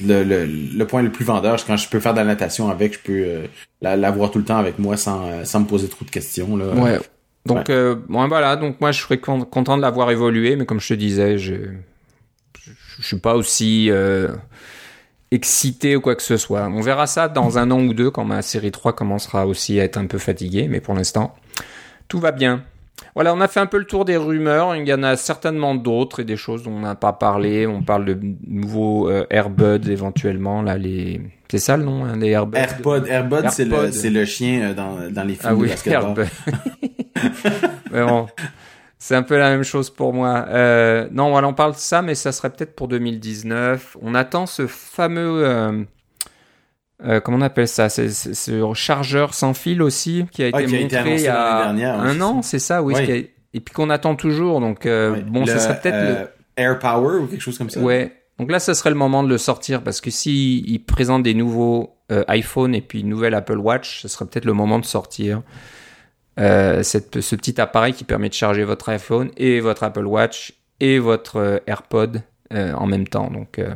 le, 0.03 0.23
le, 0.23 0.45
le 0.47 0.87
point 0.87 1.03
le 1.03 1.11
plus 1.11 1.23
vendeur, 1.25 1.63
quand 1.67 1.77
je 1.77 1.87
peux 1.87 1.99
faire 1.99 2.13
de 2.13 2.17
la 2.19 2.25
natation 2.25 2.69
avec, 2.69 2.93
je 2.93 2.99
peux 2.99 3.13
euh, 3.13 3.45
la- 3.81 3.95
l'avoir 3.95 4.31
tout 4.31 4.39
le 4.39 4.45
temps 4.45 4.57
avec 4.57 4.79
moi 4.79 4.97
sans, 4.97 5.45
sans 5.45 5.59
me 5.59 5.65
poser 5.65 5.87
trop 5.87 6.03
de 6.03 6.09
questions. 6.09 6.55
Là. 6.57 6.73
Ouais. 6.73 6.99
Donc, 7.45 7.69
euh, 7.69 7.95
bon, 8.09 8.27
voilà. 8.27 8.55
Donc, 8.55 8.81
moi, 8.81 8.91
je 8.91 8.99
serais 9.01 9.19
con- 9.19 9.45
content 9.45 9.77
de 9.77 9.81
l'avoir 9.83 10.09
évolué, 10.09 10.55
mais 10.55 10.65
comme 10.65 10.79
je 10.79 10.87
te 10.87 10.93
disais, 10.95 11.37
je, 11.37 11.53
je, 12.59 12.71
je 12.99 13.05
suis 13.05 13.19
pas 13.19 13.35
aussi 13.35 13.89
euh, 13.91 14.29
excité 15.31 15.95
ou 15.95 16.01
quoi 16.01 16.15
que 16.15 16.23
ce 16.23 16.37
soit. 16.37 16.67
On 16.67 16.81
verra 16.81 17.07
ça 17.07 17.27
dans 17.27 17.57
un 17.57 17.71
an 17.71 17.81
ou 17.81 17.93
deux 17.93 18.09
quand 18.11 18.25
ma 18.25 18.41
série 18.41 18.71
3 18.71 18.93
commencera 18.93 19.45
aussi 19.45 19.79
à 19.79 19.83
être 19.83 19.97
un 19.97 20.05
peu 20.05 20.17
fatiguée, 20.17 20.67
mais 20.69 20.79
pour 20.79 20.93
l'instant, 20.93 21.35
tout 22.07 22.19
va 22.19 22.31
bien. 22.31 22.63
Voilà, 23.13 23.33
on 23.33 23.41
a 23.41 23.47
fait 23.47 23.59
un 23.59 23.65
peu 23.65 23.77
le 23.77 23.85
tour 23.85 24.05
des 24.05 24.17
rumeurs. 24.17 24.75
Il 24.75 24.87
y 24.87 24.93
en 24.93 25.03
a 25.03 25.15
certainement 25.15 25.75
d'autres 25.75 26.19
et 26.21 26.23
des 26.23 26.37
choses 26.37 26.63
dont 26.63 26.71
on 26.71 26.79
n'a 26.79 26.95
pas 26.95 27.13
parlé. 27.13 27.67
On 27.67 27.81
parle 27.81 28.05
de 28.05 28.17
nouveaux 28.47 29.09
euh, 29.09 29.25
AirBuds 29.29 29.89
éventuellement. 29.89 30.61
Là, 30.61 30.77
les... 30.77 31.21
C'est 31.49 31.59
ça 31.59 31.77
le 31.77 31.83
nom, 31.83 32.05
hein, 32.05 32.15
les 32.17 32.29
AirBuds? 32.29 32.57
AirPod, 32.57 33.07
AirPod, 33.07 33.49
c'est 33.49 33.65
le, 33.65 33.73
AirPod. 33.73 33.93
c'est 33.93 34.09
le 34.09 34.25
chien 34.25 34.61
euh, 34.61 34.73
dans, 34.73 35.11
dans 35.11 35.23
les 35.23 35.35
films 35.35 35.45
Ah 35.45 35.51
de 35.51 35.55
oui, 35.55 35.69
basketball. 35.69 36.03
Airbud. 36.03 36.27
mais 37.91 38.03
bon, 38.05 38.27
c'est 38.99 39.15
un 39.15 39.23
peu 39.23 39.37
la 39.37 39.49
même 39.51 39.63
chose 39.63 39.89
pour 39.89 40.13
moi. 40.13 40.45
Euh, 40.49 41.07
non, 41.11 41.29
voilà, 41.29 41.47
on 41.47 41.53
parle 41.53 41.73
de 41.73 41.77
ça, 41.77 42.01
mais 42.01 42.15
ça 42.15 42.31
serait 42.31 42.49
peut-être 42.49 42.75
pour 42.75 42.87
2019. 42.87 43.97
On 44.01 44.15
attend 44.15 44.45
ce 44.45 44.65
fameux... 44.67 45.45
euh, 45.45 45.83
euh, 47.05 47.19
comment 47.19 47.37
on 47.37 47.41
appelle 47.41 47.67
ça? 47.67 47.89
C'est 47.89 48.09
ce 48.09 48.73
chargeur 48.73 49.33
sans 49.35 49.53
fil 49.53 49.81
aussi 49.83 50.25
qui 50.31 50.41
a 50.43 50.47
été 50.47 50.57
Ah, 50.57 50.63
qui 50.63 50.75
a 50.75 50.79
été 50.79 50.95
montré 50.95 50.97
annoncé 50.97 51.21
il 51.21 51.25
y 51.25 51.27
a 51.27 51.63
dernière, 51.65 51.99
ouais, 51.99 52.07
un 52.09 52.21
an, 52.21 52.41
c'est 52.41 52.57
ça, 52.59 52.81
oui. 52.81 52.95
A- 52.95 53.01
Et 53.53 53.59
puis 53.59 53.73
qu'on 53.73 53.89
attend 53.91 54.15
toujours. 54.15 54.59
Donc 54.61 54.81
Ouais. 54.85 55.21
bon, 55.27 55.41
Le, 55.41 55.45
ce 55.51 55.59
serait 55.59 55.79
peut-être 55.79 56.01
le 56.03 56.27
Air 56.57 56.79
Power 56.79 57.19
ou 57.19 57.27
quelque 57.27 57.41
chose 57.41 57.57
comme 57.57 57.69
ça. 57.69 57.79
Ouais. 57.79 58.13
Donc 58.39 58.51
là, 58.51 58.59
ça 58.59 58.73
serait 58.73 58.89
le 58.89 58.95
moment 58.95 59.23
de 59.23 59.29
le 59.29 59.37
sortir 59.37 59.83
parce 59.83 60.01
que 60.01 60.09
si 60.09 60.59
ils 60.67 60.79
présentent 60.79 61.23
des 61.23 61.33
nouveaux 61.35 61.93
iPhone 62.27 62.73
et 62.73 62.81
puis 62.81 63.01
une 63.01 63.09
nouvelle 63.09 63.33
Apple 63.35 63.57
Watch, 63.57 64.01
ce 64.01 64.07
serait 64.07 64.25
peut-être 64.25 64.45
le 64.45 64.53
moment 64.53 64.79
de 64.79 64.85
sortir 64.85 65.41
euh, 66.39 66.83
cette, 66.83 67.21
ce 67.21 67.35
petit 67.35 67.59
appareil 67.59 67.93
qui 67.93 68.03
permet 68.03 68.29
de 68.29 68.33
charger 68.33 68.63
votre 68.63 68.89
iPhone 68.89 69.29
et 69.37 69.59
votre 69.59 69.83
Apple 69.83 70.05
Watch 70.05 70.53
et 70.79 70.99
votre 70.99 71.37
euh, 71.37 71.57
AirPod 71.67 72.21
euh, 72.53 72.73
en 72.73 72.85
même 72.87 73.07
temps. 73.07 73.29
Donc 73.31 73.59
euh, 73.59 73.73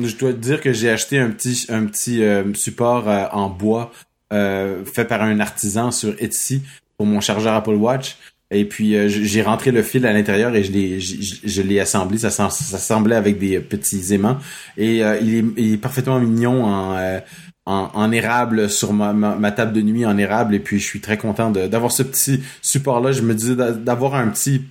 Je 0.00 0.16
dois 0.16 0.32
te 0.32 0.38
dire 0.38 0.60
que 0.60 0.72
j'ai 0.72 0.90
acheté 0.90 1.18
un 1.18 1.30
petit, 1.30 1.66
un 1.68 1.86
petit 1.86 2.22
euh, 2.22 2.52
support 2.54 3.08
en 3.32 3.48
bois 3.48 3.90
fait 4.30 5.04
par 5.06 5.20
un 5.20 5.40
artisan 5.40 5.90
sur 5.90 6.14
Etsy 6.18 6.62
pour 6.96 7.04
mon 7.04 7.20
chargeur 7.20 7.54
Apple 7.54 7.74
Watch. 7.74 8.16
Et 8.50 8.64
puis 8.66 9.08
j'ai 9.08 9.42
rentré 9.42 9.70
le 9.72 9.82
fil 9.82 10.06
à 10.06 10.12
l'intérieur 10.12 10.54
et 10.54 10.62
je 10.64 10.72
l'ai, 10.72 11.00
je 11.00 11.62
l'ai 11.62 11.80
assemblé. 11.80 12.16
Ça, 12.18 12.28
sem- 12.30 12.50
ça 12.50 12.78
semblait 12.78 13.16
avec 13.16 13.38
des 13.38 13.60
petits 13.60 14.14
aimants. 14.14 14.38
Et 14.78 14.98
il, 14.98 15.34
est, 15.34 15.44
il 15.58 15.72
est 15.74 15.76
parfaitement 15.76 16.18
mignon 16.18 16.64
en, 16.64 17.20
en, 17.66 17.90
en 17.94 18.10
érable 18.12 18.68
sur 18.68 18.92
ma, 18.92 19.12
ma, 19.12 19.34
ma 19.36 19.52
table 19.52 19.72
de 19.72 19.82
nuit 19.82 20.04
en 20.06 20.18
érable. 20.18 20.54
Et 20.54 20.60
puis 20.60 20.78
je 20.80 20.84
suis 20.84 21.00
très 21.00 21.16
content 21.18 21.50
de- 21.50 21.66
d'avoir 21.66 21.92
ce 21.92 22.02
petit 22.02 22.42
support-là. 22.62 23.12
Je 23.12 23.22
me 23.22 23.34
disais 23.34 23.54
d'a- 23.56 23.72
d'avoir 23.72 24.14
un 24.14 24.28
petit... 24.28 24.62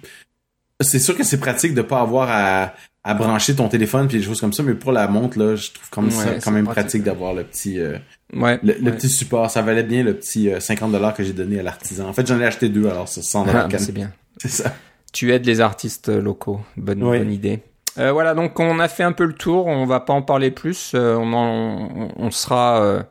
C'est 0.81 0.99
sûr 0.99 1.15
que 1.15 1.23
c'est 1.23 1.39
pratique 1.39 1.73
de 1.75 1.81
pas 1.83 2.01
avoir 2.01 2.27
à, 2.31 2.73
à 3.03 3.13
brancher 3.13 3.55
ton 3.55 3.67
téléphone 3.67 4.07
puis 4.07 4.17
des 4.17 4.23
choses 4.23 4.41
comme 4.41 4.51
ça, 4.53 4.63
mais 4.63 4.73
pour 4.73 4.91
la 4.91 5.07
montre, 5.07 5.37
là, 5.37 5.55
je 5.55 5.71
trouve 5.71 5.89
comme 5.91 6.05
Ouais, 6.05 6.11
ça, 6.11 6.25
c'est 6.35 6.43
quand 6.43 6.51
même 6.51 6.65
pratique, 6.67 7.03
d'avoir 7.03 7.33
le 7.35 7.43
petit... 7.43 7.79
euh, 7.79 7.97
ouais. 8.33 8.59
le, 8.63 8.91
petit 8.91 9.07
support, 9.09 9.49
ça 9.51 9.61
valait 9.61 9.83
bien 9.83 10.03
le 10.03 10.15
petit 10.15 10.49
euh, 10.51 10.59
50 10.59 10.91
dollars 10.91 11.13
que 11.13 11.23
j'ai 11.23 11.33
donné 11.33 11.59
à 11.59 11.63
l'artisan. 11.63 12.07
En 12.09 12.13
fait, 12.13 12.25
j'en 12.27 12.39
ai 12.39 12.45
acheté 12.45 12.67
deux, 12.69 12.87
alors 12.87 13.07
c'est 13.07 13.21
100 13.21 13.43
Ah, 13.43 13.45
dollars. 13.45 13.67
bah, 13.69 13.77
c'est 13.77 13.91
bien. 13.91 14.11
c'est 14.37 14.49
ça. 14.49 14.73
Tu 15.13 15.31
aides 15.31 15.45
les 15.45 15.61
artistes 15.61 16.07
locaux. 16.09 16.61
Bonne, 16.77 16.99
bonne 17.01 17.31
idée. 17.31 17.59
Euh, 17.97 18.11
voilà, 18.11 18.33
donc 18.33 18.59
on 18.59 18.79
a 18.79 18.87
fait 18.87 19.03
un 19.03 19.11
peu 19.11 19.25
le 19.25 19.33
tour. 19.33 19.67
On 19.67 19.85
va 19.85 19.99
pas 19.99 20.13
en 20.13 20.21
parler 20.21 20.51
plus. 20.51 20.93
Euh, 20.95 21.15
on, 21.15 21.33
en, 21.33 22.11
on, 22.17 22.31
sera, 22.31 22.81
euh, 22.83 23.03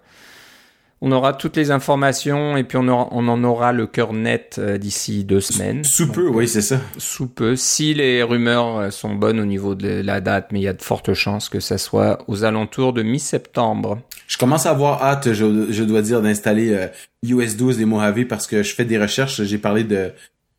on 1.02 1.12
aura 1.12 1.32
toutes 1.32 1.56
les 1.56 1.70
informations 1.70 2.56
et 2.56 2.64
puis 2.64 2.76
on, 2.76 2.86
aura, 2.88 3.08
on 3.12 3.26
en 3.28 3.42
aura 3.42 3.72
le 3.72 3.86
cœur 3.86 4.12
net 4.12 4.56
euh, 4.58 4.76
d'ici 4.76 5.24
deux 5.24 5.40
semaines. 5.40 5.82
Sous 5.82 6.12
peu, 6.12 6.28
oui, 6.28 6.46
c'est 6.46 6.60
ça. 6.60 6.78
Sous 6.98 7.26
peu, 7.26 7.56
si 7.56 7.94
les 7.94 8.22
rumeurs 8.22 8.78
euh, 8.78 8.90
sont 8.90 9.14
bonnes 9.14 9.40
au 9.40 9.46
niveau 9.46 9.74
de 9.74 10.02
la 10.02 10.20
date, 10.20 10.48
mais 10.52 10.60
il 10.60 10.64
y 10.64 10.68
a 10.68 10.74
de 10.74 10.82
fortes 10.82 11.14
chances 11.14 11.48
que 11.48 11.60
ça 11.60 11.78
soit 11.78 12.18
aux 12.28 12.44
alentours 12.44 12.92
de 12.92 13.02
mi-septembre. 13.02 13.98
Je 14.26 14.36
commence 14.36 14.66
à 14.66 14.70
avoir 14.70 15.02
hâte, 15.02 15.32
je, 15.32 15.70
je 15.70 15.84
dois 15.84 16.02
dire, 16.02 16.20
d'installer 16.20 16.74
euh, 16.74 16.88
US 17.26 17.56
12 17.56 17.80
et 17.80 17.86
Mojave 17.86 18.26
parce 18.26 18.46
que 18.46 18.62
je 18.62 18.74
fais 18.74 18.84
des 18.84 18.98
recherches. 18.98 19.42
J'ai 19.42 19.58
parlé 19.58 19.84
de, 19.84 20.12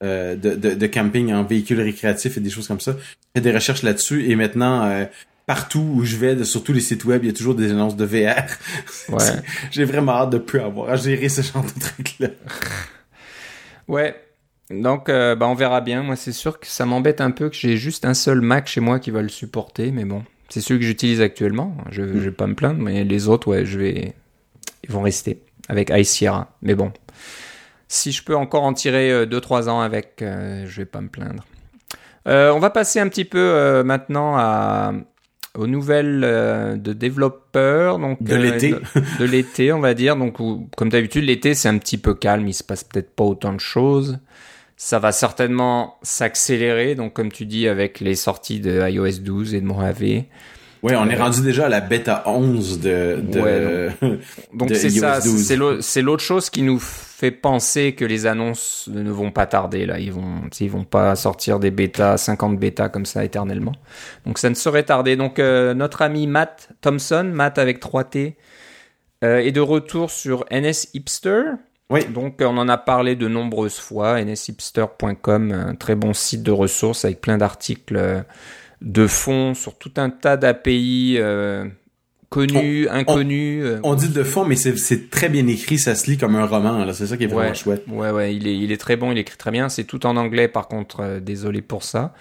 euh, 0.04 0.36
de, 0.36 0.56
de, 0.56 0.74
de 0.74 0.88
camping 0.88 1.32
en 1.32 1.43
véhicule 1.43 1.80
récréatif 1.80 2.38
et 2.38 2.39
des 2.39 2.49
choses 2.49 2.68
comme 2.68 2.80
ça. 2.80 2.95
Je 2.99 3.06
fais 3.36 3.41
des 3.41 3.52
recherches 3.52 3.84
là-dessus 3.84 4.30
et 4.30 4.36
maintenant, 4.36 4.84
euh, 4.86 5.06
partout 5.45 5.88
où 5.95 6.04
je 6.04 6.16
vais, 6.16 6.36
de, 6.36 6.43
sur 6.43 6.64
tous 6.64 6.74
les 6.74 6.80
sites 6.80 7.06
web, 7.06 7.24
il 7.24 7.28
y 7.28 7.30
a 7.30 7.34
toujours 7.34 7.56
des 7.56 7.72
annonces 7.72 7.95
de 7.95 8.06
VR. 8.06 8.41
Ouais. 9.10 9.41
J'ai 9.70 9.86
vraiment 9.86 10.14
hâte 10.14 10.32
de 10.32 10.38
plus 10.38 10.60
avoir 10.60 10.89
à 10.89 10.95
gérer 10.95 11.30
ce 11.30 11.41
genre 11.41 11.64
de 11.64 11.80
trucs-là. 11.80 12.30
Ouais. 13.88 14.16
Donc, 14.70 15.10
euh, 15.10 15.36
bah, 15.36 15.47
on 15.47 15.54
verra 15.54 15.82
bien. 15.82 16.02
Moi, 16.02 16.16
c'est 16.16 16.32
sûr 16.32 16.60
que 16.60 16.68
ça 16.68 16.86
m'embête 16.86 17.20
un 17.20 17.32
peu 17.32 17.49
que 17.49 17.56
j'ai 17.56 17.76
juste 17.76 18.06
un 18.06 18.14
seul 18.14 18.39
Mac 18.39 18.68
chez 18.68 18.80
moi 18.80 18.99
qui 18.99 19.12
va 19.12 19.22
le 19.22 19.28
supporter, 19.28 19.91
mais 19.91 20.06
bon, 20.06 20.24
c'est 20.47 20.62
celui 20.62 20.80
que 20.80 20.86
j'utilise 20.86 21.20
actuellement. 21.20 21.76
Je, 21.89 22.02
je 22.02 22.20
vais 22.20 22.32
pas 22.32 22.47
me 22.47 22.56
plaindre, 22.56 22.80
mais 22.82 23.04
les 23.04 23.28
autres, 23.28 23.49
ouais, 23.49 23.66
je 23.66 23.78
vais, 23.78 24.14
ils 24.84 24.91
vont 24.91 25.02
rester 25.02 25.41
avec 25.68 25.89
High 25.89 26.06
Sierra. 26.06 26.56
Mais 26.62 26.76
bon, 26.76 26.91
si 27.94 28.12
je 28.12 28.24
peux 28.24 28.36
encore 28.36 28.64
en 28.64 28.74
tirer 28.74 29.26
2-3 29.26 29.68
ans 29.70 29.82
avec, 29.82 30.22
euh, 30.22 30.66
je 30.68 30.78
vais 30.78 30.86
pas 30.86 31.02
me 31.02 31.10
plaindre. 31.10 31.44
Euh, 32.28 32.52
on 32.54 32.60
va 32.60 32.70
passer 32.70 33.00
un 33.00 33.08
petit 33.10 33.26
peu 33.26 33.39
euh, 33.39 33.84
maintenant 33.84 34.36
à, 34.38 34.94
aux 35.58 35.68
nouvelles 35.68 36.22
euh, 36.24 36.76
de 36.78 36.94
développeurs. 36.94 38.00
Donc, 38.00 38.22
De 38.24 38.36
l'été. 38.36 38.72
de, 38.72 38.80
de 39.20 39.26
l'été, 39.26 39.74
on 39.74 39.80
va 39.80 39.94
dire. 39.94 40.16
Donc, 40.16 40.39
où- 40.39 40.70
comme 40.78 40.89
d'habitude, 40.89 41.24
l'été, 41.26 41.54
c'est 41.54 41.68
un 41.68 41.78
petit 41.78 41.98
peu 41.98 42.14
calme. 42.14 42.48
Il 42.48 42.54
se 42.54 42.64
passe 42.64 42.84
peut-être 42.84 43.16
pas 43.16 43.24
autant 43.24 43.54
de 43.54 43.60
choses. 43.60 44.20
Ça 44.78 45.00
va 45.00 45.12
certainement 45.12 45.98
s'accélérer. 46.04 46.96
Donc, 46.96 47.14
comme 47.14 47.32
tu 47.32 47.46
dis, 47.46 47.68
avec 47.68 48.00
les 48.00 48.16
sorties 48.16 48.60
de 48.60 48.88
iOS 48.89 49.20
12 49.22 49.54
et 49.56 49.62
de 49.62 49.66
Mojave. 49.66 50.24
Ouais, 50.84 50.95
on 50.95 51.07
est 51.09 51.15
rendu 51.15 51.41
déjà 51.41 51.65
à 51.67 51.69
la 51.69 51.79
bêta 51.82 52.23
11 52.25 52.79
de, 52.79 53.19
de... 53.21 53.89
Donc 54.53 54.69
de 54.69 54.73
c'est 54.73 54.89
iOS 54.89 54.99
ça, 55.01 55.19
12. 55.21 55.45
c'est 55.45 55.55
l'au- 55.55 55.82
c'est 55.82 56.01
l'autre 56.01 56.23
chose 56.23 56.49
qui 56.49 56.63
nous 56.63 56.79
fait 56.79 57.29
penser 57.29 57.93
que 57.93 58.03
les 58.03 58.25
annonces 58.25 58.89
ne 58.91 59.11
vont 59.11 59.29
pas 59.29 59.45
tarder 59.45 59.86
là. 59.86 59.99
Ils 59.99 60.11
vont, 60.11 60.41
ils 60.59 60.71
vont 60.71 60.84
pas 60.84 61.15
sortir 61.15 61.59
des 61.59 61.69
bêtas, 61.69 62.17
50 62.17 62.57
bêtas 62.57 62.89
comme 62.89 63.05
ça 63.05 63.23
éternellement. 63.23 63.73
Donc 64.25 64.39
ça 64.39 64.49
ne 64.49 64.55
saurait 64.55 64.82
tarder. 64.84 65.15
Donc 65.15 65.38
euh, 65.38 65.75
notre 65.75 66.01
ami 66.01 66.25
Matt 66.25 66.69
Thompson, 66.82 67.29
Matt 67.32 67.59
avec 67.59 67.79
3T, 67.79 68.34
euh, 69.23 69.38
est 69.38 69.51
de 69.51 69.61
retour 69.61 70.09
sur 70.09 70.45
NS 70.51 70.88
Hipster. 70.95 71.43
Oui. 71.91 72.05
Donc 72.05 72.39
on 72.41 72.57
en 72.57 72.67
a 72.69 72.77
parlé 72.79 73.15
de 73.15 73.27
nombreuses 73.27 73.77
fois. 73.77 74.19
nshipster.com, 74.23 75.51
un 75.51 75.75
très 75.75 75.93
bon 75.95 76.13
site 76.13 76.41
de 76.41 76.51
ressources 76.51 77.05
avec 77.05 77.21
plein 77.21 77.38
d'articles 77.38 77.97
euh, 77.97 78.21
de 78.82 79.07
fond 79.07 79.53
sur 79.53 79.77
tout 79.77 79.91
un 79.97 80.09
tas 80.09 80.38
d'API 80.38 81.15
euh, 81.19 81.65
connus, 82.29 82.88
inconnus. 82.89 83.63
euh, 83.63 83.79
On 83.84 83.93
dit 83.95 84.09
de 84.09 84.23
fond, 84.23 84.45
mais 84.45 84.55
c'est 84.55 85.09
très 85.09 85.29
bien 85.29 85.45
écrit, 85.47 85.77
ça 85.77 85.95
se 85.95 86.09
lit 86.09 86.17
comme 86.17 86.36
un 86.36 86.45
roman. 86.45 86.91
C'est 86.93 87.07
ça 87.07 87.17
qui 87.17 87.23
est 87.25 87.27
vraiment 87.27 87.49
Ouais. 87.49 87.53
chouette. 87.55 87.84
Ouais, 87.88 88.09
ouais, 88.11 88.36
il 88.36 88.47
est, 88.47 88.57
il 88.57 88.71
est 88.71 88.77
très 88.77 88.95
bon, 88.95 89.11
il 89.11 89.17
écrit 89.17 89.38
très 89.38 89.51
bien. 89.51 89.69
C'est 89.69 89.84
tout 89.84 90.05
en 90.05 90.17
anglais, 90.17 90.47
par 90.47 90.67
contre, 90.67 91.01
euh, 91.01 91.19
désolé 91.19 91.61
pour 91.61 91.84
ça. 91.84 92.13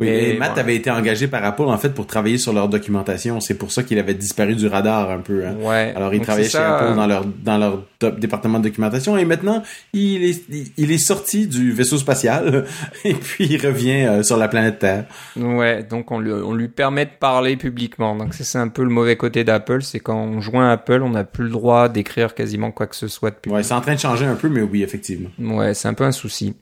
Mais 0.00 0.30
et 0.30 0.38
Matt 0.38 0.56
avait 0.58 0.76
été 0.76 0.90
engagé 0.90 1.28
par 1.28 1.44
Apple, 1.44 1.62
en 1.62 1.76
fait, 1.78 1.90
pour 1.90 2.06
travailler 2.06 2.38
sur 2.38 2.52
leur 2.52 2.68
documentation. 2.68 3.40
C'est 3.40 3.54
pour 3.54 3.70
ça 3.72 3.82
qu'il 3.82 3.98
avait 3.98 4.14
disparu 4.14 4.54
du 4.54 4.66
radar 4.66 5.10
un 5.10 5.18
peu. 5.18 5.44
hein. 5.46 5.54
Ouais. 5.60 5.92
Alors, 5.94 6.12
il 6.14 6.18
Donc, 6.18 6.26
travaillait 6.26 6.48
chez 6.48 6.58
Apple 6.58 6.84
euh, 6.92 6.94
dans 6.94 7.06
leur, 7.06 7.24
dans 7.24 7.58
leur 7.58 7.82
département 8.18 8.58
de 8.58 8.64
documentation 8.64 9.16
et 9.18 9.24
maintenant, 9.24 9.62
il 9.92 10.24
est, 10.24 10.42
il 10.78 10.90
est 10.90 10.98
sorti 10.98 11.46
du 11.46 11.72
vaisseau 11.72 11.98
spatial 11.98 12.64
et 13.04 13.14
puis 13.14 13.46
il 13.50 13.64
revient 13.64 14.06
euh, 14.06 14.22
sur 14.22 14.36
la 14.38 14.48
planète 14.48 14.78
Terre. 14.78 15.04
Ouais, 15.36 15.82
donc 15.82 16.10
on 16.10 16.18
lui, 16.18 16.32
on 16.32 16.54
lui 16.54 16.68
permet 16.68 17.04
de 17.04 17.10
parler 17.18 17.56
publiquement. 17.56 18.16
Donc 18.16 18.32
ça, 18.34 18.44
c'est 18.44 18.58
un 18.58 18.68
peu 18.68 18.82
le 18.82 18.88
mauvais 18.90 19.16
côté 19.16 19.44
d'Apple, 19.44 19.82
c'est 19.82 20.00
quand 20.00 20.16
on 20.16 20.40
joint 20.40 20.70
Apple, 20.70 21.02
on 21.02 21.10
n'a 21.10 21.24
plus 21.24 21.44
le 21.44 21.50
droit 21.50 21.88
d'écrire 21.90 22.34
quasiment 22.34 22.70
quoi 22.70 22.86
que 22.86 22.96
ce 22.96 23.06
soit 23.08 23.30
de 23.30 23.36
public. 23.36 23.56
Ouais, 23.56 23.62
c'est 23.62 23.74
en 23.74 23.80
train 23.82 23.94
de 23.94 24.00
changer 24.00 24.24
un 24.24 24.34
peu, 24.36 24.48
mais 24.48 24.62
oui, 24.62 24.82
effectivement. 24.82 25.28
Ouais, 25.38 25.74
c'est 25.74 25.88
un 25.88 25.94
peu 25.94 26.04
un 26.04 26.12
souci. 26.12 26.54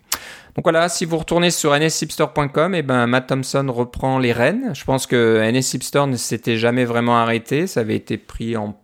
Donc 0.58 0.64
voilà, 0.64 0.88
si 0.88 1.04
vous 1.04 1.18
retournez 1.18 1.52
sur 1.52 1.72
nshipster.com, 1.78 2.74
et 2.74 2.82
ben 2.82 3.06
Matt 3.06 3.28
Thompson 3.28 3.64
reprend 3.68 4.18
les 4.18 4.32
rênes. 4.32 4.74
Je 4.74 4.82
pense 4.82 5.06
que 5.06 5.48
nshipster 5.52 6.04
ne 6.08 6.16
s'était 6.16 6.56
jamais 6.56 6.84
vraiment 6.84 7.16
arrêté, 7.16 7.68
ça 7.68 7.78
avait 7.78 7.94
été 7.94 8.18
pris 8.18 8.56
en, 8.56 8.76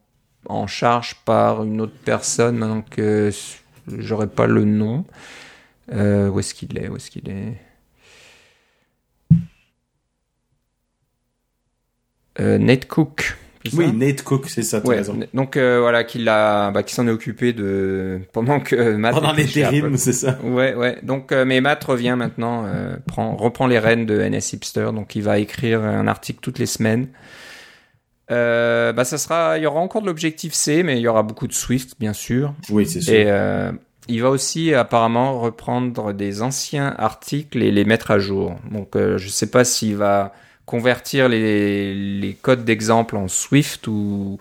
en 0.48 0.68
charge 0.68 1.16
par 1.24 1.64
une 1.64 1.80
autre 1.80 1.96
personne, 2.04 2.58
maintenant 2.58 2.82
que 2.88 3.32
j'aurais 3.88 4.28
pas 4.28 4.46
le 4.46 4.64
nom. 4.64 5.04
Euh, 5.92 6.28
où 6.28 6.38
est-ce 6.38 6.54
qu'il 6.54 6.78
est? 6.78 6.86
Où 6.86 6.94
est-ce 6.94 7.10
qu'il 7.10 7.28
est? 7.28 7.60
Euh, 12.38 12.56
Nate 12.58 12.86
Cook. 12.86 13.36
Oui, 13.72 13.86
ça 13.86 13.92
Nate 13.92 14.22
Cook, 14.22 14.48
c'est 14.48 14.62
ça, 14.62 14.80
Ouais, 14.84 15.00
donc 15.32 15.56
euh, 15.56 15.80
voilà, 15.80 16.04
qu'il 16.04 16.28
a, 16.28 16.70
bah, 16.70 16.82
qui 16.82 16.94
s'en 16.94 17.08
est 17.08 17.10
occupé 17.10 17.52
de 17.54 18.20
pendant 18.32 18.60
que 18.60 18.94
Matt 18.96 19.14
Pendant 19.14 19.32
l'intérim, 19.32 19.86
Apple. 19.86 19.98
c'est 19.98 20.12
ça. 20.12 20.38
Ouais, 20.42 20.74
ouais. 20.74 20.98
Donc, 21.02 21.32
euh, 21.32 21.44
mais 21.46 21.60
Matt 21.62 21.82
revient 21.84 22.14
maintenant, 22.18 22.64
euh, 22.66 22.96
prend, 23.06 23.34
reprend 23.36 23.66
les 23.66 23.78
rênes 23.78 24.04
de 24.04 24.20
NS 24.20 24.52
Hipster. 24.52 24.90
Donc, 24.94 25.16
il 25.16 25.22
va 25.22 25.38
écrire 25.38 25.82
un 25.82 26.06
article 26.06 26.40
toutes 26.42 26.58
les 26.58 26.66
semaines. 26.66 27.08
Euh, 28.30 28.92
bah, 28.92 29.04
ça 29.04 29.18
sera, 29.18 29.58
il 29.58 29.62
y 29.62 29.66
aura 29.66 29.80
encore 29.80 30.02
de 30.02 30.06
l'objectif 30.06 30.54
C, 30.54 30.82
mais 30.82 30.96
il 30.96 31.02
y 31.02 31.08
aura 31.08 31.22
beaucoup 31.22 31.46
de 31.46 31.52
Swift, 31.52 31.94
bien 32.00 32.12
sûr. 32.12 32.54
Oui, 32.70 32.86
c'est 32.86 33.00
sûr. 33.00 33.12
Et 33.12 33.24
euh, 33.28 33.70
il 34.08 34.22
va 34.22 34.30
aussi 34.30 34.74
apparemment 34.74 35.40
reprendre 35.40 36.12
des 36.12 36.42
anciens 36.42 36.94
articles 36.98 37.62
et 37.62 37.70
les 37.70 37.84
mettre 37.84 38.10
à 38.10 38.18
jour. 38.18 38.56
Donc, 38.70 38.96
euh, 38.96 39.18
je 39.18 39.28
sais 39.28 39.50
pas 39.50 39.64
s'il 39.64 39.96
va 39.96 40.32
convertir 40.66 41.28
les, 41.28 41.94
les 41.94 42.32
codes 42.34 42.64
d'exemple 42.64 43.16
en 43.16 43.28
Swift 43.28 43.86
ou, 43.86 44.38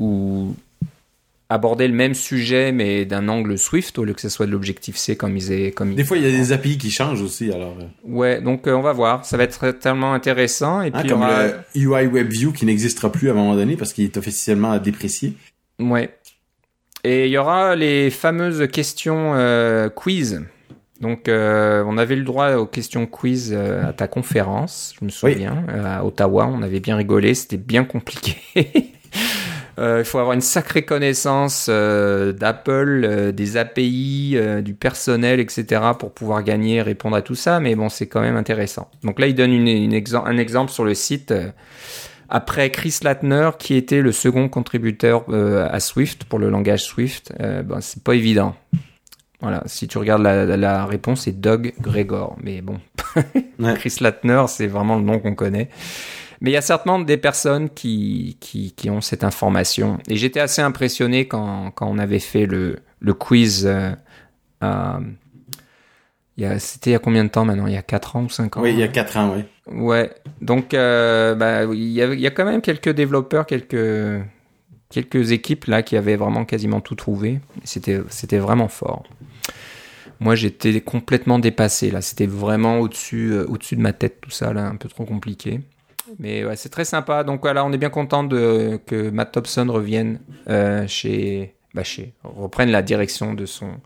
ou 0.00 0.54
aborder 1.48 1.86
le 1.86 1.94
même 1.94 2.14
sujet 2.14 2.72
mais 2.72 3.04
d'un 3.04 3.28
angle 3.28 3.56
Swift 3.58 3.98
au 3.98 4.04
lieu 4.04 4.14
que 4.14 4.20
ce 4.20 4.28
soit 4.28 4.46
de 4.46 4.50
l'objectif 4.50 4.96
C 4.96 5.16
comme 5.16 5.36
ils 5.36 5.52
aient 5.52 5.70
comme 5.72 5.94
Des 5.94 6.04
fois, 6.04 6.16
il 6.16 6.24
y 6.24 6.26
a 6.26 6.30
des 6.30 6.52
API 6.52 6.76
qui 6.78 6.90
changent 6.90 7.20
aussi, 7.22 7.52
alors. 7.52 7.76
euh, 7.80 7.84
Ouais, 8.04 8.40
donc 8.40 8.66
euh, 8.66 8.72
on 8.74 8.82
va 8.82 8.92
voir, 8.92 9.24
ça 9.24 9.36
va 9.36 9.44
être 9.44 9.70
tellement 9.72 10.12
intéressant 10.12 10.82
et 10.82 10.88
hein, 10.88 10.90
puis 10.92 11.02
il 11.04 11.06
y 11.06 11.10
comme 11.10 11.22
aura- 11.22 11.44
le 11.46 11.54
UI 11.74 12.06
WebView 12.06 12.52
qui 12.52 12.66
n'existera 12.66 13.10
plus 13.12 13.28
à 13.28 13.32
un 13.32 13.36
moment 13.36 13.54
donné 13.54 13.76
parce 13.76 13.92
qu'il 13.92 14.04
est 14.04 14.16
officiellement 14.16 14.76
déprécié. 14.78 15.34
Ouais. 15.78 16.10
Et 17.04 17.26
il 17.26 17.30
y 17.30 17.38
aura 17.38 17.76
les 17.76 18.10
fameuses 18.10 18.66
questions 18.72 19.32
euh, 19.36 19.88
quiz. 19.88 20.42
Donc, 21.00 21.28
euh, 21.28 21.84
on 21.86 21.98
avait 21.98 22.16
le 22.16 22.24
droit 22.24 22.52
aux 22.54 22.66
questions 22.66 23.06
quiz 23.06 23.52
euh, 23.54 23.88
à 23.90 23.92
ta 23.92 24.08
conférence, 24.08 24.94
je 24.98 25.04
me 25.04 25.10
souviens, 25.10 25.64
euh, 25.68 25.98
à 25.98 26.04
Ottawa. 26.04 26.48
On 26.50 26.62
avait 26.62 26.80
bien 26.80 26.96
rigolé, 26.96 27.34
c'était 27.34 27.58
bien 27.58 27.84
compliqué. 27.84 28.36
Il 29.78 30.04
faut 30.04 30.18
avoir 30.18 30.32
une 30.32 30.40
sacrée 30.40 30.86
connaissance 30.86 31.68
d'Apple, 31.68 33.32
des 33.34 33.56
API, 33.58 34.34
du 34.62 34.72
personnel, 34.72 35.38
etc. 35.38 35.82
pour 35.98 36.12
pouvoir 36.12 36.42
gagner 36.42 36.76
et 36.76 36.82
répondre 36.82 37.14
à 37.14 37.20
tout 37.20 37.34
ça. 37.34 37.60
Mais 37.60 37.74
bon, 37.74 37.90
c'est 37.90 38.06
quand 38.06 38.22
même 38.22 38.36
intéressant. 38.36 38.90
Donc 39.04 39.20
là, 39.20 39.26
il 39.26 39.34
donne 39.34 39.52
une, 39.52 39.68
une 39.68 39.92
exem- 39.92 40.24
un 40.24 40.38
exemple 40.38 40.72
sur 40.72 40.86
le 40.86 40.94
site. 40.94 41.34
après 42.30 42.70
Chris 42.70 43.00
Latner, 43.02 43.50
qui 43.58 43.74
était 43.74 44.00
le 44.00 44.12
second 44.12 44.48
contributeur 44.48 45.26
à 45.30 45.78
Swift 45.78 46.24
pour 46.24 46.38
le 46.38 46.48
langage 46.48 46.82
Swift, 46.82 47.34
ben, 47.38 47.82
c'est 47.82 48.02
pas 48.02 48.14
évident. 48.14 48.56
Voilà, 49.40 49.62
si 49.66 49.86
tu 49.88 49.98
regardes 49.98 50.22
la, 50.22 50.44
la- 50.46 50.56
la 50.56 50.86
réponse, 50.86 51.22
c'est 51.22 51.38
Doug 51.40 51.74
Gregor. 51.80 52.36
Mais 52.42 52.62
bon, 52.62 52.80
Ouais. 53.58 53.74
Chris 53.74 53.96
Latner, 54.00 54.44
c'est 54.48 54.66
vraiment 54.66 54.96
le 54.96 55.02
nom 55.02 55.18
qu'on 55.18 55.34
connaît. 55.34 55.68
Mais 56.40 56.50
il 56.50 56.54
y 56.54 56.56
a 56.58 56.62
certainement 56.62 56.98
des 56.98 57.16
personnes 57.16 57.70
qui, 57.70 58.36
qui, 58.40 58.72
qui 58.72 58.90
ont 58.90 59.00
cette 59.00 59.24
information. 59.24 59.98
Et 60.08 60.16
j'étais 60.16 60.40
assez 60.40 60.62
impressionné 60.62 61.26
quand, 61.28 61.70
quand 61.72 61.86
on 61.88 61.98
avait 61.98 62.18
fait 62.18 62.46
le, 62.46 62.76
le 63.00 63.14
quiz. 63.14 63.66
euh, 63.66 63.90
a- 64.60 65.00
C'était 66.58 66.90
il 66.90 66.92
y 66.92 66.96
a 66.96 66.98
combien 66.98 67.24
de 67.24 67.30
temps 67.30 67.44
maintenant? 67.44 67.66
Il 67.66 67.72
y 67.72 67.76
a 67.78 67.82
4 67.82 68.16
ans 68.16 68.24
ou 68.24 68.28
5 68.28 68.56
ans? 68.56 68.62
Oui, 68.62 68.72
il 68.72 68.78
y 68.78 68.82
a 68.82 68.88
quatre 68.88 69.16
ans, 69.16 69.34
oui. 69.34 69.44
Ouais, 69.74 70.10
donc 70.42 70.74
euh, 70.74 71.34
bah, 71.34 71.64
il 71.64 71.88
y, 71.88 72.02
a, 72.02 72.12
il 72.12 72.20
y 72.20 72.26
a 72.26 72.30
quand 72.30 72.44
même 72.44 72.60
quelques 72.60 72.90
développeurs, 72.90 73.46
quelques, 73.46 74.20
quelques 74.90 75.32
équipes 75.32 75.66
là 75.66 75.82
qui 75.82 75.96
avaient 75.96 76.16
vraiment 76.16 76.44
quasiment 76.44 76.80
tout 76.80 76.94
trouvé. 76.94 77.40
C'était, 77.64 78.38
vraiment 78.38 78.68
fort. 78.68 79.04
Moi, 80.20 80.34
j'étais 80.34 80.80
complètement 80.80 81.38
dépassé 81.38 81.90
là. 81.90 82.00
C'était 82.00 82.26
vraiment 82.26 82.78
au-dessus, 82.78 83.32
euh, 83.32 83.46
de 83.46 83.80
ma 83.80 83.92
tête 83.92 84.20
tout 84.20 84.30
ça 84.30 84.50
un 84.50 84.76
peu 84.76 84.88
trop 84.88 85.04
compliqué. 85.04 85.60
Mais 86.18 86.44
c'est 86.56 86.68
très 86.68 86.84
sympa. 86.84 87.24
Donc 87.24 87.40
voilà, 87.42 87.64
on 87.64 87.72
est 87.72 87.78
bien 87.78 87.90
content 87.90 88.24
de 88.24 88.80
que 88.86 89.10
Matt 89.10 89.32
Thompson 89.32 89.66
revienne 89.68 90.20
euh, 90.48 90.86
chez, 90.86 91.54
bah, 91.74 91.82
chez, 91.82 92.14
reprenne 92.22 92.70
la 92.70 92.82
direction 92.82 93.34
de 93.34 93.44
son 93.44 93.80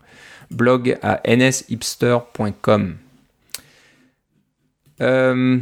blog 0.51 0.97
à 1.01 1.21
nshipster.com. 1.25 2.97
Euh, 5.01 5.59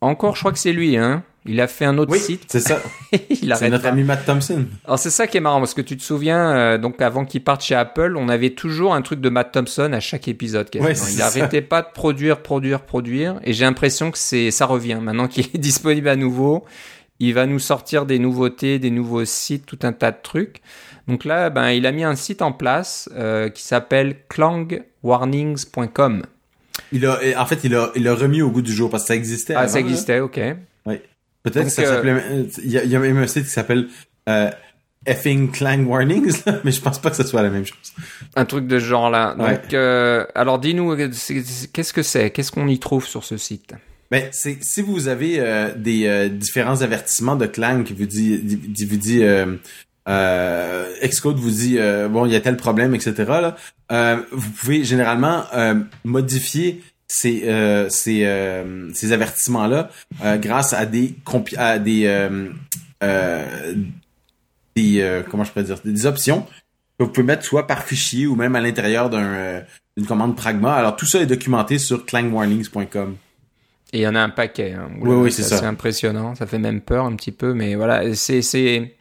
encore, 0.00 0.34
je 0.34 0.40
crois 0.40 0.52
que 0.52 0.58
c'est 0.58 0.72
lui, 0.72 0.96
hein. 0.96 1.22
Il 1.46 1.60
a 1.60 1.66
fait 1.66 1.84
un 1.84 1.98
autre 1.98 2.10
Oui, 2.12 2.18
site. 2.18 2.44
c'est 2.48 2.60
ça. 2.60 2.80
C'est 3.56 3.68
notre 3.68 3.86
ami 3.86 4.02
Matt 4.02 4.24
Thompson. 4.24 4.64
Alors 4.86 4.98
c'est 4.98 5.10
ça 5.10 5.26
qui 5.26 5.36
est 5.36 5.40
marrant 5.40 5.58
parce 5.58 5.74
que 5.74 5.82
tu 5.82 5.94
te 5.96 6.02
souviens, 6.02 6.56
euh, 6.56 6.78
donc 6.78 7.02
avant 7.02 7.24
qu'il 7.26 7.44
parte 7.44 7.62
chez 7.62 7.74
Apple, 7.74 8.14
on 8.16 8.28
avait 8.30 8.50
toujours 8.50 8.94
un 8.94 9.02
truc 9.02 9.20
de 9.20 9.28
Matt 9.28 9.52
Thompson 9.52 9.92
à 9.92 10.00
chaque 10.00 10.26
épisode. 10.26 10.68
Ouais, 10.74 10.92
il 10.92 10.96
ça. 10.96 11.26
arrêtait 11.26 11.60
pas 11.60 11.82
de 11.82 11.88
produire, 11.92 12.40
produire, 12.42 12.80
produire, 12.80 13.40
et 13.44 13.52
j'ai 13.52 13.64
l'impression 13.66 14.10
que 14.10 14.16
c'est 14.18 14.50
ça 14.50 14.64
revient 14.66 14.98
maintenant 15.02 15.28
qu'il 15.28 15.44
est 15.44 15.58
disponible 15.58 16.08
à 16.08 16.16
nouveau. 16.16 16.64
Il 17.20 17.34
va 17.34 17.46
nous 17.46 17.58
sortir 17.60 18.06
des 18.06 18.18
nouveautés, 18.18 18.78
des 18.78 18.90
nouveaux 18.90 19.24
sites, 19.24 19.66
tout 19.66 19.78
un 19.82 19.92
tas 19.92 20.10
de 20.12 20.16
trucs. 20.22 20.62
Donc 21.06 21.24
là, 21.24 21.50
ben 21.50 21.68
il 21.70 21.86
a 21.86 21.92
mis 21.92 22.04
un 22.04 22.16
site 22.16 22.40
en 22.42 22.52
place 22.52 23.08
euh, 23.14 23.50
qui 23.50 23.62
s'appelle 23.62 24.16
clangwarnings.com. 24.30 26.22
Il 26.92 27.06
a, 27.06 27.18
en 27.36 27.46
fait, 27.46 27.60
il 27.64 27.74
a, 27.74 27.90
il 27.94 28.08
a 28.08 28.14
remis 28.14 28.42
au 28.42 28.50
goût 28.50 28.62
du 28.62 28.72
jour 28.72 28.90
parce 28.90 29.04
que 29.04 29.08
ça 29.08 29.14
existait. 29.14 29.54
Ah, 29.54 29.60
avant, 29.60 29.68
ça 29.68 29.74
là. 29.74 29.80
existait, 29.80 30.20
ok. 30.20 30.40
Peut-être 31.44 31.66
que 31.66 31.70
ça 31.70 31.82
euh, 31.82 31.94
s'appelait. 31.94 32.46
Il 32.64 32.70
y, 32.70 32.78
a, 32.78 32.84
il 32.84 32.90
y 32.90 32.96
a 32.96 32.98
même 32.98 33.18
un 33.18 33.26
site 33.26 33.44
qui 33.44 33.50
s'appelle 33.50 33.88
euh, 34.28 34.50
effing 35.06 35.52
clang 35.52 35.84
warnings, 35.84 36.42
mais 36.64 36.72
je 36.72 36.80
pense 36.80 36.98
pas 36.98 37.10
que 37.10 37.16
ce 37.16 37.24
soit 37.24 37.42
la 37.42 37.50
même 37.50 37.66
chose. 37.66 37.92
Un 38.34 38.44
truc 38.44 38.66
de 38.66 38.78
ce 38.78 38.84
genre-là. 38.84 39.36
Donc, 39.38 39.72
euh, 39.74 40.26
alors 40.34 40.58
dis-nous, 40.58 40.96
qu'est-ce 40.96 41.92
que 41.92 42.02
c'est? 42.02 42.30
Qu'est-ce 42.30 42.50
qu'on 42.50 42.66
y 42.66 42.78
trouve 42.78 43.06
sur 43.06 43.22
ce 43.22 43.36
site? 43.36 43.74
Ben, 44.10 44.28
c'est 44.32 44.62
si 44.62 44.82
vous 44.82 45.08
avez 45.08 45.40
euh, 45.40 45.74
des 45.74 46.06
euh, 46.06 46.28
différents 46.28 46.82
avertissements 46.82 47.36
de 47.36 47.46
clang 47.46 47.82
qui 47.84 47.94
vous 47.94 48.06
dit, 48.06 48.38
dit 48.38 48.84
vous 48.84 48.96
dit 48.96 49.24
euh, 49.24 49.56
Xcode 51.02 51.38
vous 51.38 51.50
dit 51.50 51.78
bon 52.10 52.26
il 52.26 52.32
y 52.32 52.36
a 52.36 52.40
tel 52.40 52.56
problème 52.56 52.94
etc 52.94 53.24
là, 53.90 54.24
vous 54.30 54.50
pouvez 54.50 54.84
généralement 54.84 55.44
modifier 56.04 56.82
ces 57.06 57.40
ces, 57.88 58.64
ces 58.94 59.12
avertissements 59.12 59.66
là 59.66 59.90
grâce 60.38 60.72
à 60.72 60.86
des 60.86 61.14
à 61.56 61.78
des 61.78 62.28
des 64.76 65.22
comment 65.30 65.44
je 65.44 65.52
peux 65.52 65.62
dire 65.62 65.78
des 65.84 66.06
options 66.06 66.46
que 66.98 67.04
vous 67.04 67.10
pouvez 67.10 67.26
mettre 67.26 67.44
soit 67.44 67.66
par 67.66 67.82
fichier 67.82 68.26
ou 68.26 68.36
même 68.36 68.56
à 68.56 68.60
l'intérieur 68.60 69.10
d'un 69.10 69.64
d'une 69.96 70.06
commande 70.06 70.36
Pragma. 70.36 70.74
Alors 70.74 70.96
tout 70.96 71.06
ça 71.06 71.20
est 71.20 71.26
documenté 71.26 71.78
sur 71.78 72.04
clangwarnings.com. 72.04 73.16
Et 73.92 73.98
il 73.98 74.00
y 74.00 74.06
en 74.08 74.14
a 74.14 74.20
un 74.20 74.30
paquet. 74.30 74.72
Hein. 74.72 74.90
oui, 75.00 75.14
oui, 75.14 75.32
c'est 75.32 75.42
ça. 75.42 75.58
C'est 75.58 75.66
impressionnant. 75.66 76.34
Ça 76.34 76.46
fait 76.46 76.58
même 76.58 76.80
peur 76.80 77.04
un 77.04 77.14
petit 77.14 77.30
peu, 77.30 77.54
mais 77.54 77.76
voilà, 77.76 78.14
c'est 78.14 78.96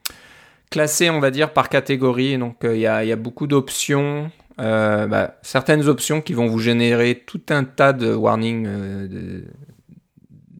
classé, 0.70 1.10
on 1.10 1.20
va 1.20 1.32
dire, 1.32 1.52
par 1.52 1.70
catégorie. 1.70 2.38
Donc 2.38 2.64
euh, 2.64 2.76
il 2.76 2.82
y, 2.82 2.88
a, 2.88 3.04
y 3.04 3.12
a 3.12 3.16
beaucoup 3.16 3.48
d'options. 3.48 4.30
Euh, 4.60 5.08
bah, 5.08 5.38
certaines 5.42 5.88
options 5.88 6.22
qui 6.22 6.34
vont 6.34 6.48
vous 6.48 6.60
générer 6.60 7.24
tout 7.26 7.42
un 7.50 7.64
tas 7.64 7.94
de 7.94 8.14
warnings 8.14 8.66
euh, 8.68 9.08
de... 9.08 9.46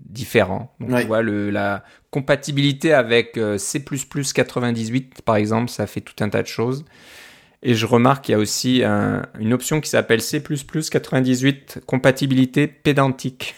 différents. 0.10 0.74
Donc 0.80 0.90
on 0.92 1.06
voit 1.06 1.22
le, 1.22 1.50
la 1.52 1.84
compatibilité 2.10 2.94
avec 2.94 3.38
euh, 3.38 3.58
C++ 3.58 3.84
98 4.34 5.22
par 5.24 5.36
exemple, 5.36 5.70
ça 5.70 5.86
fait 5.88 6.02
tout 6.02 6.16
un 6.24 6.30
tas 6.30 6.42
de 6.42 6.48
choses. 6.48 6.86
Et 7.62 7.76
je 7.76 7.86
remarque 7.86 8.26
qu'il 8.26 8.34
y 8.34 8.36
a 8.36 8.40
aussi 8.40 8.84
un, 8.84 9.26
une 9.40 9.54
option 9.54 9.80
qui 9.80 9.90
s'appelle 9.90 10.22
C++ 10.22 10.42
98 10.42 11.80
compatibilité 11.86 12.68
pédantique. 12.68 13.56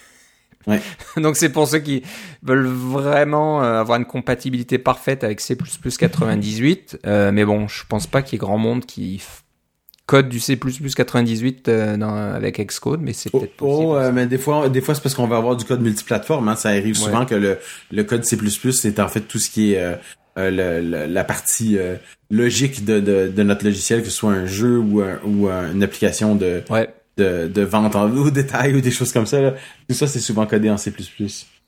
Ouais. 0.68 0.82
Donc 1.18 1.38
c'est 1.38 1.50
pour 1.50 1.68
ceux 1.68 1.80
qui 1.80 2.04
veulent 2.44 2.68
vraiment 2.68 3.62
avoir 3.62 3.98
une 3.98 4.06
compatibilité 4.06 4.78
parfaite 4.78 5.24
avec 5.24 5.40
C++ 5.40 5.58
98. 5.58 7.00
Euh, 7.06 7.32
mais 7.32 7.46
bon, 7.46 7.68
je 7.68 7.84
pense 7.88 8.06
pas 8.06 8.22
qu'il 8.22 8.34
y 8.34 8.36
ait 8.36 8.40
grand 8.40 8.58
monde 8.58 8.86
qui 8.86 9.22
code 10.06 10.30
du 10.30 10.40
C++ 10.40 10.58
98 10.58 11.68
euh, 11.68 12.34
avec 12.36 12.60
Xcode, 12.60 13.02
mais 13.02 13.14
c'est 13.14 13.32
peut-être 13.32 13.54
oh, 13.62 13.94
possible. 13.94 14.10
Oh, 14.10 14.12
mais 14.14 14.28
des 14.28 14.38
fois, 14.38 14.70
des 14.70 14.82
fois 14.82 14.96
c'est 14.96 15.02
parce 15.02 15.16
qu'on 15.16 15.28
va 15.28 15.38
avoir 15.38 15.56
du 15.56 15.66
code 15.66 15.82
multiplateforme. 15.82 16.48
Hein. 16.48 16.56
Ça 16.56 16.70
arrive 16.70 16.96
souvent 16.96 17.26
que 17.26 17.36
le, 17.36 17.58
le 17.92 18.04
code 18.04 18.24
C++ 18.24 18.38
c'est 18.72 19.00
en 19.00 19.08
fait 19.08 19.22
tout 19.22 19.40
ce 19.40 19.50
qui 19.50 19.74
est 19.74 20.00
le, 20.38 21.06
la 21.08 21.24
partie 21.24 21.78
logique 22.30 22.86
de, 22.86 23.00
de, 23.00 23.28
de, 23.28 23.44
notre 23.44 23.66
logiciel, 23.66 24.02
que 24.02 24.10
ce 24.10 24.16
soit 24.16 24.32
un 24.32 24.46
jeu 24.46 24.78
ou, 24.78 25.02
ou 25.02 25.50
une 25.50 25.84
application 25.84 26.36
de 26.36 26.62
ouais 26.70 26.90
de, 27.18 27.48
de 27.48 27.62
vente 27.62 27.96
en 27.96 28.10
au 28.12 28.30
détail 28.30 28.76
ou 28.76 28.82
des 28.82 28.92
choses 28.92 29.12
comme 29.12 29.26
ça. 29.26 29.42
Là. 29.42 29.54
Tout 29.88 29.96
ça, 29.96 30.08
c'est 30.08 30.20
souvent 30.20 30.46
codé 30.46 30.70
en 30.70 30.78
C++. 30.78 30.94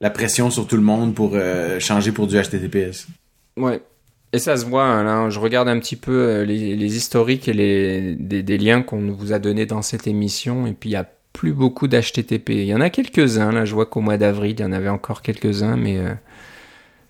la 0.01 0.09
pression 0.09 0.49
sur 0.49 0.65
tout 0.65 0.77
le 0.77 0.81
monde 0.81 1.13
pour 1.13 1.37
changer 1.79 2.11
pour 2.11 2.25
du 2.27 2.35
HTTPS. 2.35 3.07
Ouais. 3.57 3.81
Et 4.33 4.39
ça 4.39 4.57
se 4.57 4.65
voit, 4.65 4.83
hein, 4.83 5.03
là, 5.03 5.29
je 5.29 5.39
regarde 5.39 5.69
un 5.69 5.79
petit 5.79 5.95
peu 5.95 6.11
euh, 6.11 6.45
les, 6.45 6.75
les 6.75 6.97
historiques 6.97 7.47
et 7.47 7.53
les, 7.53 8.15
des, 8.15 8.43
des 8.43 8.57
liens 8.57 8.81
qu'on 8.81 9.11
vous 9.11 9.31
a 9.31 9.39
donnés 9.39 9.65
dans 9.65 9.81
cette 9.81 10.05
émission, 10.05 10.67
et 10.67 10.73
puis 10.73 10.89
il 10.89 10.93
y 10.93 10.97
a 10.97 11.09
plus 11.31 11.53
beaucoup 11.53 11.87
d'HTTP. 11.87 12.49
Il 12.49 12.65
y 12.65 12.75
en 12.75 12.81
a 12.81 12.89
quelques-uns, 12.89 13.51
là, 13.51 13.63
je 13.63 13.73
vois 13.73 13.85
qu'au 13.85 14.01
mois 14.01 14.17
d'avril, 14.17 14.55
il 14.57 14.61
y 14.61 14.65
en 14.65 14.73
avait 14.73 14.89
encore 14.89 15.21
quelques-uns, 15.21 15.77
mais 15.77 15.97
euh, 15.97 16.13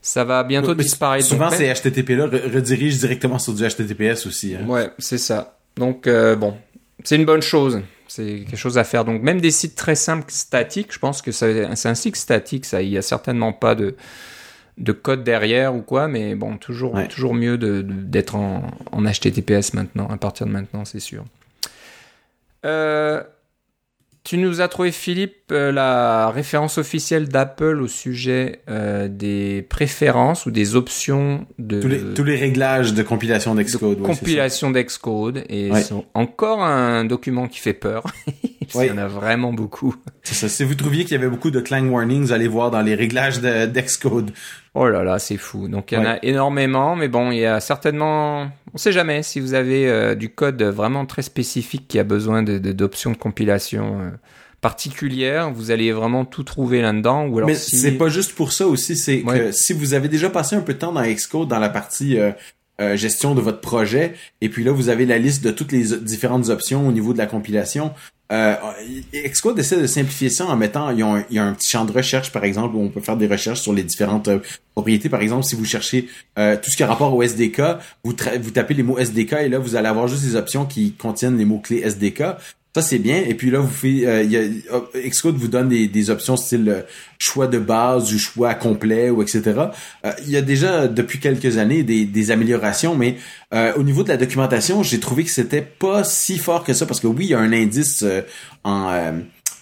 ça 0.02 0.26
va 0.26 0.44
bientôt 0.44 0.76
disparaître. 0.76 1.26
Souvent, 1.26 1.50
ces 1.50 1.74
HTTP-là 1.74 2.26
redirigent 2.54 3.00
directement 3.00 3.40
sur 3.40 3.54
du 3.54 3.64
HTTPS 3.64 4.28
aussi. 4.28 4.56
Hein. 4.56 4.68
Ouais, 4.68 4.90
c'est 5.00 5.18
ça. 5.18 5.58
Donc, 5.76 6.08
euh, 6.08 6.36
bon, 6.36 6.56
c'est 7.04 7.16
une 7.16 7.26
bonne 7.26 7.42
chose. 7.42 7.82
C'est 8.08 8.46
quelque 8.50 8.58
chose 8.58 8.78
à 8.78 8.84
faire. 8.84 9.06
Donc, 9.06 9.22
même 9.22 9.42
des 9.42 9.52
sites 9.52 9.76
très 9.76 9.96
simples, 9.96 10.26
statiques, 10.30 10.94
je 10.94 11.00
pense 11.00 11.22
que 11.22 11.32
c'est 11.32 11.66
un 11.66 11.96
site 11.96 12.16
statique, 12.16 12.66
ça, 12.66 12.82
il 12.82 12.90
y 12.90 12.98
a 12.98 13.02
certainement 13.02 13.54
pas 13.54 13.76
de 13.76 13.96
de 14.78 14.92
code 14.92 15.24
derrière 15.24 15.76
ou 15.76 15.82
quoi, 15.82 16.08
mais 16.08 16.36
bon, 16.36 16.58
toujours, 16.58 16.96
toujours 17.10 17.34
mieux 17.34 17.58
d'être 17.58 18.36
en, 18.36 18.64
en, 18.92 19.04
HTTPS 19.04 19.74
maintenant, 19.74 20.08
à 20.08 20.18
partir 20.18 20.46
de 20.46 20.52
maintenant, 20.52 20.86
c'est 20.86 21.00
sûr. 21.00 21.24
Euh, 22.66 23.24
tu 24.24 24.38
nous 24.38 24.60
as 24.60 24.68
trouvé, 24.68 24.92
Philippe, 24.92 25.54
euh, 25.54 25.72
la 25.72 26.30
référence 26.32 26.78
officielle 26.78 27.30
d'Apple 27.30 27.82
au 27.82 27.88
sujet 27.88 28.60
euh, 28.70 29.08
des 29.08 29.66
préférences 29.70 30.46
ou 30.46 30.52
des 30.52 30.76
options 30.76 31.48
de... 31.60 31.82
Tous 31.82 31.88
les, 31.88 32.02
tous 32.14 32.26
les 32.26 32.36
réglages 32.36 32.94
de 32.94 33.04
compilation 33.04 33.56
d'Excode. 33.56 34.02
compilation 34.02 34.70
d'Excode. 34.70 35.46
Et 35.48 35.70
c'est 35.76 35.96
encore 36.14 36.62
un 36.62 37.06
document 37.06 37.48
qui 37.48 37.60
fait 37.60 37.74
peur. 37.74 38.04
Il 38.76 38.86
y 38.86 38.92
en 38.92 38.98
a 38.98 39.08
vraiment 39.08 39.54
beaucoup. 39.54 39.96
Ça. 40.24 40.50
Si 40.50 40.66
vous 40.66 40.76
trouviez 40.76 41.06
qu'il 41.06 41.14
y 41.14 41.16
avait 41.16 41.30
beaucoup 41.30 41.52
de 41.52 41.62
clang 41.62 41.88
warnings, 41.88 42.34
allez 42.34 42.50
voir 42.50 42.70
dans 42.70 42.82
les 42.82 42.96
réglages 42.96 43.40
d'Excode. 43.40 44.32
Oh 44.78 44.88
là 44.88 45.04
là, 45.04 45.20
c'est 45.20 45.38
fou. 45.38 45.68
Donc 45.68 45.92
il 45.92 45.96
y 45.96 45.98
en 45.98 46.06
a 46.06 46.18
énormément, 46.24 46.96
mais 46.96 47.08
bon, 47.08 47.32
il 47.32 47.40
y 47.40 47.46
a 47.46 47.60
certainement, 47.60 48.48
on 48.74 48.78
sait 48.78 48.92
jamais 48.92 49.24
si 49.24 49.40
vous 49.40 49.54
avez 49.54 49.90
euh, 49.90 50.16
du 50.16 50.30
code 50.30 50.62
vraiment 50.62 51.06
très 51.06 51.22
spécifique 51.24 51.88
qui 51.88 52.00
a 52.00 52.04
besoin 52.04 52.44
d'options 52.44 53.12
de, 53.12 53.16
de, 53.16 53.20
compilation 53.20 54.00
euh, 54.02 54.10
particulières, 54.62 55.52
vous 55.52 55.72
allez 55.72 55.92
vraiment 55.92 56.26
tout 56.26 56.44
trouver 56.44 56.82
là-dedans. 56.82 57.28
Ou 57.28 57.38
alors 57.38 57.48
mais 57.48 57.56
si... 57.56 57.78
c'est 57.78 57.94
pas 57.94 58.10
juste 58.10 58.34
pour 58.34 58.52
ça 58.52 58.68
aussi, 58.68 58.96
c'est 58.96 59.22
que 59.22 59.52
si 59.52 59.74
vous 59.74 59.94
avez 59.94 60.08
déjà 60.08 60.30
passé 60.30 60.56
un 60.56 60.62
peu 60.62 60.74
de 60.74 60.80
temps 60.80 60.94
dans 60.94 61.04
Xcode 61.04 61.48
dans 61.48 61.60
la 61.60 61.70
partie 61.70 62.20
euh, 62.20 62.32
euh, 62.82 62.96
gestion 62.96 63.36
de 63.36 63.42
votre 63.42 63.62
projet. 63.62 64.14
Et 64.42 64.50
puis 64.50 64.64
là, 64.64 64.72
vous 64.72 64.90
avez 64.90 65.06
la 65.06 65.18
liste 65.18 65.44
de 65.44 65.52
toutes 65.52 65.72
les 65.72 65.98
différentes 65.98 66.50
options 66.50 66.88
au 66.88 66.92
niveau 66.92 67.14
de 67.14 67.18
la 67.18 67.28
compilation. 67.28 67.94
Euh, 68.30 68.56
essaie 69.14 69.82
de 69.82 69.88
simplifier 69.88 70.30
ça 70.30 70.46
en 70.46 70.56
mettant, 70.58 70.92
il 70.92 71.00
y, 71.00 71.40
a 71.40 71.44
un, 71.44 71.54
petit 71.54 71.70
champ 71.70 71.86
de 71.86 71.92
recherche, 71.92 72.32
par 72.32 72.44
exemple, 72.44 72.76
où 72.76 72.82
on 72.82 72.90
peut 72.90 73.00
faire 73.00 73.16
des 73.16 73.28
recherches 73.28 73.62
sur 73.62 73.74
les 73.74 73.84
différentes 73.84 74.28
euh, 74.28 74.40
propriétés. 74.76 75.08
Par 75.08 75.22
exemple, 75.22 75.46
si 75.46 75.56
vous 75.56 75.64
cherchez 75.64 76.10
euh, 76.38 76.58
tout 76.62 76.70
ce 76.70 76.76
qui 76.76 76.84
a 76.84 76.88
rapport 76.88 77.14
au 77.14 77.24
SDK, 77.24 77.62
vous, 78.04 78.14
tapez 78.14 78.74
les 78.74 78.84
mots 78.84 78.98
SDK 78.98 79.34
et 79.44 79.50
là, 79.50 79.60
vous 79.60 79.76
allez 79.76 79.88
avoir 79.88 80.08
juste 80.08 80.24
des 80.24 80.36
options 80.36 80.66
qui 80.66 80.94
contiennent 80.94 81.38
les 81.38 81.46
mots-clés 81.46 81.82
SDK. 81.86 82.24
Ça, 82.78 82.84
c'est 82.84 83.00
bien. 83.00 83.24
Et 83.26 83.34
puis 83.34 83.50
là, 83.50 83.58
vous 83.58 83.68
faites, 83.68 84.06
euh, 84.06 84.22
y 84.22 84.38
a, 84.38 84.44
Xcode 85.10 85.36
vous 85.36 85.48
donne 85.48 85.68
des, 85.68 85.88
des 85.88 86.12
options 86.12 86.38
style 86.38 86.70
euh, 86.70 86.82
choix 87.18 87.48
de 87.48 87.58
base, 87.58 88.06
du 88.06 88.20
choix 88.20 88.54
complet 88.54 89.10
ou 89.10 89.24
etc. 89.24 89.42
Euh, 90.06 90.12
il 90.28 90.30
y 90.30 90.38
a 90.38 90.44
déjà 90.44 90.88
depuis 90.88 91.20
quelques 91.20 91.58
années 91.58 91.82
des, 91.82 92.06
des 92.06 92.30
améliorations, 92.30 92.94
mais 92.94 93.18
euh, 93.52 93.74
au 93.78 93.82
niveau 93.82 94.04
de 94.04 94.10
la 94.10 94.18
documentation, 94.18 94.84
j'ai 94.84 95.00
trouvé 95.00 95.24
que 95.24 95.32
c'était 95.32 95.64
pas 95.64 96.04
si 96.04 96.38
fort 96.38 96.64
que 96.64 96.74
ça 96.74 96.86
parce 96.86 97.00
que 97.00 97.08
oui, 97.08 97.26
il 97.26 97.30
y 97.30 97.34
a 97.34 97.40
un 97.40 97.52
indice 97.52 98.06
en 98.64 98.92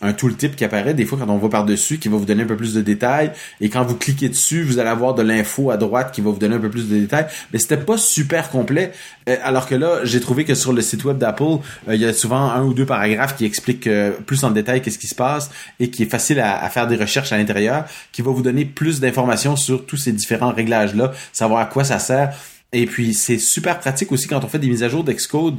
un 0.05 0.13
tooltip 0.13 0.55
qui 0.55 0.63
apparaît 0.63 0.93
des 0.93 1.05
fois 1.05 1.17
quand 1.17 1.29
on 1.29 1.37
va 1.37 1.49
par-dessus, 1.49 1.97
qui 1.97 2.09
va 2.09 2.17
vous 2.17 2.25
donner 2.25 2.43
un 2.43 2.47
peu 2.47 2.55
plus 2.55 2.73
de 2.73 2.81
détails. 2.81 3.31
Et 3.61 3.69
quand 3.69 3.83
vous 3.83 3.95
cliquez 3.95 4.29
dessus, 4.29 4.63
vous 4.63 4.79
allez 4.79 4.89
avoir 4.89 5.13
de 5.15 5.21
l'info 5.21 5.71
à 5.71 5.77
droite 5.77 6.11
qui 6.13 6.21
va 6.21 6.31
vous 6.31 6.37
donner 6.37 6.55
un 6.55 6.59
peu 6.59 6.69
plus 6.69 6.87
de 6.89 6.97
détails. 6.97 7.27
Mais 7.51 7.59
c'était 7.59 7.77
pas 7.77 7.97
super 7.97 8.49
complet. 8.49 8.91
Euh, 9.29 9.37
alors 9.43 9.67
que 9.67 9.75
là, 9.75 9.99
j'ai 10.03 10.19
trouvé 10.19 10.45
que 10.45 10.55
sur 10.55 10.73
le 10.73 10.81
site 10.81 11.03
web 11.03 11.17
d'Apple, 11.17 11.43
euh, 11.87 11.95
il 11.95 12.01
y 12.01 12.05
a 12.05 12.13
souvent 12.13 12.51
un 12.51 12.63
ou 12.63 12.73
deux 12.73 12.85
paragraphes 12.85 13.35
qui 13.35 13.45
expliquent 13.45 13.87
euh, 13.87 14.11
plus 14.11 14.43
en 14.43 14.51
détail 14.51 14.81
qu'est-ce 14.81 14.99
qui 14.99 15.07
se 15.07 15.15
passe 15.15 15.49
et 15.79 15.89
qui 15.89 16.03
est 16.03 16.09
facile 16.09 16.39
à, 16.39 16.63
à 16.63 16.69
faire 16.69 16.87
des 16.87 16.95
recherches 16.95 17.31
à 17.31 17.37
l'intérieur, 17.37 17.85
qui 18.11 18.21
va 18.21 18.31
vous 18.31 18.41
donner 18.41 18.65
plus 18.65 18.99
d'informations 18.99 19.55
sur 19.55 19.85
tous 19.85 19.97
ces 19.97 20.11
différents 20.11 20.51
réglages-là, 20.51 21.11
savoir 21.33 21.61
à 21.61 21.65
quoi 21.65 21.83
ça 21.83 21.99
sert. 21.99 22.35
Et 22.73 22.85
puis, 22.85 23.13
c'est 23.13 23.37
super 23.37 23.79
pratique 23.79 24.11
aussi 24.11 24.27
quand 24.27 24.43
on 24.43 24.47
fait 24.47 24.59
des 24.59 24.67
mises 24.67 24.83
à 24.83 24.89
jour 24.89 25.03
d'Excode 25.03 25.55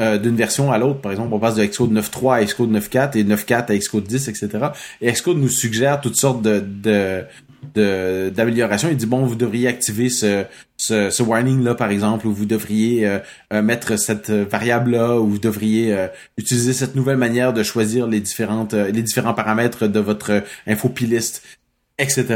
euh, 0.00 0.18
d'une 0.18 0.36
version 0.36 0.72
à 0.72 0.78
l'autre. 0.78 1.00
Par 1.00 1.12
exemple, 1.12 1.34
on 1.34 1.38
passe 1.38 1.56
de 1.56 1.64
Xcode 1.64 1.92
9.3 1.92 2.36
à 2.36 2.44
Xcode 2.44 2.72
9.4 2.72 3.18
et 3.18 3.24
9.4 3.24 3.70
à 3.70 3.76
Xcode 3.76 4.04
10, 4.04 4.28
etc. 4.28 4.48
Et 5.00 5.12
Xcode 5.12 5.38
nous 5.38 5.48
suggère 5.48 6.00
toutes 6.00 6.16
sortes 6.16 6.42
de, 6.42 7.24
d'amélioration. 7.74 8.88
Il 8.90 8.96
dit 8.96 9.06
bon, 9.06 9.26
vous 9.26 9.34
devriez 9.34 9.68
activer 9.68 10.08
ce, 10.08 10.44
ce, 10.78 11.22
warning 11.22 11.62
là 11.62 11.74
par 11.74 11.90
exemple, 11.90 12.26
ou 12.26 12.32
vous 12.32 12.46
devriez 12.46 13.06
euh, 13.06 13.18
euh, 13.52 13.62
mettre 13.62 13.98
cette 13.98 14.30
variable 14.30 14.92
là, 14.92 15.18
ou 15.18 15.28
vous 15.28 15.38
devriez 15.38 15.94
utiliser 16.38 16.72
cette 16.72 16.94
nouvelle 16.94 17.18
manière 17.18 17.52
de 17.52 17.62
choisir 17.62 18.06
les 18.06 18.20
les 18.20 19.02
différents 19.02 19.34
paramètres 19.34 19.86
de 19.86 20.00
votre 20.00 20.42
info 20.66 20.92
list, 21.00 21.42
etc. 21.98 22.26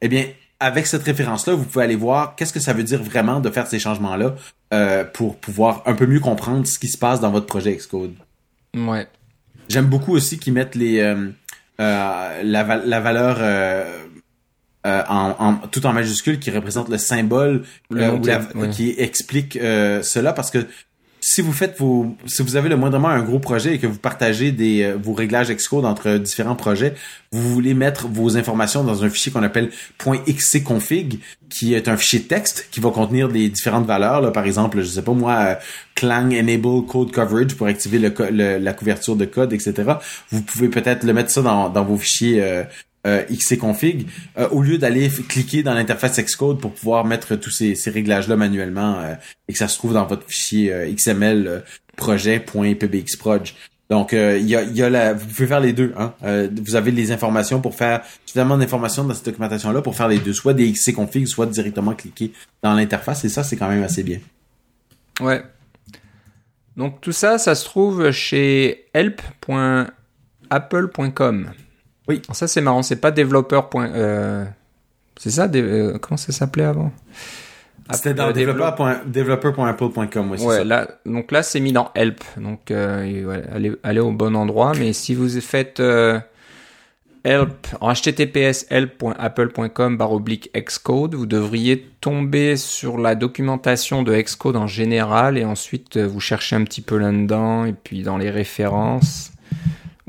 Eh 0.00 0.08
bien, 0.08 0.24
avec 0.60 0.86
cette 0.86 1.02
référence-là, 1.02 1.54
vous 1.54 1.64
pouvez 1.64 1.84
aller 1.84 1.96
voir 1.96 2.36
qu'est-ce 2.36 2.52
que 2.52 2.60
ça 2.60 2.74
veut 2.74 2.84
dire 2.84 3.02
vraiment 3.02 3.40
de 3.40 3.48
faire 3.50 3.66
ces 3.66 3.78
changements-là 3.78 4.34
euh, 4.74 5.04
pour 5.04 5.36
pouvoir 5.36 5.82
un 5.86 5.94
peu 5.94 6.06
mieux 6.06 6.20
comprendre 6.20 6.66
ce 6.66 6.78
qui 6.78 6.88
se 6.88 6.98
passe 6.98 7.20
dans 7.20 7.30
votre 7.30 7.46
projet 7.46 7.74
Xcode. 7.74 8.14
Ouais. 8.76 9.08
J'aime 9.68 9.86
beaucoup 9.86 10.12
aussi 10.12 10.38
qu'ils 10.38 10.52
mettent 10.52 10.74
les 10.74 11.00
euh, 11.00 11.30
euh, 11.80 12.42
la, 12.42 12.76
la, 12.76 13.00
valeur 13.00 13.38
en, 14.84 15.34
en, 15.38 15.54
tout 15.68 15.86
en 15.86 15.92
majuscule 15.94 16.38
qui 16.38 16.50
représente 16.50 16.90
le 16.90 16.98
symbole 16.98 17.64
qui 18.72 18.94
explique 18.98 19.54
cela 19.54 20.34
parce 20.34 20.50
que 20.50 20.66
si 21.20 21.42
vous 21.42 21.52
faites 21.52 21.78
vos, 21.78 22.16
si 22.26 22.42
vous 22.42 22.56
avez 22.56 22.68
le 22.68 22.76
moindrement 22.76 23.08
un 23.08 23.22
gros 23.22 23.38
projet 23.38 23.74
et 23.74 23.78
que 23.78 23.86
vous 23.86 23.98
partagez 23.98 24.52
des, 24.52 24.82
euh, 24.82 24.96
vos 25.00 25.12
réglages 25.12 25.50
Xcode 25.50 25.84
entre 25.84 26.16
différents 26.16 26.56
projets, 26.56 26.94
vous 27.30 27.52
voulez 27.52 27.74
mettre 27.74 28.08
vos 28.08 28.36
informations 28.36 28.82
dans 28.82 29.04
un 29.04 29.10
fichier 29.10 29.30
qu'on 29.30 29.42
appelle 29.42 29.70
.xcconfig, 29.98 31.20
qui 31.48 31.74
est 31.74 31.88
un 31.88 31.96
fichier 31.96 32.22
texte 32.22 32.68
qui 32.70 32.80
va 32.80 32.90
contenir 32.90 33.28
des 33.28 33.48
différentes 33.48 33.86
valeurs. 33.86 34.20
Là, 34.20 34.30
par 34.30 34.46
exemple, 34.46 34.80
je 34.80 34.86
sais 34.86 35.02
pas 35.02 35.12
moi, 35.12 35.36
euh, 35.40 35.54
Clang 35.94 36.32
Enable 36.32 36.86
Code 36.86 37.12
Coverage 37.12 37.54
pour 37.54 37.66
activer 37.66 37.98
le, 37.98 38.58
la 38.58 38.72
couverture 38.72 39.16
de 39.16 39.26
code, 39.26 39.52
etc. 39.52 39.92
Vous 40.30 40.40
pouvez 40.40 40.68
peut-être 40.68 41.04
le 41.04 41.12
mettre 41.12 41.30
ça 41.30 41.42
dans, 41.42 41.68
dans 41.68 41.84
vos 41.84 41.98
fichiers 41.98 42.42
euh, 42.42 42.64
euh, 43.06 43.22
xcconfig 43.30 44.06
euh, 44.38 44.48
au 44.50 44.62
lieu 44.62 44.78
d'aller 44.78 45.08
cliquer 45.08 45.62
dans 45.62 45.74
l'interface 45.74 46.18
Xcode 46.20 46.60
pour 46.60 46.72
pouvoir 46.72 47.04
mettre 47.04 47.36
tous 47.36 47.50
ces, 47.50 47.74
ces 47.74 47.90
réglages-là 47.90 48.36
manuellement 48.36 49.00
euh, 49.00 49.14
et 49.48 49.52
que 49.52 49.58
ça 49.58 49.68
se 49.68 49.76
trouve 49.78 49.94
dans 49.94 50.06
votre 50.06 50.26
fichier 50.26 50.72
euh, 50.72 50.92
XML 50.92 51.62
projet.pbxproj. 51.96 53.54
Donc, 53.88 54.12
il 54.12 54.48
y, 54.48 54.54
a, 54.54 54.62
y 54.62 54.82
a 54.82 54.90
la, 54.90 55.14
vous 55.14 55.26
pouvez 55.26 55.48
faire 55.48 55.58
les 55.58 55.72
deux. 55.72 55.92
Hein? 55.98 56.14
vous 56.62 56.76
avez 56.76 56.92
les 56.92 57.10
informations 57.10 57.60
pour 57.60 57.74
faire 57.74 58.02
suffisamment 58.24 58.56
d'informations 58.56 59.02
dans 59.02 59.14
cette 59.14 59.24
documentation-là 59.24 59.82
pour 59.82 59.96
faire 59.96 60.06
les 60.06 60.20
deux, 60.20 60.32
soit 60.32 60.54
des 60.54 60.70
xcconfig, 60.70 61.26
soit 61.26 61.46
directement 61.46 61.94
cliquer 61.94 62.30
dans 62.62 62.74
l'interface. 62.74 63.24
Et 63.24 63.28
ça, 63.28 63.42
c'est 63.42 63.56
quand 63.56 63.68
même 63.68 63.82
assez 63.82 64.04
bien. 64.04 64.20
Ouais. 65.20 65.42
Donc 66.76 67.00
tout 67.00 67.10
ça, 67.10 67.38
ça 67.38 67.56
se 67.56 67.64
trouve 67.64 68.12
chez 68.12 68.84
help.apple.com. 68.94 71.50
Oui. 72.10 72.22
Ça, 72.32 72.48
c'est 72.48 72.60
marrant. 72.60 72.82
C'est 72.82 72.96
pas 72.96 73.12
développeur. 73.12 73.70
Euh... 73.76 74.44
C'est 75.16 75.30
ça 75.30 75.48
euh, 75.54 75.98
Comment 75.98 76.16
ça 76.16 76.32
s'appelait 76.32 76.64
avant 76.64 76.90
C'était 77.92 78.14
dans 78.14 78.32
développeur.apple.com. 78.32 80.30
Ouais, 80.32 80.42
ouais 80.42 80.64
là, 80.64 80.88
donc 81.06 81.30
là, 81.30 81.44
c'est 81.44 81.60
mis 81.60 81.72
dans 81.72 81.90
help. 81.94 82.24
Donc, 82.36 82.70
euh, 82.70 83.38
allez, 83.52 83.72
allez, 83.84 84.00
au 84.00 84.10
bon 84.10 84.34
endroit. 84.34 84.72
Mais 84.76 84.92
si 84.92 85.14
vous 85.14 85.28
faites 85.40 85.80
help 87.22 87.66
en 87.80 87.92
https 87.92 88.66
help.apple.com 88.70 89.98
oblique 90.00 90.50
xcode, 90.56 91.14
vous 91.14 91.26
devriez 91.26 91.86
tomber 92.00 92.56
sur 92.56 92.98
la 92.98 93.14
documentation 93.14 94.02
de 94.02 94.20
xcode 94.20 94.56
en 94.56 94.66
général 94.66 95.38
et 95.38 95.44
ensuite 95.44 95.96
vous 95.96 96.20
cherchez 96.20 96.56
un 96.56 96.64
petit 96.64 96.80
peu 96.80 96.98
là-dedans 96.98 97.66
et 97.66 97.72
puis 97.72 98.02
dans 98.02 98.16
les 98.16 98.30
références 98.30 99.30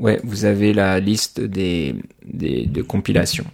Ouais, 0.02 0.20
vous 0.24 0.44
avez 0.44 0.72
la 0.72 0.98
liste 0.98 1.40
des, 1.40 1.94
des 2.24 2.66
de 2.66 2.82
compilations. 2.82 3.44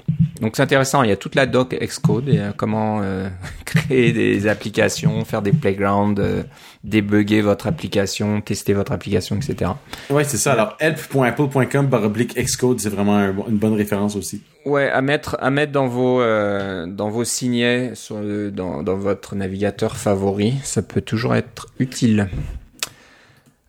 Donc 0.41 0.57
c'est 0.57 0.63
intéressant, 0.63 1.03
il 1.03 1.11
y 1.11 1.13
a 1.13 1.17
toute 1.17 1.35
la 1.35 1.45
doc 1.45 1.77
Xcode, 1.79 2.31
et, 2.31 2.41
comment 2.57 3.01
euh, 3.03 3.29
créer 3.67 4.13
des 4.13 4.47
applications, 4.47 5.27
faire 5.27 5.43
des 5.43 5.53
playgrounds, 5.53 6.19
euh, 6.19 6.43
débugger 6.85 7.43
votre 7.43 7.67
application, 7.67 8.41
tester 8.41 8.73
votre 8.73 8.93
application, 8.93 9.37
etc. 9.37 9.73
Ouais, 10.09 10.25
c'est 10.25 10.39
ça. 10.39 10.53
Alors 10.53 10.75
help.apple.com 10.81 11.91
Xcode, 12.39 12.81
c'est 12.81 12.89
vraiment 12.89 13.21
une 13.47 13.59
bonne 13.59 13.75
référence 13.75 14.17
aussi. 14.17 14.43
Ouais, 14.65 14.89
à 14.89 15.03
mettre 15.03 15.37
à 15.41 15.51
mettre 15.51 15.73
dans 15.73 15.87
vos 15.87 16.23
euh, 16.23 16.87
dans 16.87 17.11
vos 17.11 17.25
signets 17.25 17.91
sur 17.95 18.17
dans 18.53 18.83
dans 18.83 18.97
votre 18.97 19.35
navigateur 19.35 19.99
favori, 19.99 20.55
ça 20.63 20.81
peut 20.81 21.03
toujours 21.03 21.35
être 21.35 21.67
utile. 21.79 22.29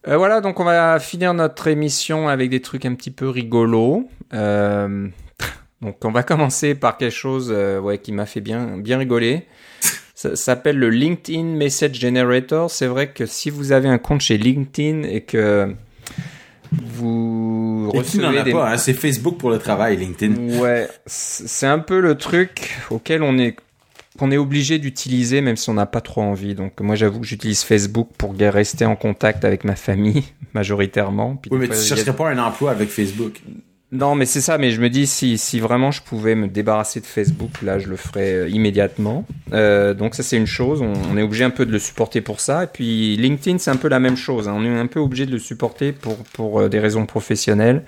Euh, 0.08 0.18
voilà, 0.18 0.42
donc 0.42 0.60
on 0.60 0.64
va 0.64 1.00
finir 1.00 1.34
notre 1.34 1.68
émission 1.68 2.30
avec 2.30 2.50
des 2.50 2.62
trucs 2.62 2.86
un 2.86 2.96
petit 2.96 3.12
peu 3.12 3.30
rigolos. 3.30 4.10
Euh, 4.34 5.08
donc 5.82 6.04
on 6.06 6.12
va 6.12 6.24
commencer 6.24 6.76
par 6.76 6.98
quelque 6.98 7.14
chose 7.14 7.52
euh, 7.54 7.80
ouais, 7.80 7.98
qui 7.98 8.12
m'a 8.12 8.26
fait 8.26 8.42
bien, 8.42 8.78
bien 8.78 8.98
rigoler. 8.98 9.46
Ça 10.16 10.36
s'appelle 10.36 10.78
le 10.78 10.90
LinkedIn 10.90 11.44
Message 11.44 11.96
Generator. 11.96 12.70
C'est 12.70 12.88
vrai 12.88 13.12
que 13.12 13.26
si 13.26 13.50
vous 13.50 13.72
avez 13.72 13.88
un 13.88 13.98
compte 13.98 14.22
chez 14.22 14.38
LinkedIn 14.38 15.04
et 15.04 15.22
que 15.22 15.74
vous 16.72 17.90
recevez 17.92 18.44
des... 18.44 18.54
hein, 18.54 18.78
c'est 18.78 18.94
Facebook 18.94 19.38
pour 19.38 19.50
le 19.50 19.60
travail, 19.60 19.98
LinkedIn. 19.98 20.60
Ouais, 20.60 20.90
c'est 21.06 21.68
un 21.68 21.80
peu 21.80 22.00
le 22.00 22.16
truc 22.16 22.78
auquel 22.90 23.24
on 23.24 23.38
est 23.38 23.56
qu'on 24.20 24.32
est 24.32 24.38
obligé 24.38 24.80
d'utiliser 24.80 25.42
même 25.42 25.56
si 25.56 25.70
on 25.70 25.74
n'a 25.74 25.86
pas 25.86 26.02
trop 26.02 26.22
envie. 26.22 26.54
Donc 26.54 26.80
moi 26.82 26.96
j'avoue 26.96 27.22
que 27.22 27.26
j'utilise 27.26 27.64
Facebook 27.64 28.10
pour 28.18 28.36
rester 28.38 28.86
en 28.86 28.96
contact 28.96 29.46
avec 29.46 29.64
ma 29.64 29.76
famille 29.76 30.24
majoritairement. 30.54 31.42
oui 31.50 31.58
mais 31.60 31.68
tu 31.68 31.74
ne 31.74 31.78
chercherais 31.80 32.16
pas 32.16 32.30
un 32.30 32.38
emploi 32.38 32.72
avec 32.72 32.90
Facebook? 32.90 33.42
Non 33.92 34.14
mais 34.14 34.26
c'est 34.26 34.42
ça, 34.42 34.60
mais 34.60 34.70
je 34.70 34.82
me 34.82 34.90
dis 34.90 35.08
si, 35.08 35.40
si 35.40 35.60
vraiment 35.60 35.90
je 35.90 36.04
pouvais 36.04 36.36
me 36.36 36.48
débarrasser 36.48 37.00
de 37.00 37.08
Facebook, 37.08 37.62
là 37.64 37.80
je 37.80 37.88
le 37.88 37.96
ferais 37.96 38.34
euh, 38.34 38.50
immédiatement. 38.50 39.26
Euh, 39.54 39.96
donc 39.96 40.14
ça 40.14 40.22
c'est 40.22 40.38
une 40.38 40.46
chose, 40.46 40.84
on, 40.84 41.18
est 41.18 41.24
obligé 41.24 41.44
un 41.44 41.50
peu 41.50 41.66
de 41.66 41.72
le 41.72 41.80
supporter 41.80 42.22
pour 42.22 42.40
ça. 42.40 42.66
Et 42.66 42.68
puis 42.68 43.16
LinkedIn 43.18 43.58
c'est 43.58 43.72
un 43.72 43.78
peu 43.78 43.88
la 43.88 44.00
même 44.00 44.18
chose, 44.18 44.48
hein. 44.48 44.54
on 44.56 44.64
est 44.64 44.78
un 44.78 44.86
peu 44.86 45.00
obligé 45.00 45.26
de 45.26 45.32
le 45.32 45.40
supporter 45.40 45.92
pour, 45.92 46.18
pour 46.34 46.60
euh, 46.60 46.70
des 46.70 46.80
raisons 46.80 47.08
professionnelles. 47.08 47.84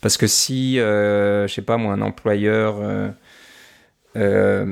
Parce 0.00 0.18
que 0.18 0.26
si, 0.26 0.78
euh, 0.78 1.48
je 1.48 1.54
sais 1.54 1.62
pas 1.62 1.78
moi, 1.78 1.94
un 1.94 2.02
employeur... 2.02 2.76
Euh, 4.16 4.66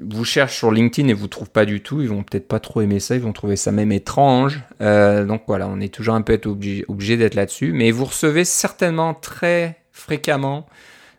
vous 0.00 0.24
cherchent 0.24 0.56
sur 0.56 0.70
LinkedIn 0.70 1.08
et 1.08 1.12
vous 1.12 1.28
trouvent 1.28 1.50
pas 1.50 1.66
du 1.66 1.82
tout, 1.82 2.00
ils 2.00 2.08
vont 2.08 2.22
peut-être 2.22 2.48
pas 2.48 2.60
trop 2.60 2.80
aimer 2.80 3.00
ça, 3.00 3.14
ils 3.14 3.20
vont 3.20 3.32
trouver 3.32 3.56
ça 3.56 3.72
même 3.72 3.92
étrange. 3.92 4.60
Euh, 4.80 5.24
donc 5.24 5.42
voilà, 5.46 5.68
on 5.68 5.80
est 5.80 5.92
toujours 5.92 6.14
un 6.14 6.22
peu 6.22 6.40
obligé, 6.46 6.84
obligé 6.88 7.16
d'être 7.16 7.34
là-dessus. 7.34 7.72
Mais 7.72 7.90
vous 7.90 8.06
recevez 8.06 8.44
certainement 8.44 9.14
très 9.14 9.76
fréquemment 9.92 10.66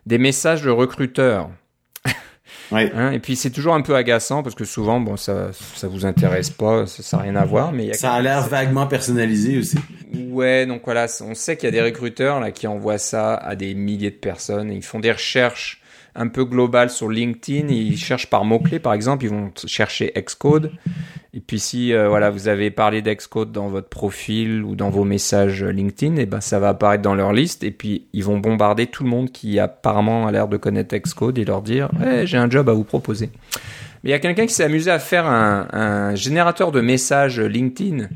des 0.06 0.18
messages 0.18 0.62
de 0.62 0.70
recruteurs. 0.70 1.50
Ouais. 1.50 1.54
Hein, 2.72 3.12
et 3.12 3.18
puis 3.18 3.36
c'est 3.36 3.50
toujours 3.50 3.74
un 3.74 3.82
peu 3.82 3.94
agaçant 3.94 4.42
parce 4.42 4.54
que 4.54 4.64
souvent, 4.64 4.98
bon, 4.98 5.16
ça, 5.16 5.50
ça 5.52 5.86
vous 5.86 6.06
intéresse 6.06 6.50
pas, 6.50 6.86
ça 6.86 7.18
n'a 7.18 7.22
rien 7.22 7.36
à 7.36 7.44
voir, 7.44 7.72
mais 7.72 7.92
ça 7.92 8.14
a 8.14 8.22
l'air 8.22 8.48
vaguement 8.48 8.86
personnalisé 8.86 9.58
aussi. 9.58 9.78
Ouais, 10.30 10.64
donc 10.64 10.82
voilà, 10.84 11.06
on 11.20 11.34
sait 11.34 11.56
qu'il 11.56 11.66
y 11.66 11.68
a 11.68 11.72
des 11.72 11.82
recruteurs 11.82 12.40
là 12.40 12.50
qui 12.50 12.66
envoient 12.66 12.98
ça 12.98 13.34
à 13.34 13.54
des 13.54 13.74
milliers 13.74 14.10
de 14.10 14.16
personnes 14.16 14.70
et 14.70 14.76
ils 14.76 14.84
font 14.84 14.98
des 14.98 15.12
recherches 15.12 15.82
un 16.14 16.28
peu 16.28 16.44
global 16.44 16.90
sur 16.90 17.08
LinkedIn. 17.08 17.68
Ils 17.68 17.96
cherchent 17.98 18.28
par 18.28 18.44
mots-clés, 18.44 18.78
par 18.78 18.94
exemple, 18.94 19.24
ils 19.24 19.30
vont 19.30 19.50
chercher 19.66 20.12
Xcode. 20.16 20.72
Et 21.36 21.40
puis 21.40 21.58
si 21.58 21.92
euh, 21.92 22.08
voilà, 22.08 22.30
vous 22.30 22.46
avez 22.46 22.70
parlé 22.70 23.02
d'Xcode 23.02 23.50
dans 23.50 23.68
votre 23.68 23.88
profil 23.88 24.62
ou 24.62 24.76
dans 24.76 24.88
vos 24.88 25.02
messages 25.02 25.64
LinkedIn, 25.64 26.16
et 26.16 26.22
eh 26.22 26.26
ben 26.26 26.40
ça 26.40 26.60
va 26.60 26.68
apparaître 26.68 27.02
dans 27.02 27.16
leur 27.16 27.32
liste. 27.32 27.64
Et 27.64 27.72
puis 27.72 28.06
ils 28.12 28.22
vont 28.22 28.38
bombarder 28.38 28.86
tout 28.86 29.02
le 29.02 29.10
monde 29.10 29.32
qui 29.32 29.58
apparemment 29.58 30.28
a 30.28 30.32
l'air 30.32 30.46
de 30.46 30.56
connaître 30.56 30.96
Xcode 30.96 31.36
et 31.38 31.44
leur 31.44 31.62
dire 31.62 31.90
hey, 32.00 32.24
j'ai 32.24 32.36
un 32.36 32.48
job 32.48 32.68
à 32.68 32.72
vous 32.72 32.84
proposer. 32.84 33.30
Mais 34.04 34.10
il 34.10 34.12
y 34.12 34.14
a 34.14 34.20
quelqu'un 34.20 34.46
qui 34.46 34.54
s'est 34.54 34.62
amusé 34.62 34.92
à 34.92 35.00
faire 35.00 35.26
un, 35.26 35.66
un, 35.72 36.14
générateur 36.14 36.70
de 36.70 36.80
messages 36.80 37.40
LinkedIn. 37.40 38.08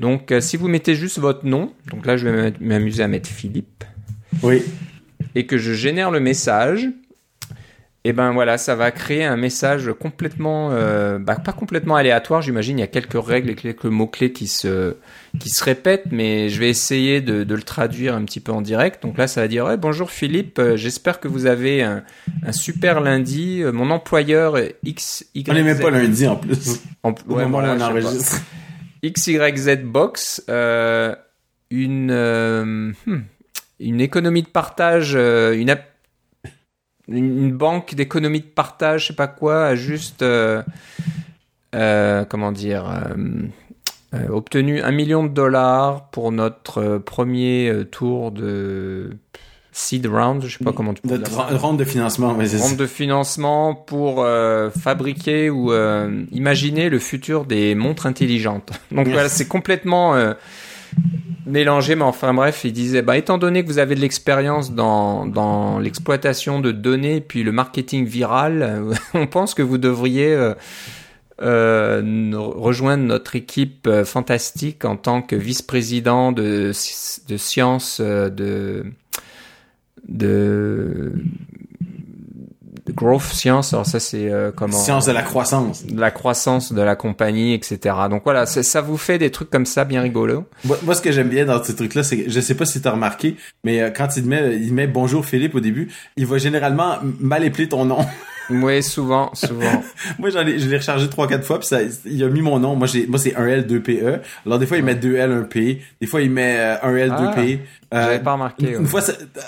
Donc 0.00 0.32
euh, 0.32 0.40
si 0.40 0.56
vous 0.56 0.66
mettez 0.66 0.96
juste 0.96 1.18
votre 1.18 1.46
nom, 1.46 1.72
donc 1.92 2.06
là 2.06 2.16
je 2.16 2.28
vais 2.28 2.54
m'amuser 2.60 3.04
à 3.04 3.08
mettre 3.08 3.28
Philippe. 3.28 3.84
Oui. 4.42 4.64
Et 5.36 5.46
que 5.46 5.58
je 5.58 5.72
génère 5.72 6.10
le 6.10 6.18
message, 6.18 6.88
et 8.06 8.12
ben 8.12 8.32
voilà, 8.32 8.58
ça 8.58 8.74
va 8.74 8.90
créer 8.90 9.24
un 9.24 9.36
message 9.38 9.90
complètement, 9.98 10.70
euh, 10.72 11.18
bah, 11.18 11.36
pas 11.36 11.54
complètement 11.54 11.96
aléatoire, 11.96 12.42
j'imagine. 12.42 12.78
Il 12.78 12.82
y 12.82 12.84
a 12.84 12.86
quelques 12.86 13.22
règles 13.24 13.48
et 13.48 13.54
quelques 13.54 13.86
mots 13.86 14.06
clés 14.06 14.30
qui 14.30 14.46
se 14.46 14.96
qui 15.40 15.48
se 15.48 15.64
répètent, 15.64 16.12
mais 16.12 16.50
je 16.50 16.60
vais 16.60 16.68
essayer 16.68 17.22
de, 17.22 17.44
de 17.44 17.54
le 17.54 17.62
traduire 17.62 18.14
un 18.14 18.22
petit 18.24 18.40
peu 18.40 18.52
en 18.52 18.60
direct. 18.60 19.02
Donc 19.02 19.16
là, 19.16 19.26
ça 19.26 19.40
va 19.40 19.48
dire 19.48 19.78
bonjour 19.78 20.10
Philippe, 20.10 20.58
euh, 20.58 20.76
j'espère 20.76 21.18
que 21.18 21.28
vous 21.28 21.46
avez 21.46 21.82
un, 21.82 22.04
un 22.44 22.52
super 22.52 23.00
lundi. 23.00 23.62
Euh, 23.62 23.72
mon 23.72 23.90
employeur 23.90 24.58
X 24.82 25.24
Y. 25.34 25.48
On 25.48 25.54
n'est 25.54 25.62
même 25.62 25.80
pas 25.80 25.90
lundi 25.90 26.26
en 26.26 26.36
plus. 26.36 26.80
En, 27.02 27.14
ouais, 27.28 27.46
voilà, 27.46 27.74
on 27.74 27.80
enregistre. 27.80 28.42
XYZ 29.02 29.78
Box, 29.82 30.44
euh, 30.50 31.14
une 31.70 32.10
euh, 32.10 32.92
hmm, 33.06 33.22
une 33.80 34.00
économie 34.02 34.42
de 34.42 34.48
partage, 34.48 35.14
une 35.14 35.70
app 35.70 35.93
une 37.08 37.52
banque 37.52 37.94
d'économie 37.94 38.40
de 38.40 38.46
partage, 38.46 39.02
je 39.02 39.06
sais 39.08 39.14
pas 39.14 39.26
quoi, 39.26 39.66
a 39.66 39.74
juste, 39.74 40.22
euh, 40.22 40.62
euh, 41.74 42.24
comment 42.24 42.52
dire, 42.52 42.84
euh, 44.14 44.28
obtenu 44.28 44.80
un 44.80 44.92
million 44.92 45.24
de 45.24 45.28
dollars 45.28 46.08
pour 46.10 46.32
notre 46.32 46.98
premier 46.98 47.72
tour 47.90 48.30
de 48.30 49.10
seed 49.72 50.06
round, 50.06 50.44
je 50.44 50.56
sais 50.56 50.64
pas 50.64 50.72
comment 50.72 50.94
tu 50.94 51.02
peux. 51.02 51.20
Round 51.56 51.78
de 51.78 51.84
financement, 51.84 52.32
mais 52.34 52.46
c'est 52.46 52.58
Round 52.58 52.76
de 52.76 52.86
financement 52.86 53.74
pour 53.74 54.24
fabriquer 54.80 55.50
ou 55.50 55.72
imaginer 56.30 56.88
le 56.88 57.00
futur 57.00 57.44
des 57.44 57.74
montres 57.74 58.06
intelligentes. 58.06 58.70
Donc 58.92 59.08
voilà, 59.08 59.28
c'est 59.28 59.48
complètement 59.48 60.14
mélangé, 61.46 61.94
mais 61.94 62.04
enfin 62.04 62.34
bref, 62.34 62.62
il 62.64 62.72
disait, 62.72 63.02
bah, 63.02 63.16
étant 63.16 63.38
donné 63.38 63.62
que 63.62 63.68
vous 63.68 63.78
avez 63.78 63.94
de 63.94 64.00
l'expérience 64.00 64.72
dans, 64.72 65.78
l'exploitation 65.78 66.60
de 66.60 66.72
données 66.72 67.20
puis 67.20 67.42
le 67.42 67.52
marketing 67.52 68.06
viral, 68.06 68.84
on 69.14 69.26
pense 69.26 69.54
que 69.54 69.62
vous 69.62 69.78
devriez 69.78 70.32
euh, 70.32 70.54
euh, 71.42 72.32
rejoindre 72.34 73.04
notre 73.04 73.36
équipe 73.36 73.86
euh, 73.86 74.04
fantastique 74.04 74.84
en 74.84 74.96
tant 74.96 75.22
que 75.22 75.36
vice-président 75.36 76.32
de, 76.32 76.72
de 77.28 77.36
sciences 77.36 78.00
de 78.00 78.84
growth 82.94 83.22
science, 83.22 83.72
alors 83.72 83.86
ça 83.86 84.00
c'est 84.00 84.30
euh, 84.30 84.52
comment 84.54 84.78
Science 84.78 85.06
de 85.06 85.12
la 85.12 85.22
croissance. 85.22 85.84
De 85.86 86.00
la 86.00 86.10
croissance 86.10 86.72
de 86.72 86.82
la 86.82 86.96
compagnie, 86.96 87.54
etc. 87.54 87.94
Donc 88.10 88.22
voilà, 88.24 88.46
ça 88.46 88.80
vous 88.80 88.96
fait 88.96 89.18
des 89.18 89.30
trucs 89.30 89.50
comme 89.50 89.66
ça 89.66 89.84
bien 89.84 90.02
rigolos? 90.02 90.44
Moi, 90.64 90.94
ce 90.94 91.00
que 91.00 91.12
j'aime 91.12 91.28
bien 91.28 91.44
dans 91.44 91.62
ces 91.62 91.74
trucs-là, 91.74 92.02
c'est 92.02 92.28
je 92.28 92.40
sais 92.40 92.54
pas 92.54 92.64
si 92.64 92.80
t'as 92.80 92.92
remarqué, 92.92 93.36
mais 93.64 93.82
euh, 93.82 93.90
quand 93.90 94.16
il 94.16 94.26
met, 94.26 94.56
il 94.56 94.72
met 94.72 94.86
bonjour 94.86 95.24
Philippe 95.24 95.54
au 95.54 95.60
début, 95.60 95.90
il 96.16 96.26
va 96.26 96.38
généralement 96.38 96.98
mal 97.20 97.44
épeler 97.44 97.68
ton 97.68 97.84
nom. 97.84 97.98
Oui, 98.50 98.82
souvent, 98.82 99.34
souvent. 99.34 99.82
moi, 100.18 100.30
j'en 100.30 100.46
ai, 100.46 100.58
je 100.58 100.68
l'ai 100.68 100.76
rechargé 100.76 101.08
trois, 101.08 101.26
quatre 101.26 101.44
fois, 101.44 101.58
puis 101.58 101.68
ça, 101.68 101.80
il 102.04 102.22
a 102.22 102.28
mis 102.28 102.42
mon 102.42 102.58
nom. 102.58 102.76
Moi, 102.76 102.86
j'ai, 102.86 103.06
moi, 103.06 103.18
c'est 103.18 103.34
un 103.36 103.46
L, 103.46 103.66
2 103.66 103.80
PE. 103.80 104.20
Alors, 104.46 104.58
des 104.58 104.66
fois, 104.66 104.76
il 104.76 104.84
met 104.84 104.94
2 104.94 105.16
L, 105.16 105.32
1 105.32 105.42
P. 105.44 105.82
Des 106.00 106.06
fois, 106.06 106.20
il 106.20 106.30
met 106.30 106.56
euh, 106.58 106.76
un 106.82 106.94
L, 106.94 107.08
2 107.10 107.14
ah, 107.18 107.32
P. 107.34 107.60
Euh, 107.94 108.18
pas 108.18 108.32
remarqué. 108.32 108.72
Une, 108.72 108.86
fois, 108.86 109.02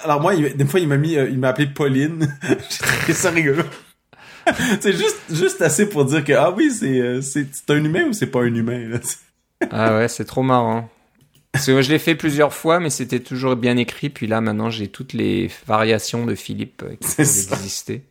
alors 0.05 0.21
moi, 0.21 0.35
il, 0.35 0.57
des 0.57 0.65
fois, 0.65 0.81
il 0.81 0.89
m'a 0.89 0.97
mis, 0.97 1.17
euh, 1.17 1.29
il 1.29 1.39
m'a 1.39 1.49
appelé 1.49 1.67
Pauline. 1.67 2.29
j'ai 3.07 3.13
ça 3.13 3.31
rigolo. 3.31 3.65
c'est 4.81 4.93
juste, 4.93 5.21
juste 5.31 5.63
assez 5.63 5.89
pour 5.89 6.05
dire 6.05 6.25
que, 6.25 6.33
ah 6.33 6.51
oui, 6.51 6.71
c'est, 6.71 7.01
euh, 7.01 7.21
c'est, 7.21 7.47
c'est 7.53 7.71
un 7.71 7.83
humain 7.83 8.05
ou 8.05 8.13
c'est 8.13 8.29
pas 8.29 8.41
un 8.41 8.55
humain, 8.55 8.89
là? 8.89 8.99
ah 9.71 9.97
ouais, 9.97 10.09
c'est 10.09 10.25
trop 10.25 10.43
marrant. 10.43 10.89
Parce 11.53 11.67
que 11.67 11.81
je 11.81 11.91
l'ai 11.91 11.99
fait 11.99 12.15
plusieurs 12.15 12.53
fois, 12.53 12.79
mais 12.79 12.91
c'était 12.91 13.21
toujours 13.21 13.57
bien 13.57 13.79
écrit. 13.79 14.11
Puis 14.11 14.27
là, 14.27 14.41
maintenant, 14.43 14.69
j'ai 14.69 14.89
toutes 14.89 15.15
les 15.15 15.51
variations 15.67 16.27
de 16.27 16.35
Philippe 16.35 16.85
qui 17.01 17.17
peuvent 17.17 17.27
exister. 17.27 18.03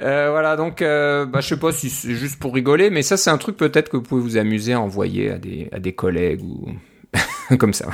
Euh, 0.00 0.28
voilà, 0.30 0.56
donc 0.56 0.80
euh, 0.80 1.26
bah, 1.26 1.40
je 1.40 1.48
sais 1.48 1.56
pas 1.56 1.72
si 1.72 1.90
c'est 1.90 2.14
juste 2.14 2.38
pour 2.38 2.54
rigoler, 2.54 2.88
mais 2.88 3.02
ça 3.02 3.16
c'est 3.16 3.30
un 3.30 3.38
truc 3.38 3.56
peut-être 3.56 3.90
que 3.90 3.96
vous 3.96 4.02
pouvez 4.02 4.22
vous 4.22 4.36
amuser 4.36 4.72
à 4.72 4.80
envoyer 4.80 5.30
à 5.32 5.38
des, 5.38 5.68
à 5.72 5.80
des 5.80 5.92
collègues 5.92 6.42
ou 6.42 6.68
comme 7.58 7.72
ça. 7.72 7.86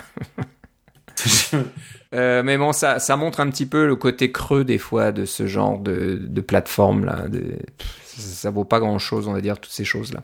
euh, 2.14 2.42
mais 2.42 2.59
bon, 2.59 2.72
ça, 2.72 2.98
ça 2.98 3.16
montre 3.16 3.40
un 3.40 3.48
petit 3.48 3.64
peu 3.64 3.86
le 3.86 3.96
côté 3.96 4.30
creux 4.32 4.64
des 4.64 4.76
fois 4.78 5.12
de 5.12 5.24
ce 5.24 5.46
genre 5.46 5.78
de, 5.78 6.18
de 6.20 6.40
plateforme 6.42 7.07
là. 7.07 7.26
De, 7.28 7.57
ça, 8.05 8.20
ça, 8.20 8.50
vaut 8.50 8.64
pas 8.64 8.80
grand 8.80 8.98
chose, 8.98 9.26
on 9.26 9.32
va 9.32 9.40
dire, 9.40 9.59
toutes 9.59 9.72
ces 9.72 9.84
choses 9.84 10.12
là, 10.12 10.22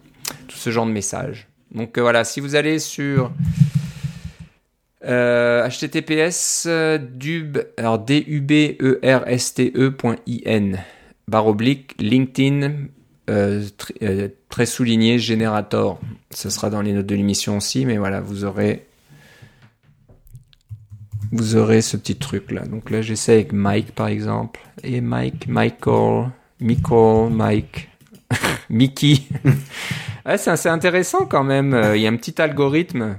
tout 0.49 0.57
ce 0.57 0.70
genre 0.70 0.87
de 0.87 0.93
messages. 0.93 1.49
Donc 1.72 1.97
euh, 1.97 2.03
voilà, 2.03 2.24
si 2.24 2.41
vous 2.41 2.57
allez 2.57 2.78
sur 2.78 3.33
euh, 5.07 5.66
https 5.66 6.68
dub 7.01 7.59
alors 7.78 7.99
d 7.99 8.22
u 8.26 8.43
b 8.43 8.76
e 8.81 9.01
r 9.03 9.26
s 9.26 9.55
t 9.55 9.72
e.in 9.74 10.72
barre 11.31 11.47
oblique, 11.47 11.95
LinkedIn, 12.01 12.72
euh, 13.31 13.64
euh, 14.03 14.28
très 14.49 14.66
souligné, 14.66 15.18
Generator. 15.18 16.01
Ce 16.33 16.51
sera 16.51 16.68
dans 16.68 16.83
les 16.83 16.93
notes 16.93 17.07
de 17.07 17.14
l'émission 17.14 17.57
aussi, 17.57 17.87
mais 17.87 17.97
voilà, 17.97 18.20
vous 18.20 18.45
aurez 18.45 18.87
vous 21.33 21.55
aurez 21.55 21.81
ce 21.81 21.97
petit 21.97 22.16
truc 22.16 22.51
là. 22.51 22.62
Donc 22.66 22.91
là, 22.91 23.03
j'essaie 23.03 23.35
avec 23.35 23.53
Mike 23.53 23.93
par 23.93 24.09
exemple. 24.09 24.61
Et 24.83 25.01
Mike, 25.01 25.47
Michael, 25.47 26.31
Michael, 26.59 27.31
Mike, 27.31 27.89
Mickey. 28.68 29.18
ouais, 30.26 30.39
c'est 30.39 30.51
assez 30.51 30.68
intéressant 30.68 31.26
quand 31.26 31.45
même. 31.45 31.72
Euh, 31.72 31.97
il 31.97 32.03
y 32.03 32.07
a 32.09 32.11
un 32.11 32.16
petit 32.16 32.43
algorithme 32.43 33.18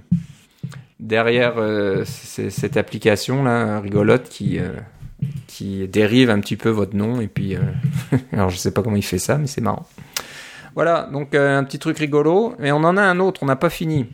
derrière 1.00 1.56
cette 2.06 2.78
application 2.78 3.44
là, 3.44 3.80
rigolote 3.80 4.30
qui 4.30 4.60
qui 5.48 5.88
dérive 5.88 6.30
un 6.30 6.40
petit 6.40 6.56
peu 6.56 6.70
votre 6.70 6.96
nom 6.96 7.22
et 7.22 7.28
puis 7.28 7.56
euh, 7.56 7.60
alors 8.32 8.50
je 8.50 8.58
sais 8.58 8.72
pas 8.72 8.82
comment 8.82 8.96
il 8.96 9.04
fait 9.04 9.20
ça 9.20 9.38
mais 9.38 9.48
c'est 9.48 9.62
marrant. 9.62 9.86
Voilà, 10.76 11.10
donc 11.12 11.36
euh, 11.36 11.58
un 11.58 11.64
petit 11.64 11.80
truc 11.80 11.98
rigolo 11.98 12.56
mais 12.60 12.72
on 12.72 12.78
en 12.78 12.98
a 12.98 13.02
un 13.02 13.20
autre, 13.20 13.44
on 13.44 13.46
n'a 13.46 13.56
pas 13.56 13.70
fini. 13.70 14.08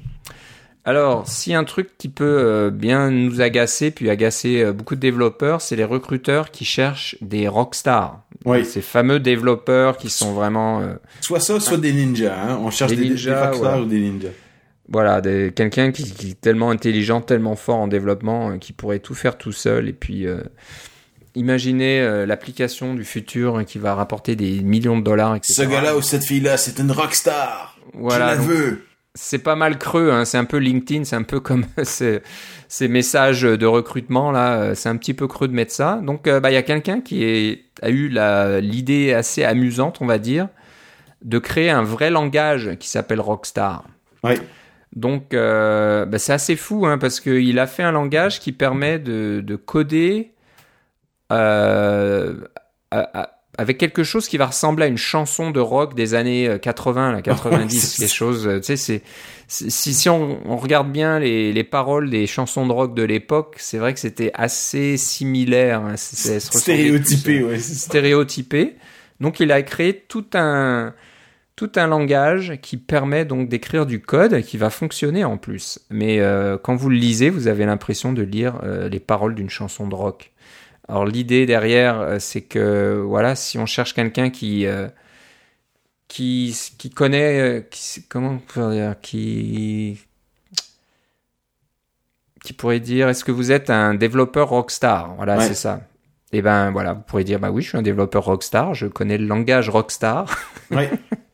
Alors, 0.85 1.27
si 1.27 1.53
un 1.53 1.65
truc 1.65 1.97
qui 1.97 2.07
peut 2.07 2.23
euh, 2.23 2.69
bien 2.69 3.11
nous 3.11 3.41
agacer, 3.41 3.91
puis 3.91 4.09
agacer 4.09 4.71
beaucoup 4.71 4.95
de 4.95 5.01
développeurs, 5.01 5.59
c'est 5.59 5.75
les 5.75 5.83
recruteurs 5.83 6.49
qui 6.49 6.63
cherchent 6.63 7.17
des 7.19 7.49
rockstars. 7.49 8.21
Oui. 8.45 8.63
Ces 8.63 8.79
fameux 8.79 9.19
développeurs 9.19 9.97
qui 9.97 10.09
sont 10.09 10.31
vraiment... 10.31 10.81
soit 11.19 11.41
ça, 11.41 11.59
soit 11.59 11.77
des 11.77 11.91
ninjas. 11.91 12.33
Hein. 12.33 12.59
On 12.61 12.71
cherche 12.71 12.93
des, 12.93 13.09
ninjas, 13.09 13.47
rockstars 13.47 13.81
ou 13.81 13.85
des 13.85 13.99
ninjas. 13.99 14.29
Voilà, 14.87 15.21
quelqu'un 15.21 15.91
qui, 15.91 16.09
qui, 16.09 16.29
est 16.29 16.39
tellement 16.39 16.69
intelligent, 16.69 17.19
tellement 17.19 17.57
fort 17.57 17.79
en 17.79 17.89
développement, 17.89 18.57
qui 18.57 18.71
pourrait 18.71 18.99
tout 18.99 19.15
faire 19.15 19.37
tout 19.37 19.51
seul 19.51 19.89
et 19.89 19.93
puis 19.93 20.25
imaginez 21.37 21.99
euh, 22.01 22.25
l'application 22.25 22.93
du 22.93 23.05
futur 23.05 23.63
qui 23.65 23.77
va 23.77 23.95
rapporter 23.95 24.35
des 24.35 24.61
millions 24.61 24.97
de 24.97 25.03
dollars, 25.03 25.35
etc. 25.35 25.53
Ce 25.53 25.61
gars-là 25.61 25.95
ou 25.95 26.01
cette 26.01 26.25
fille-là, 26.25 26.57
c'est 26.57 26.79
une 26.79 26.91
rockstar. 26.91 27.77
Voilà. 27.93 28.33
Je 28.33 28.39
la 28.39 28.45
veux. 28.45 28.83
C'est 29.13 29.39
pas 29.39 29.55
mal 29.55 29.79
creux, 29.79 30.11
hein. 30.11 30.25
c'est 30.25 30.37
un 30.37 30.45
peu 30.45 30.57
LinkedIn, 30.57 31.03
c'est 31.03 31.15
un 31.15 31.23
peu 31.23 31.39
comme 31.39 31.65
ces, 31.83 32.21
ces, 32.67 32.87
messages 32.87 33.41
de 33.41 33.65
recrutement 33.65 34.31
là, 34.31 34.59
euh, 34.59 34.75
c'est 34.75 34.89
un 34.89 34.97
petit 34.97 35.15
peu 35.15 35.27
creux 35.27 35.47
de 35.47 35.53
mettre 35.53 35.71
ça. 35.71 35.99
Donc 36.03 36.27
euh, 36.27 36.39
bah 36.39 36.51
il 36.51 36.53
y 36.53 36.57
a 36.57 36.63
quelqu'un 36.63 37.01
qui 37.01 37.23
est, 37.23 37.63
a 37.81 37.89
eu 37.89 38.09
l'idée 38.61 39.13
assez 39.13 39.43
amusante, 39.43 39.97
on 40.01 40.05
va 40.05 40.19
dire, 40.19 40.49
de 41.23 41.39
créer 41.39 41.71
un 41.71 41.81
vrai 41.81 42.11
langage 42.11 42.75
qui 42.79 42.89
s'appelle 42.89 43.19
Rockstar. 43.19 43.85
Oui. 44.23 44.33
Donc 44.95 45.31
bah, 45.31 46.19
c'est 46.19 46.33
assez 46.33 46.55
fou 46.55 46.85
hein, 46.85 46.99
parce 46.99 47.19
qu'il 47.19 47.57
a 47.57 47.65
fait 47.65 47.83
un 47.83 47.91
langage 47.91 48.39
qui 48.39 48.51
permet 48.51 48.99
de, 48.99 49.41
de 49.43 49.55
coder 49.55 50.31
euh, 51.31 52.33
avec 53.57 53.77
quelque 53.77 54.03
chose 54.03 54.27
qui 54.27 54.37
va 54.37 54.47
ressembler 54.47 54.85
à 54.85 54.87
une 54.87 54.97
chanson 54.97 55.51
de 55.51 55.59
rock 55.59 55.95
des 55.95 56.13
années 56.13 56.57
80, 56.61 57.11
là, 57.11 57.21
90, 57.21 57.97
quelque 57.97 58.13
chose. 58.13 58.47
Euh, 58.47 58.59
tu 58.59 58.77
sais, 58.77 58.77
c'est 58.77 59.01
si, 59.47 59.93
si 59.93 60.09
on, 60.09 60.39
on, 60.45 60.57
regarde 60.57 60.91
bien 60.91 61.19
les, 61.19 61.53
les, 61.53 61.63
paroles 61.63 62.09
des 62.09 62.27
chansons 62.27 62.67
de 62.67 62.71
rock 62.71 62.93
de 62.93 63.03
l'époque, 63.03 63.55
c'est 63.57 63.77
vrai 63.77 63.93
que 63.93 63.99
c'était 63.99 64.31
assez 64.33 64.97
similaire. 64.97 65.81
Hein, 65.81 65.95
stéréotypé, 65.97 67.43
ouais. 67.43 67.59
Stéréotypé. 67.59 68.75
Donc 69.19 69.39
il 69.39 69.51
a 69.51 69.61
créé 69.63 69.97
tout 70.07 70.25
un 70.33 70.93
tout 71.57 71.71
un 71.75 71.87
langage 71.87 72.59
qui 72.61 72.77
permet 72.77 73.25
donc 73.25 73.49
d'écrire 73.49 73.87
du 73.87 73.99
code 73.99 74.41
qui 74.43 74.57
va 74.57 74.69
fonctionner 74.69 75.25
en 75.25 75.37
plus. 75.37 75.79
Mais 75.89 76.19
euh, 76.19 76.57
quand 76.61 76.75
vous 76.75 76.89
le 76.89 76.97
lisez, 76.97 77.31
vous 77.31 77.47
avez 77.47 77.65
l'impression 77.65 78.13
de 78.13 78.21
lire 78.21 78.59
euh, 78.63 78.87
les 78.89 78.99
paroles 78.99 79.33
d'une 79.33 79.49
chanson 79.49 79.87
de 79.87 79.95
rock. 79.95 80.31
Alors 80.87 81.05
l'idée 81.05 81.45
derrière, 81.45 81.99
euh, 81.99 82.19
c'est 82.19 82.41
que 82.41 83.03
voilà, 83.05 83.35
si 83.35 83.57
on 83.57 83.65
cherche 83.65 83.93
quelqu'un 83.93 84.29
qui 84.29 84.65
euh, 84.65 84.87
qui 86.07 86.57
qui 86.77 86.89
connaît, 86.89 87.39
euh, 87.39 87.61
qui, 87.69 88.03
comment 88.03 88.39
dire, 88.71 88.95
qui 89.01 89.99
qui 92.43 92.53
pourrait 92.53 92.79
dire, 92.79 93.09
est-ce 93.09 93.25
que 93.25 93.31
vous 93.31 93.51
êtes 93.51 93.69
un 93.69 93.93
développeur 93.95 94.49
rockstar? 94.49 95.15
Voilà, 95.15 95.41
c'est 95.41 95.53
ça. 95.53 95.81
Et 96.33 96.39
eh 96.39 96.41
ben 96.41 96.71
voilà, 96.71 96.91
vous 96.91 97.03
pourrez 97.07 97.23
dire, 97.23 97.39
bah 97.39 97.51
oui, 97.51 97.61
je 97.61 97.69
suis 97.69 97.77
un 97.77 97.81
développeur 97.81 98.25
rockstar, 98.25 98.73
je 98.73 98.87
connais 98.87 99.17
le 99.17 99.25
langage 99.25 99.69
rockstar. 99.69 100.25
oui. 100.71 100.83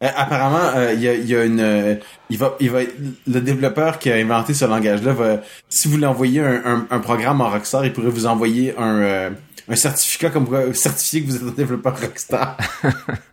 apparemment, 0.02 0.80
il 0.94 1.02
y, 1.02 1.08
a, 1.08 1.16
y, 1.16 1.36
a, 1.36 1.46
une, 1.46 2.00
il 2.30 2.38
va, 2.38 2.56
il 2.60 2.70
va, 2.70 2.82
le 3.26 3.42
développeur 3.42 3.98
qui 3.98 4.12
a 4.12 4.16
inventé 4.16 4.54
ce 4.54 4.66
langage-là 4.66 5.14
va, 5.14 5.42
si 5.68 5.88
vous 5.88 5.98
lui 5.98 6.06
envoyez 6.06 6.42
un, 6.42 6.62
un, 6.64 6.88
un, 6.92 7.00
programme 7.00 7.42
en 7.42 7.50
rockstar, 7.50 7.86
il 7.86 7.92
pourrait 7.92 8.12
vous 8.12 8.28
envoyer 8.28 8.76
un 8.78 9.32
un 9.70 9.76
certificat 9.76 10.30
comme 10.30 10.74
certifié 10.74 11.24
que 11.24 11.28
vous 11.28 11.36
êtes 11.38 11.44
un 11.44 11.56
développeur 11.56 12.00
Rockstar. 12.00 12.58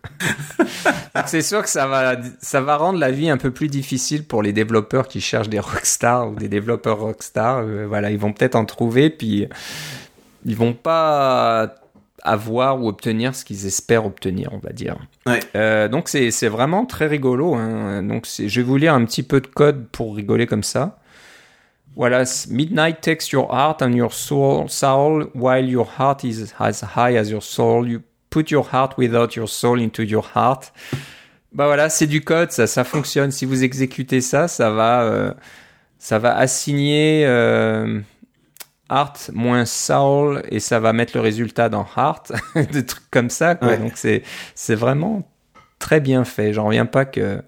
c'est 1.25 1.41
sûr 1.41 1.61
que 1.61 1.69
ça 1.69 1.87
va, 1.87 2.15
ça 2.39 2.61
va 2.61 2.77
rendre 2.77 2.99
la 2.99 3.11
vie 3.11 3.29
un 3.29 3.37
peu 3.37 3.51
plus 3.51 3.67
difficile 3.67 4.25
pour 4.25 4.41
les 4.41 4.53
développeurs 4.53 5.07
qui 5.07 5.19
cherchent 5.19 5.49
des 5.49 5.59
Rockstar 5.59 6.29
ou 6.29 6.35
des 6.35 6.47
développeurs 6.47 6.99
Rockstar. 6.99 7.59
Euh, 7.59 7.85
voilà, 7.87 8.11
ils 8.11 8.19
vont 8.19 8.31
peut-être 8.31 8.55
en 8.55 8.65
trouver, 8.65 9.09
puis 9.09 9.47
ils 10.45 10.55
vont 10.55 10.73
pas 10.73 11.75
avoir 12.23 12.81
ou 12.81 12.87
obtenir 12.87 13.35
ce 13.35 13.45
qu'ils 13.45 13.65
espèrent 13.65 14.05
obtenir, 14.05 14.49
on 14.53 14.59
va 14.59 14.71
dire. 14.71 14.97
Ouais. 15.25 15.39
Euh, 15.55 15.87
donc 15.87 16.07
c'est 16.07 16.47
vraiment 16.47 16.85
très 16.85 17.07
rigolo. 17.07 17.55
Hein. 17.55 18.03
Donc 18.03 18.27
je 18.27 18.59
vais 18.59 18.65
vous 18.65 18.77
lire 18.77 18.93
un 18.93 19.05
petit 19.05 19.23
peu 19.23 19.41
de 19.41 19.47
code 19.47 19.87
pour 19.91 20.15
rigoler 20.15 20.47
comme 20.47 20.63
ça. 20.63 20.97
Voilà, 21.95 22.23
midnight 22.49 23.01
takes 23.01 23.31
your 23.33 23.53
heart 23.53 23.81
and 23.81 23.91
your 23.91 24.13
soul, 24.13 24.69
soul 24.69 25.29
while 25.35 25.67
your 25.67 25.87
heart 25.99 26.23
is 26.23 26.53
as 26.57 26.83
high 26.95 27.17
as 27.17 27.29
your 27.29 27.43
soul. 27.43 27.87
You 27.87 28.01
put 28.29 28.49
your 28.49 28.65
heart 28.71 28.97
without 28.97 29.35
your 29.35 29.49
soul 29.49 29.81
into 29.81 30.03
your 30.03 30.25
heart. 30.35 30.71
Bah 31.53 31.65
voilà, 31.65 31.89
c'est 31.89 32.07
du 32.07 32.21
code, 32.21 32.51
ça, 32.51 32.65
ça 32.65 32.85
fonctionne. 32.85 33.31
Si 33.31 33.45
vous 33.45 33.65
exécutez 33.65 34.21
ça, 34.21 34.47
ça 34.47 34.71
va, 34.71 35.03
euh, 35.03 35.33
ça 35.99 36.17
va 36.17 36.37
assigner 36.37 37.25
euh, 37.25 37.99
heart 38.91 39.31
moins 39.33 39.65
soul 39.65 40.43
et 40.49 40.59
ça 40.59 40.79
va 40.79 40.93
mettre 40.93 41.15
le 41.15 41.21
résultat 41.21 41.69
dans 41.69 41.85
heart, 41.97 42.31
des 42.71 42.85
trucs 42.85 43.09
comme 43.09 43.29
ça. 43.29 43.55
Quoi. 43.55 43.77
Donc 43.77 43.93
c'est, 43.95 44.23
c'est 44.53 44.75
vraiment 44.75 45.27
très 45.79 45.99
bien 45.99 46.25
fait. 46.25 46.53
J'en 46.53 46.65
reviens 46.65 46.85
pas 46.85 47.05
que 47.05 47.41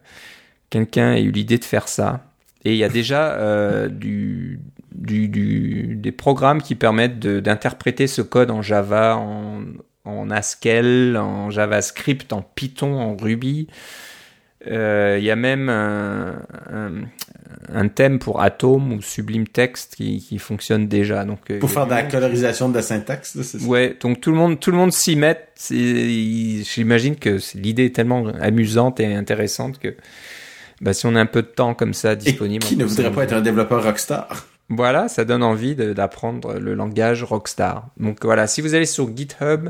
quelqu'un 0.69 1.13
ait 1.13 1.21
eu 1.21 1.31
l'idée 1.31 1.57
de 1.57 1.65
faire 1.65 1.87
ça. 1.87 2.21
Et 2.65 2.71
il 2.71 2.77
y 2.77 2.83
a 2.83 2.89
déjà 2.89 3.33
euh, 3.33 3.89
du, 3.89 4.59
du, 4.93 5.27
du, 5.27 5.95
des 5.95 6.11
programmes 6.11 6.61
qui 6.61 6.75
permettent 6.75 7.19
d'interpréter 7.19 8.07
ce 8.07 8.21
code 8.21 8.49
en 8.49 8.61
Java, 8.61 9.17
en, 9.17 9.63
en 10.05 10.31
Haskell, 10.31 11.17
en 11.17 11.49
JavaScript, 11.49 12.31
en 12.31 12.41
Python, 12.41 12.99
en 12.99 13.15
Ruby. 13.15 13.67
Euh, 14.68 15.18
il 15.20 15.26
y 15.26 15.32
a 15.32 15.36
même 15.36 15.70
un, 15.70 16.36
un, 17.74 17.88
thème 17.89 18.20
pour 18.20 18.41
Atom 18.41 18.93
ou 18.93 19.01
Sublime 19.01 19.47
Text 19.47 19.95
qui, 19.95 20.20
qui 20.20 20.39
fonctionne 20.39 20.88
déjà. 20.88 21.26
Donc, 21.26 21.39
euh, 21.51 21.59
pour 21.59 21.70
faire 21.70 21.86
de 21.86 21.91
la 21.91 22.03
colorisation 22.03 22.70
de 22.70 22.76
la 22.76 22.82
syntaxe, 22.82 23.38
c'est 23.41 23.59
ça? 23.59 23.68
Ouais, 23.68 23.97
donc 23.99 24.22
tout 24.22 24.32
le 24.32 24.38
monde, 24.38 24.59
tout 24.59 24.72
le 24.72 24.78
monde 24.78 24.93
s'y 24.93 25.16
met. 25.16 25.47
J'imagine 25.70 27.16
que 27.16 27.39
l'idée 27.55 27.86
est 27.86 27.95
tellement 27.95 28.28
amusante 28.39 28.99
et 28.99 29.14
intéressante 29.14 29.80
que 29.80 29.95
bah, 30.82 30.93
si 30.93 31.05
on 31.05 31.16
a 31.16 31.20
un 31.20 31.26
peu 31.26 31.41
de 31.41 31.47
temps 31.47 31.74
comme 31.74 31.93
ça 31.93 32.16
disponible. 32.16 32.64
Et 32.66 32.68
qui 32.68 32.78
ne 32.78 32.86
voudrait 32.86 33.11
pas 33.11 33.24
être 33.24 33.34
un 33.34 33.41
développeur 33.41 33.84
Rockstar? 33.84 34.47
Voilà, 34.70 35.07
ça 35.09 35.26
donne 35.26 35.43
envie 35.43 35.76
d'apprendre 35.76 36.57
le 36.57 36.74
langage 36.74 37.24
Rockstar. 37.24 37.89
Donc 37.97 38.24
voilà, 38.24 38.47
si 38.47 38.61
vous 38.61 38.76
allez 38.76 38.86
sur 38.86 39.16
GitHub, 39.16 39.70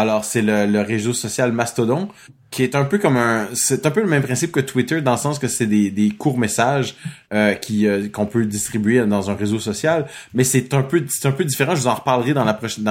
Alors, 0.00 0.24
c'est 0.24 0.40
le, 0.40 0.80
réseau 0.80 1.12
social 1.12 1.52
Mastodon, 1.52 2.08
qui 2.50 2.62
est 2.62 2.74
un 2.74 2.84
peu 2.84 2.96
comme 2.96 3.18
un... 3.18 3.48
C'est 3.52 3.84
un 3.84 3.90
peu 3.90 4.00
le 4.00 4.06
même 4.06 4.22
principe 4.22 4.50
que 4.50 4.60
Twitter, 4.60 5.02
dans 5.02 5.10
le 5.10 5.18
sens 5.18 5.38
que 5.38 5.46
c'est 5.46 5.66
des, 5.66 6.10
courts 6.18 6.38
messages 6.38 6.96
euh, 7.34 7.54
euh, 7.70 8.08
qu'on 8.08 8.24
peut 8.24 8.46
distribuer 8.46 9.04
dans 9.04 9.30
un 9.30 9.34
réseau 9.34 9.58
social, 9.58 10.06
mais 10.32 10.42
c'est 10.42 10.72
un 10.72 10.82
peu 10.82 11.00
différent. 11.44 11.74
Je 11.74 11.82
vous 11.82 11.88
en 11.88 11.96
reparlerai 11.96 12.32
dans 12.32 12.44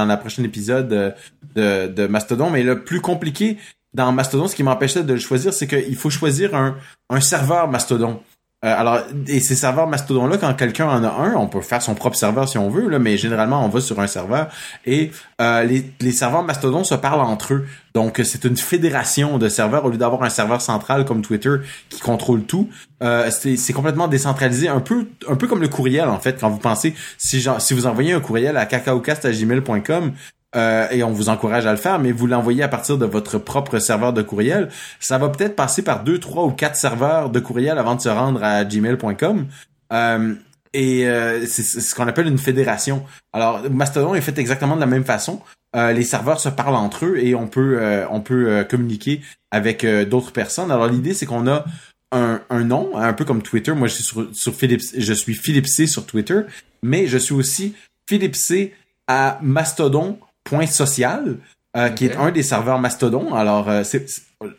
la 0.05 0.17
prochaine 0.17 0.45
épisode 0.45 1.15
euh, 1.57 1.87
de, 1.87 2.05
Mastodon, 2.05 2.51
mais 2.51 2.61
le 2.61 2.83
plus 2.83 3.01
compliqué 3.01 3.57
dans 3.95 4.11
Mastodon, 4.11 4.47
ce 4.47 4.55
qui 4.55 4.61
m'empêchait 4.61 5.03
de 5.03 5.13
le 5.13 5.19
choisir, 5.19 5.51
c'est 5.51 5.65
qu'il 5.65 5.95
faut 5.95 6.11
choisir 6.11 6.53
un 6.53 7.21
serveur 7.21 7.67
Mastodon. 7.67 8.21
Euh, 8.65 8.75
alors, 8.77 8.99
et 9.27 9.39
ces 9.39 9.55
serveurs 9.55 9.87
Mastodon-là, 9.87 10.37
quand 10.37 10.53
quelqu'un 10.53 10.89
en 10.89 11.01
a 11.05 11.07
un, 11.07 11.35
on 11.35 11.47
peut 11.47 11.61
faire 11.61 11.81
son 11.81 11.95
propre 11.95 12.17
serveur 12.17 12.49
si 12.49 12.57
on 12.57 12.69
veut, 12.69 12.89
là, 12.89 12.99
mais 12.99 13.15
généralement, 13.15 13.63
on 13.63 13.69
va 13.69 13.79
sur 13.79 14.01
un 14.01 14.07
serveur 14.07 14.49
et 14.85 15.11
euh, 15.39 15.63
les, 15.63 16.11
serveurs 16.11 16.43
Mastodon 16.43 16.83
se 16.83 16.95
parlent 16.95 17.21
entre 17.21 17.53
eux. 17.53 17.65
Donc, 17.93 18.19
c'est 18.25 18.43
une 18.43 18.57
fédération 18.57 19.37
de 19.37 19.47
serveurs 19.47 19.85
au 19.85 19.89
lieu 19.89 19.97
d'avoir 19.97 20.23
un 20.23 20.29
serveur 20.29 20.61
central 20.61 21.05
comme 21.05 21.21
Twitter 21.21 21.55
qui 21.87 22.01
contrôle 22.01 22.43
tout. 22.43 22.69
Euh, 23.01 23.31
c'est 23.31 23.73
complètement 23.73 24.09
décentralisé, 24.09 24.67
un 24.67 24.81
peu, 24.81 25.07
un 25.29 25.35
peu 25.35 25.47
comme 25.47 25.61
le 25.61 25.69
courriel 25.69 26.09
en 26.09 26.19
fait. 26.19 26.37
Quand 26.37 26.49
vous 26.49 26.59
pensez, 26.59 26.93
si, 27.17 27.41
si 27.59 27.73
vous 27.73 27.87
envoyez 27.87 28.11
un 28.11 28.19
courriel 28.19 28.57
à 28.57 28.65
cacaocast@gmail.com, 28.65 30.11
euh, 30.55 30.87
et 30.89 31.03
on 31.03 31.11
vous 31.11 31.29
encourage 31.29 31.65
à 31.65 31.71
le 31.71 31.77
faire, 31.77 31.99
mais 31.99 32.11
vous 32.11 32.25
l'envoyez 32.25 32.63
à 32.63 32.67
partir 32.67 32.97
de 32.97 33.05
votre 33.05 33.37
propre 33.37 33.77
serveur 33.79 34.13
de 34.13 34.21
courriel, 34.21 34.69
ça 34.99 35.17
va 35.17 35.29
peut-être 35.29 35.55
passer 35.55 35.83
par 35.83 36.03
deux, 36.03 36.19
trois 36.19 36.45
ou 36.45 36.51
quatre 36.51 36.75
serveurs 36.75 37.29
de 37.29 37.39
courriel 37.39 37.77
avant 37.77 37.95
de 37.95 38.01
se 38.01 38.09
rendre 38.09 38.43
à 38.43 38.65
gmail.com. 38.65 39.47
Euh, 39.93 40.35
et 40.73 41.07
euh, 41.07 41.45
c'est 41.45 41.63
ce 41.63 41.95
qu'on 41.95 42.07
appelle 42.07 42.27
une 42.27 42.37
fédération. 42.37 43.03
Alors 43.33 43.69
Mastodon 43.69 44.15
est 44.15 44.21
fait 44.21 44.37
exactement 44.37 44.75
de 44.75 44.81
la 44.81 44.87
même 44.87 45.05
façon. 45.05 45.41
les 45.75 46.03
serveurs 46.03 46.39
se 46.39 46.49
parlent 46.49 46.75
entre 46.75 47.05
eux 47.05 47.17
et 47.17 47.33
on 47.33 47.47
peut 47.47 48.05
on 48.11 48.21
peut 48.21 48.65
communiquer 48.69 49.21
avec 49.49 49.83
d'autres 50.07 50.31
personnes. 50.31 50.69
Alors 50.69 50.85
l'idée 50.85 51.15
c'est 51.15 51.25
qu'on 51.25 51.47
a 51.47 51.65
un, 52.11 52.41
un, 52.51 52.63
nom, 52.63 52.95
un 52.95 53.13
peu 53.13 53.25
comme 53.25 53.41
Twitter. 53.41 53.71
Moi 53.71 53.87
je 53.87 53.95
suis 53.95 54.03
sur, 54.03 54.27
sur 54.31 54.53
je 54.59 55.13
suis 55.13 55.33
Philippe 55.33 55.67
C 55.67 55.87
sur 55.87 56.05
Twitter, 56.05 56.41
mais 56.83 57.07
je 57.07 57.17
suis 57.17 57.33
aussi 57.33 57.73
Philippe 58.07 58.35
C 58.35 58.75
à 59.07 59.39
Mastodon 59.41 60.19
Point 60.49 60.67
Social, 60.67 61.37
euh, 61.77 61.89
qui 61.89 62.05
est 62.05 62.15
un 62.15 62.31
des 62.31 62.41
serveurs 62.41 62.79
Mastodon. 62.79 63.35
Alors, 63.35 63.69
euh, 63.69 63.83
c'est, 63.83 64.03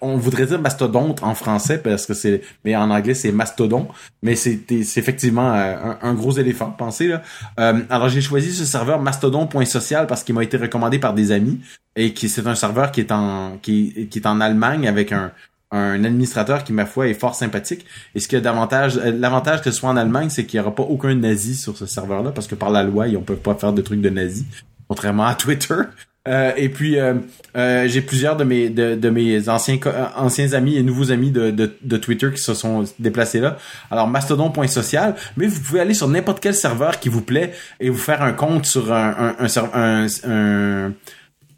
on 0.00 0.16
voudrait 0.16 0.46
dire 0.46 0.60
mastodonte 0.60 1.24
en 1.24 1.34
français 1.34 1.78
parce 1.78 2.06
que 2.06 2.14
c'est, 2.14 2.42
mais 2.64 2.76
en 2.76 2.88
anglais 2.90 3.14
c'est 3.14 3.32
mastodon. 3.32 3.88
Mais 4.22 4.36
c'est, 4.36 4.60
c'est 4.84 5.00
effectivement 5.00 5.52
euh, 5.52 5.94
un, 6.00 6.14
gros 6.14 6.30
éléphant, 6.32 6.70
pensez 6.70 7.08
là. 7.08 7.22
alors 7.56 8.08
j'ai 8.10 8.20
choisi 8.20 8.52
ce 8.52 8.64
serveur 8.64 9.00
mastodon.social 9.02 10.06
parce 10.06 10.22
qu'il 10.22 10.36
m'a 10.36 10.44
été 10.44 10.56
recommandé 10.56 11.00
par 11.00 11.14
des 11.14 11.32
amis 11.32 11.58
et 11.96 12.14
qui 12.14 12.28
c'est 12.28 12.46
un 12.46 12.54
serveur 12.54 12.92
qui 12.92 13.00
est 13.00 13.10
en 13.10 13.58
qui, 13.60 14.06
qui 14.08 14.18
est 14.20 14.26
en 14.26 14.40
Allemagne 14.40 14.86
avec 14.86 15.10
un 15.10 15.32
un 15.72 16.02
administrateur 16.04 16.64
qui 16.64 16.72
ma 16.72 16.84
foi 16.84 17.08
est 17.08 17.14
fort 17.14 17.34
sympathique. 17.34 17.86
Et 18.14 18.20
ce 18.20 18.28
qui 18.28 18.36
a 18.36 18.40
davantage 18.40 18.96
l'avantage 18.98 19.62
que 19.62 19.70
ce 19.70 19.78
soit 19.78 19.88
en 19.88 19.96
Allemagne, 19.96 20.28
c'est 20.30 20.44
qu'il 20.44 20.58
n'y 20.58 20.66
aura 20.66 20.74
pas 20.74 20.82
aucun 20.82 21.14
nazi 21.14 21.54
sur 21.54 21.76
ce 21.76 21.86
serveur-là 21.86 22.32
parce 22.32 22.46
que 22.46 22.54
par 22.54 22.70
la 22.70 22.82
loi, 22.82 23.08
ils 23.08 23.14
ne 23.14 23.18
peuvent 23.18 23.36
pas 23.36 23.54
faire 23.54 23.72
de 23.72 23.82
trucs 23.82 24.00
de 24.00 24.10
nazi 24.10 24.46
contrairement 24.90 25.26
à 25.26 25.36
Twitter. 25.36 25.82
Euh, 26.28 26.52
et 26.56 26.68
puis 26.68 26.98
euh, 26.98 27.14
euh, 27.56 27.88
j'ai 27.88 28.02
plusieurs 28.02 28.36
de 28.36 28.44
mes 28.44 28.68
de, 28.68 29.08
mes 29.08 29.48
anciens 29.48 29.78
anciens 30.16 30.52
amis 30.52 30.76
et 30.76 30.82
nouveaux 30.82 31.12
amis 31.12 31.30
de, 31.30 31.50
de, 31.50 31.96
Twitter 31.96 32.30
qui 32.34 32.42
se 32.42 32.54
sont 32.54 32.84
déplacés 32.98 33.38
là. 33.38 33.56
Alors 33.90 34.08
mastodon.social, 34.08 35.14
mais 35.36 35.46
vous 35.46 35.60
pouvez 35.60 35.80
aller 35.80 35.94
sur 35.94 36.08
n'importe 36.08 36.40
quel 36.40 36.54
serveur 36.54 36.98
qui 36.98 37.08
vous 37.08 37.22
plaît 37.22 37.54
et 37.78 37.88
vous 37.88 37.96
faire 37.96 38.20
un 38.20 38.32
compte 38.32 38.66
sur 38.66 38.92
un 38.92 39.36
un, 39.38 40.06
un, 40.24 40.92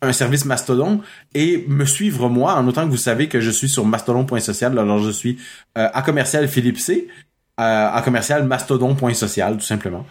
un, 0.02 0.12
service 0.12 0.44
Mastodon 0.44 1.00
et 1.34 1.64
me 1.66 1.86
suivre 1.86 2.28
moi 2.28 2.54
en 2.54 2.68
autant 2.68 2.84
que 2.84 2.90
vous 2.90 2.96
savez 2.98 3.28
que 3.28 3.40
je 3.40 3.50
suis 3.50 3.68
sur 3.70 3.86
mastodon.social. 3.86 4.78
Alors 4.78 4.98
je 5.02 5.10
suis 5.10 5.38
à 5.74 6.02
commercial 6.02 6.46
Philippe 6.48 6.78
C, 6.78 7.08
à 7.56 8.00
commercial 8.04 8.44
mastodon.social 8.46 9.56
tout 9.56 9.64
simplement. 9.64 10.06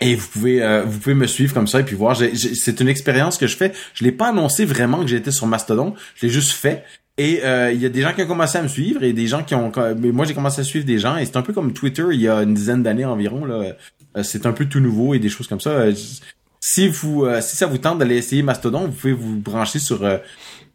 Et 0.00 0.14
vous 0.14 0.28
pouvez 0.28 0.62
euh, 0.62 0.82
vous 0.82 0.98
pouvez 0.98 1.14
me 1.14 1.26
suivre 1.26 1.54
comme 1.54 1.66
ça 1.66 1.80
et 1.80 1.82
puis 1.82 1.96
voir. 1.96 2.16
C'est 2.16 2.80
une 2.80 2.88
expérience 2.88 3.38
que 3.38 3.46
je 3.46 3.56
fais. 3.56 3.72
Je 3.94 4.04
l'ai 4.04 4.12
pas 4.12 4.28
annoncé 4.28 4.64
vraiment 4.64 5.00
que 5.00 5.06
j'étais 5.06 5.30
sur 5.30 5.46
Mastodon. 5.46 5.94
Je 6.16 6.26
l'ai 6.26 6.32
juste 6.32 6.52
fait. 6.52 6.84
Et 7.18 7.40
euh, 7.44 7.72
il 7.72 7.80
y 7.80 7.86
a 7.86 7.88
des 7.88 8.02
gens 8.02 8.12
qui 8.12 8.22
ont 8.22 8.26
commencé 8.26 8.58
à 8.58 8.62
me 8.62 8.68
suivre 8.68 9.02
et 9.02 9.12
des 9.14 9.26
gens 9.26 9.42
qui 9.42 9.54
ont. 9.54 9.72
Mais 9.98 10.12
moi 10.12 10.26
j'ai 10.26 10.34
commencé 10.34 10.60
à 10.60 10.64
suivre 10.64 10.84
des 10.84 10.98
gens 10.98 11.16
et 11.16 11.24
c'est 11.24 11.36
un 11.36 11.42
peu 11.42 11.54
comme 11.54 11.72
Twitter 11.72 12.04
il 12.12 12.20
y 12.20 12.28
a 12.28 12.42
une 12.42 12.52
dizaine 12.52 12.82
d'années 12.82 13.06
environ 13.06 13.44
là. 13.44 13.74
Euh, 14.16 14.22
c'est 14.22 14.46
un 14.46 14.52
peu 14.52 14.66
tout 14.66 14.80
nouveau 14.80 15.14
et 15.14 15.18
des 15.18 15.28
choses 15.28 15.46
comme 15.46 15.60
ça. 15.60 15.86
Si 16.60 16.88
vous 16.88 17.26
si 17.40 17.56
ça 17.56 17.66
vous 17.66 17.78
tente 17.78 17.98
d'aller 17.98 18.16
essayer 18.16 18.42
Mastodon, 18.42 18.86
vous 18.86 18.92
pouvez 18.92 19.12
vous 19.12 19.36
brancher 19.36 19.78
sur 19.78 20.00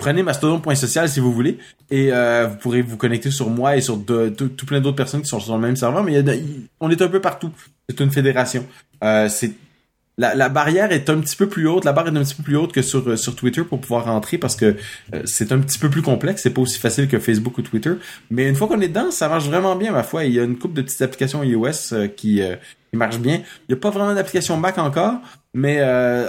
prenez 0.02 0.24
mastodon.social 0.24 1.08
si 1.08 1.20
vous 1.20 1.32
voulez 1.32 1.60
et 1.92 2.10
vous 2.12 2.58
pourrez 2.58 2.82
vous 2.82 2.98
connecter 2.98 3.32
sur 3.32 3.50
moi 3.50 3.78
et 3.78 3.82
sur 3.82 4.04
tout 4.04 4.66
plein 4.66 4.82
d'autres 4.82 4.96
personnes 4.96 5.22
qui 5.22 5.28
sont 5.28 5.40
sur 5.40 5.56
le 5.56 5.62
même 5.62 5.76
serveur. 5.76 6.04
Mais 6.04 6.14
y 6.14 6.18
a, 6.18 6.34
on 6.80 6.90
est 6.90 7.02
un 7.02 7.08
peu 7.08 7.22
partout. 7.22 7.52
C'est 7.88 8.00
une 8.00 8.12
fédération. 8.12 8.66
Euh, 9.04 9.30
c'est 9.30 9.52
la, 10.18 10.50
barrière 10.50 10.92
est 10.92 11.10
un 11.10 11.20
petit 11.20 11.36
peu 11.36 11.48
plus 11.48 11.68
haute, 11.68 11.86
la 11.86 11.94
barre 11.94 12.08
est 12.08 12.18
un 12.18 12.24
petit 12.24 12.36
peu 12.36 12.44
plus 12.44 12.58
haute 12.58 12.72
que 12.72 12.82
sur, 12.82 13.08
euh, 13.08 13.16
sur 13.16 13.36
Twitter 13.36 13.64
pour 13.64 13.80
pouvoir 13.80 14.06
rentrer 14.06 14.38
parce 14.38 14.56
que 14.56 14.76
euh, 15.14 15.22
c'est 15.26 15.52
un 15.52 15.60
petit 15.60 15.80
peu 15.80 15.90
plus 15.90 16.02
complexe, 16.02 16.44
c'est 16.44 16.52
pas 16.52 16.62
aussi 16.62 16.80
facile 16.80 17.08
que 17.08 17.18
Facebook 17.18 17.58
ou 17.58 17.62
Twitter. 17.62 17.94
Mais 18.30 18.48
une 18.48 18.56
fois 18.56 18.68
qu'on 18.68 18.82
est 18.82 18.90
dedans, 18.90 19.12
ça 19.12 19.30
marche 19.30 19.46
vraiment 19.46 19.76
bien, 19.76 19.92
ma 19.92 20.04
foi. 20.04 20.26
Il 20.26 20.34
y 20.34 20.40
a 20.40 20.44
une 20.44 20.58
couple 20.58 20.76
de 20.76 20.82
petites 20.82 21.02
applications 21.02 21.44
iOS 21.44 22.10
qui, 22.16 22.42
qui 22.42 22.98
marchent 22.98 23.20
bien. 23.20 23.36
Il 23.38 23.74
n'y 23.74 23.76
a 23.76 23.82
pas 23.82 23.90
vraiment 23.90 24.14
d'application 24.14 24.58
Mac 24.58 24.78
encore, 24.78 25.16
mais 25.54 25.82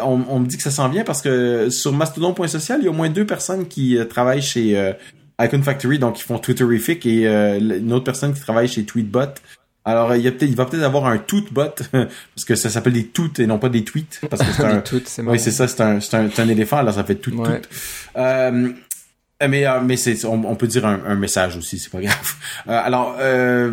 on, 0.02 0.22
on, 0.28 0.40
me 0.40 0.46
dit 0.46 0.56
que 0.56 0.62
ça 0.62 0.70
s'en 0.70 0.88
vient 0.88 1.04
parce 1.04 1.20
que 1.20 1.68
sur 1.70 1.92
mastodon.social, 1.92 2.80
il 2.80 2.84
y 2.84 2.88
a 2.88 2.90
au 2.90 2.94
moins 2.94 3.10
deux 3.10 3.26
personnes 3.26 3.66
qui 3.66 3.98
travaillent 4.08 4.42
chez 4.42 4.94
Icon 5.40 5.62
Factory, 5.62 5.98
donc 5.98 6.20
ils 6.20 6.24
font 6.24 6.38
Twitterific, 6.38 7.04
et 7.04 7.26
une 7.26 7.92
autre 7.92 8.04
personne 8.04 8.32
qui 8.32 8.40
travaille 8.40 8.68
chez 8.68 8.84
Tweetbot 8.84 9.34
alors, 9.84 10.14
il, 10.14 10.22
y 10.22 10.28
a 10.28 10.30
peut-être, 10.30 10.50
il 10.50 10.56
va 10.56 10.64
peut-être 10.66 10.84
avoir 10.84 11.06
un 11.06 11.18
tweetbot, 11.18 11.74
parce 11.92 12.44
que 12.46 12.54
ça 12.54 12.70
s'appelle 12.70 12.92
des 12.92 13.08
tweets 13.08 13.40
et 13.40 13.46
non 13.46 13.58
pas 13.58 13.68
des 13.68 13.82
tweets. 13.82 14.20
Parce 14.30 14.42
que 14.42 14.52
c'est 14.52 14.64
un, 14.64 14.82
c'est 15.04 15.22
oui, 15.22 15.40
c'est 15.40 15.50
ça, 15.50 15.66
c'est 15.66 15.80
un, 15.80 16.00
c'est 16.00 16.14
un, 16.16 16.28
un, 16.36 16.48
éléphant, 16.48 16.78
alors 16.78 16.94
ça 16.94 17.02
fait 17.02 17.16
tout, 17.16 17.32
tout. 17.32 17.42
Euh, 18.16 18.72
mais, 19.48 19.66
euh, 19.66 19.80
mais 19.80 19.96
c'est, 19.96 20.24
on, 20.24 20.54
peut 20.54 20.66
dire 20.66 20.86
un, 20.86 21.00
un, 21.04 21.14
message 21.16 21.56
aussi, 21.56 21.78
c'est 21.78 21.90
pas 21.90 22.00
grave. 22.00 22.16
Euh, 22.68 22.80
alors, 22.80 23.16
euh, 23.18 23.72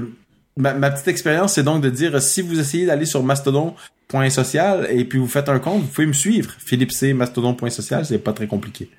ma, 0.58 0.74
ma, 0.74 0.90
petite 0.90 1.10
expérience, 1.10 1.54
c'est 1.54 1.64
donc 1.64 1.84
de 1.84 1.92
dire, 1.92 2.20
si 2.22 2.42
vous 2.42 2.60
essayez 2.60 2.88
d'aller 2.88 3.06
sur 3.06 3.22
mastodon.social 3.22 4.88
et 4.90 5.06
puis 5.06 5.20
vous 5.20 5.28
faites 5.28 5.48
un 5.48 5.60
compte, 5.60 5.82
vous 5.82 5.88
pouvez 5.88 6.08
me 6.08 6.14
suivre. 6.14 6.50
Philippe 6.58 6.92
C, 6.92 7.14
mastodon.social, 7.14 8.04
c'est 8.06 8.18
pas 8.18 8.34
très 8.34 8.48
compliqué. 8.48 8.90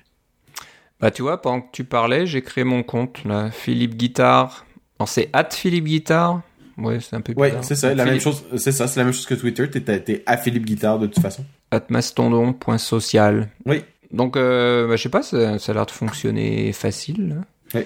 Bah, 1.01 1.11
tu 1.11 1.23
vois, 1.23 1.41
pendant 1.41 1.61
que 1.61 1.71
tu 1.73 1.83
parlais, 1.83 2.25
j'ai 2.25 2.41
créé 2.41 2.63
mon 2.63 2.83
compte, 2.83 3.25
là, 3.25 3.51
Philippe 3.51 3.95
Guitard. 3.95 4.65
c'est 5.07 5.29
at 5.33 5.49
Philippe 5.49 5.85
Guitard 5.85 6.41
Ouais, 6.81 6.99
c'est 6.99 7.15
un 7.15 7.21
peu 7.21 7.33
Ouais, 7.35 7.53
c'est 7.61 7.75
ça, 7.75 7.93
la 7.93 8.05
même 8.05 8.19
chose, 8.19 8.43
c'est 8.57 8.71
ça, 8.71 8.87
c'est 8.87 8.99
la 8.99 9.03
même 9.03 9.13
chose 9.13 9.25
que 9.25 9.35
Twitter, 9.35 9.69
t'es, 9.69 10.23
à 10.25 10.37
Philippe 10.37 10.65
Guitard 10.65 10.99
de 10.99 11.07
toute 11.07 11.21
façon. 11.21 11.45
Atmastodon.social. 11.71 13.49
Oui. 13.65 13.83
Donc, 14.11 14.35
euh, 14.35 14.87
bah, 14.87 14.95
je 14.95 15.03
sais 15.03 15.09
pas, 15.09 15.23
ça, 15.23 15.55
a 15.55 15.73
l'air 15.73 15.85
de 15.85 15.91
fonctionner 15.91 16.73
facile. 16.73 17.43
Oui. 17.73 17.81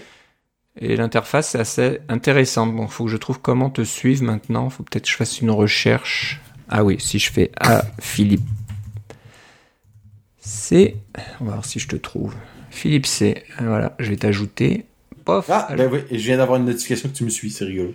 Et 0.79 0.95
l'interface 0.95 1.55
est 1.55 1.59
assez 1.59 1.99
intéressante. 2.09 2.75
Bon, 2.75 2.87
faut 2.87 3.05
que 3.05 3.11
je 3.11 3.17
trouve 3.17 3.39
comment 3.39 3.69
te 3.69 3.83
suivre 3.83 4.23
maintenant. 4.23 4.69
Faut 4.69 4.83
peut-être 4.83 5.03
que 5.03 5.09
je 5.09 5.15
fasse 5.15 5.39
une 5.39 5.51
recherche. 5.51 6.41
Ah 6.69 6.83
oui, 6.83 6.97
si 6.99 7.19
je 7.19 7.31
fais 7.31 7.51
à 7.59 7.85
Philippe 7.99 8.41
C, 10.39 10.97
on 11.39 11.45
va 11.45 11.53
voir 11.53 11.65
si 11.65 11.79
je 11.79 11.87
te 11.87 11.95
trouve. 11.95 12.33
Philippe 12.71 13.05
C. 13.05 13.43
Voilà, 13.59 13.95
je 13.99 14.09
vais 14.09 14.17
t'ajouter. 14.17 14.85
Pof. 15.23 15.49
Ah, 15.49 15.69
ben 15.75 15.89
oui, 15.91 15.99
et 16.11 16.19
je 16.19 16.25
viens 16.25 16.37
d'avoir 16.37 16.59
une 16.59 16.65
notification 16.65 17.09
que 17.09 17.15
tu 17.15 17.23
me 17.23 17.29
suis, 17.29 17.49
c'est 17.49 17.65
rigolo. 17.65 17.93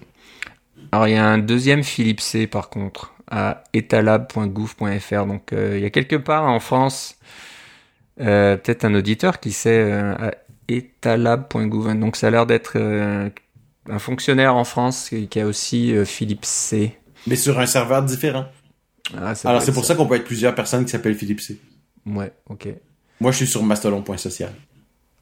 Alors 0.93 1.07
il 1.07 1.15
y 1.15 1.17
a 1.17 1.27
un 1.27 1.39
deuxième 1.39 1.85
Philippe 1.85 2.21
C 2.21 2.47
par 2.47 2.69
contre 2.69 3.15
à 3.31 3.63
etalab.gouv.fr. 3.73 5.27
Donc 5.27 5.53
euh, 5.53 5.77
il 5.77 5.83
y 5.83 5.87
a 5.87 5.91
quelque 5.91 6.17
part 6.17 6.45
en 6.45 6.61
France 6.61 7.17
euh, 8.21 8.57
peut-être 8.57 8.85
un 8.85 8.95
auditeur 8.95 9.41
qui 9.41 9.53
sait 9.53 9.81
euh, 9.81 10.15
à 10.15 10.35
etalab.gouv. 10.69 11.95
Donc 11.95 12.17
ça 12.17 12.27
a 12.27 12.31
l'air 12.31 12.47
d'être 12.47 12.77
un 13.89 13.99
fonctionnaire 13.99 14.57
en 14.57 14.65
France 14.65 15.11
qui 15.31 15.41
a 15.41 15.47
aussi 15.47 15.95
Philippe 16.05 16.45
C. 16.45 16.97
Mais 17.27 17.37
sur 17.37 17.59
un 17.59 17.67
serveur 17.67 18.03
différent. 18.03 18.47
Ah, 19.17 19.35
Alors 19.45 19.63
c'est 19.63 19.73
pour 19.73 19.85
ça, 19.85 19.95
qu'on 19.95 20.07
peut 20.07 20.15
être 20.17 20.25
plusieurs 20.25 20.55
personnes 20.55 20.85
qui 20.85 20.91
s'appellent 20.91 21.17
Philippe 21.17 21.41
C. 21.41 21.59
Ouais, 22.07 22.33
ok. 22.49 22.69
Moi 23.21 23.33
je 23.33 23.39
suis 23.39 23.47
sur 23.47 23.63
mastodon.social. 23.63 24.53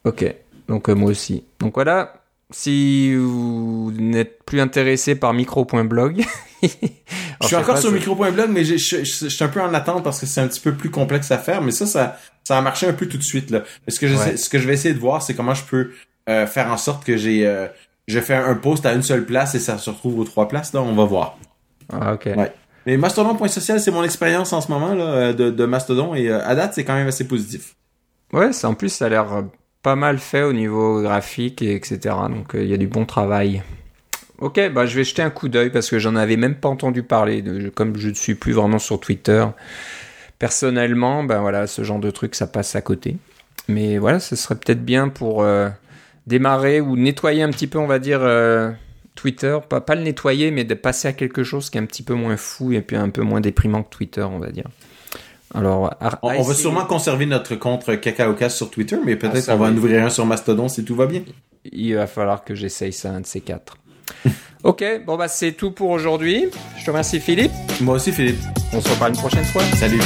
Ok, 0.03 0.33
donc 0.67 0.87
moi 0.89 1.11
aussi. 1.11 1.43
Donc 1.59 1.75
voilà, 1.75 2.18
si 2.51 3.13
vous 3.15 3.91
n'êtes 3.97 4.43
plus 4.43 4.59
intéressé 4.59 5.15
par 5.15 5.33
micro.blog. 5.33 6.23
je 6.63 6.67
suis 7.47 7.55
encore 7.55 7.77
sur 7.77 7.91
micro.blog, 7.91 8.49
mais 8.49 8.63
je, 8.63 8.75
suis 8.75 9.43
un 9.43 9.47
peu 9.47 9.61
en 9.61 9.73
attente 9.73 10.03
parce 10.03 10.19
que 10.19 10.25
c'est 10.25 10.41
un 10.41 10.47
petit 10.47 10.59
peu 10.59 10.73
plus 10.73 10.89
complexe 10.89 11.31
à 11.31 11.37
faire. 11.37 11.61
Mais 11.61 11.71
ça, 11.71 11.85
ça, 11.85 12.17
ça 12.43 12.57
a 12.57 12.61
marché 12.61 12.87
un 12.87 12.93
peu 12.93 13.07
tout 13.07 13.17
de 13.17 13.23
suite. 13.23 13.51
Là. 13.51 13.63
Ce, 13.87 13.99
que 13.99 14.07
je, 14.07 14.15
ce 14.35 14.49
que 14.49 14.57
je 14.57 14.67
vais 14.67 14.73
essayer 14.73 14.93
de 14.93 14.99
voir, 14.99 15.21
c'est 15.21 15.35
comment 15.35 15.53
je 15.53 15.63
peux 15.63 15.91
euh, 16.29 16.47
faire 16.47 16.71
en 16.71 16.77
sorte 16.77 17.03
que 17.05 17.17
j'ai... 17.17 17.45
Euh, 17.45 17.67
je 18.07 18.19
fais 18.19 18.33
un 18.33 18.55
post 18.55 18.87
à 18.87 18.93
une 18.93 19.03
seule 19.03 19.23
place 19.23 19.53
et 19.53 19.59
ça 19.59 19.77
se 19.77 19.87
retrouve 19.91 20.17
aux 20.17 20.23
trois 20.23 20.47
places. 20.47 20.73
Là, 20.73 20.81
on 20.81 20.95
va 20.95 21.05
voir. 21.05 21.37
Ah, 21.93 22.13
ok. 22.13 22.29
Ouais. 22.35 22.51
Mais 22.87 22.97
Mastodon.social, 22.97 23.79
c'est 23.79 23.91
mon 23.91 24.03
expérience 24.03 24.51
en 24.51 24.61
ce 24.61 24.71
moment 24.71 24.95
là, 24.95 25.31
de, 25.31 25.51
de 25.51 25.65
Mastodon 25.65 26.15
et 26.15 26.27
euh, 26.27 26.43
à 26.43 26.55
date, 26.55 26.73
c'est 26.73 26.83
quand 26.83 26.95
même 26.95 27.07
assez 27.07 27.27
positif. 27.27 27.75
Ouais, 28.33 28.49
en 28.63 28.73
plus, 28.73 28.89
ça 28.89 29.05
a 29.05 29.09
l'air 29.09 29.43
pas 29.81 29.95
mal 29.95 30.19
fait 30.19 30.43
au 30.43 30.53
niveau 30.53 31.01
graphique 31.01 31.61
et 31.61 31.75
etc. 31.75 32.15
Donc 32.29 32.55
euh, 32.55 32.63
il 32.63 32.69
y 32.69 32.73
a 32.73 32.77
du 32.77 32.87
bon 32.87 33.05
travail. 33.05 33.63
Ok, 34.39 34.59
bah 34.71 34.85
je 34.85 34.95
vais 34.95 35.03
jeter 35.03 35.21
un 35.21 35.29
coup 35.29 35.49
d'œil 35.49 35.69
parce 35.69 35.89
que 35.89 35.99
j'en 35.99 36.15
avais 36.15 36.37
même 36.37 36.55
pas 36.55 36.69
entendu 36.69 37.03
parler. 37.03 37.43
Comme 37.75 37.97
je 37.97 38.09
ne 38.09 38.13
suis 38.13 38.35
plus 38.35 38.53
vraiment 38.53 38.79
sur 38.79 38.99
Twitter, 38.99 39.45
personnellement, 40.37 41.23
ben 41.23 41.41
voilà, 41.41 41.67
ce 41.67 41.83
genre 41.83 41.99
de 41.99 42.11
truc 42.11 42.35
ça 42.35 42.47
passe 42.47 42.75
à 42.75 42.81
côté. 42.81 43.17
Mais 43.67 43.97
voilà, 43.97 44.19
ce 44.19 44.35
serait 44.35 44.55
peut-être 44.55 44.83
bien 44.83 45.09
pour 45.09 45.43
euh, 45.43 45.69
démarrer 46.27 46.81
ou 46.81 46.95
nettoyer 46.95 47.43
un 47.43 47.49
petit 47.49 47.67
peu, 47.67 47.79
on 47.79 47.87
va 47.87 47.99
dire. 47.99 48.19
Euh, 48.21 48.71
Twitter, 49.15 49.57
pas, 49.67 49.81
pas 49.81 49.95
le 49.95 50.03
nettoyer, 50.03 50.49
mais 50.49 50.63
de 50.63 50.73
passer 50.75 51.09
à 51.09 51.13
quelque 51.13 51.43
chose 51.43 51.69
qui 51.69 51.77
est 51.77 51.81
un 51.81 51.85
petit 51.85 52.03
peu 52.03 52.13
moins 52.13 52.37
fou 52.37 52.71
et 52.71 52.79
puis 52.79 52.95
un 52.95 53.09
peu 53.09 53.21
moins 53.21 53.41
déprimant 53.41 53.83
que 53.83 53.89
Twitter, 53.89 54.21
on 54.21 54.39
va 54.39 54.49
dire. 54.49 54.63
Alors, 55.53 55.93
on, 56.21 56.41
va 56.41 56.53
sûrement 56.53 56.85
conserver 56.85 57.25
notre 57.25 57.55
compte 57.55 57.85
KakaoCast 57.99 58.55
sur 58.55 58.69
Twitter, 58.69 58.97
mais 59.03 59.15
peut-être 59.15 59.49
ah, 59.49 59.53
qu'on 59.53 59.57
va 59.59 59.67
en 59.67 59.75
ouvrir 59.75 60.05
un 60.05 60.09
sur 60.09 60.25
Mastodon 60.25 60.69
si 60.69 60.85
tout 60.85 60.95
va 60.95 61.07
bien. 61.07 61.21
Il 61.71 61.95
va 61.95 62.07
falloir 62.07 62.43
que 62.43 62.53
j'essaye 62.53 62.93
ça, 62.93 63.11
un 63.11 63.21
de 63.21 63.25
ces 63.25 63.41
quatre. 63.41 63.77
ok, 64.63 64.83
bon 65.05 65.17
bah 65.17 65.27
c'est 65.27 65.51
tout 65.53 65.71
pour 65.71 65.89
aujourd'hui. 65.89 66.45
Je 66.77 66.85
te 66.85 66.89
remercie 66.89 67.19
Philippe. 67.19 67.51
Moi 67.81 67.95
aussi 67.95 68.11
Philippe. 68.11 68.39
On 68.73 68.81
se 68.81 68.89
reparle 68.89 69.13
une 69.13 69.19
prochaine 69.19 69.45
fois. 69.45 69.63
Salut. 69.75 70.01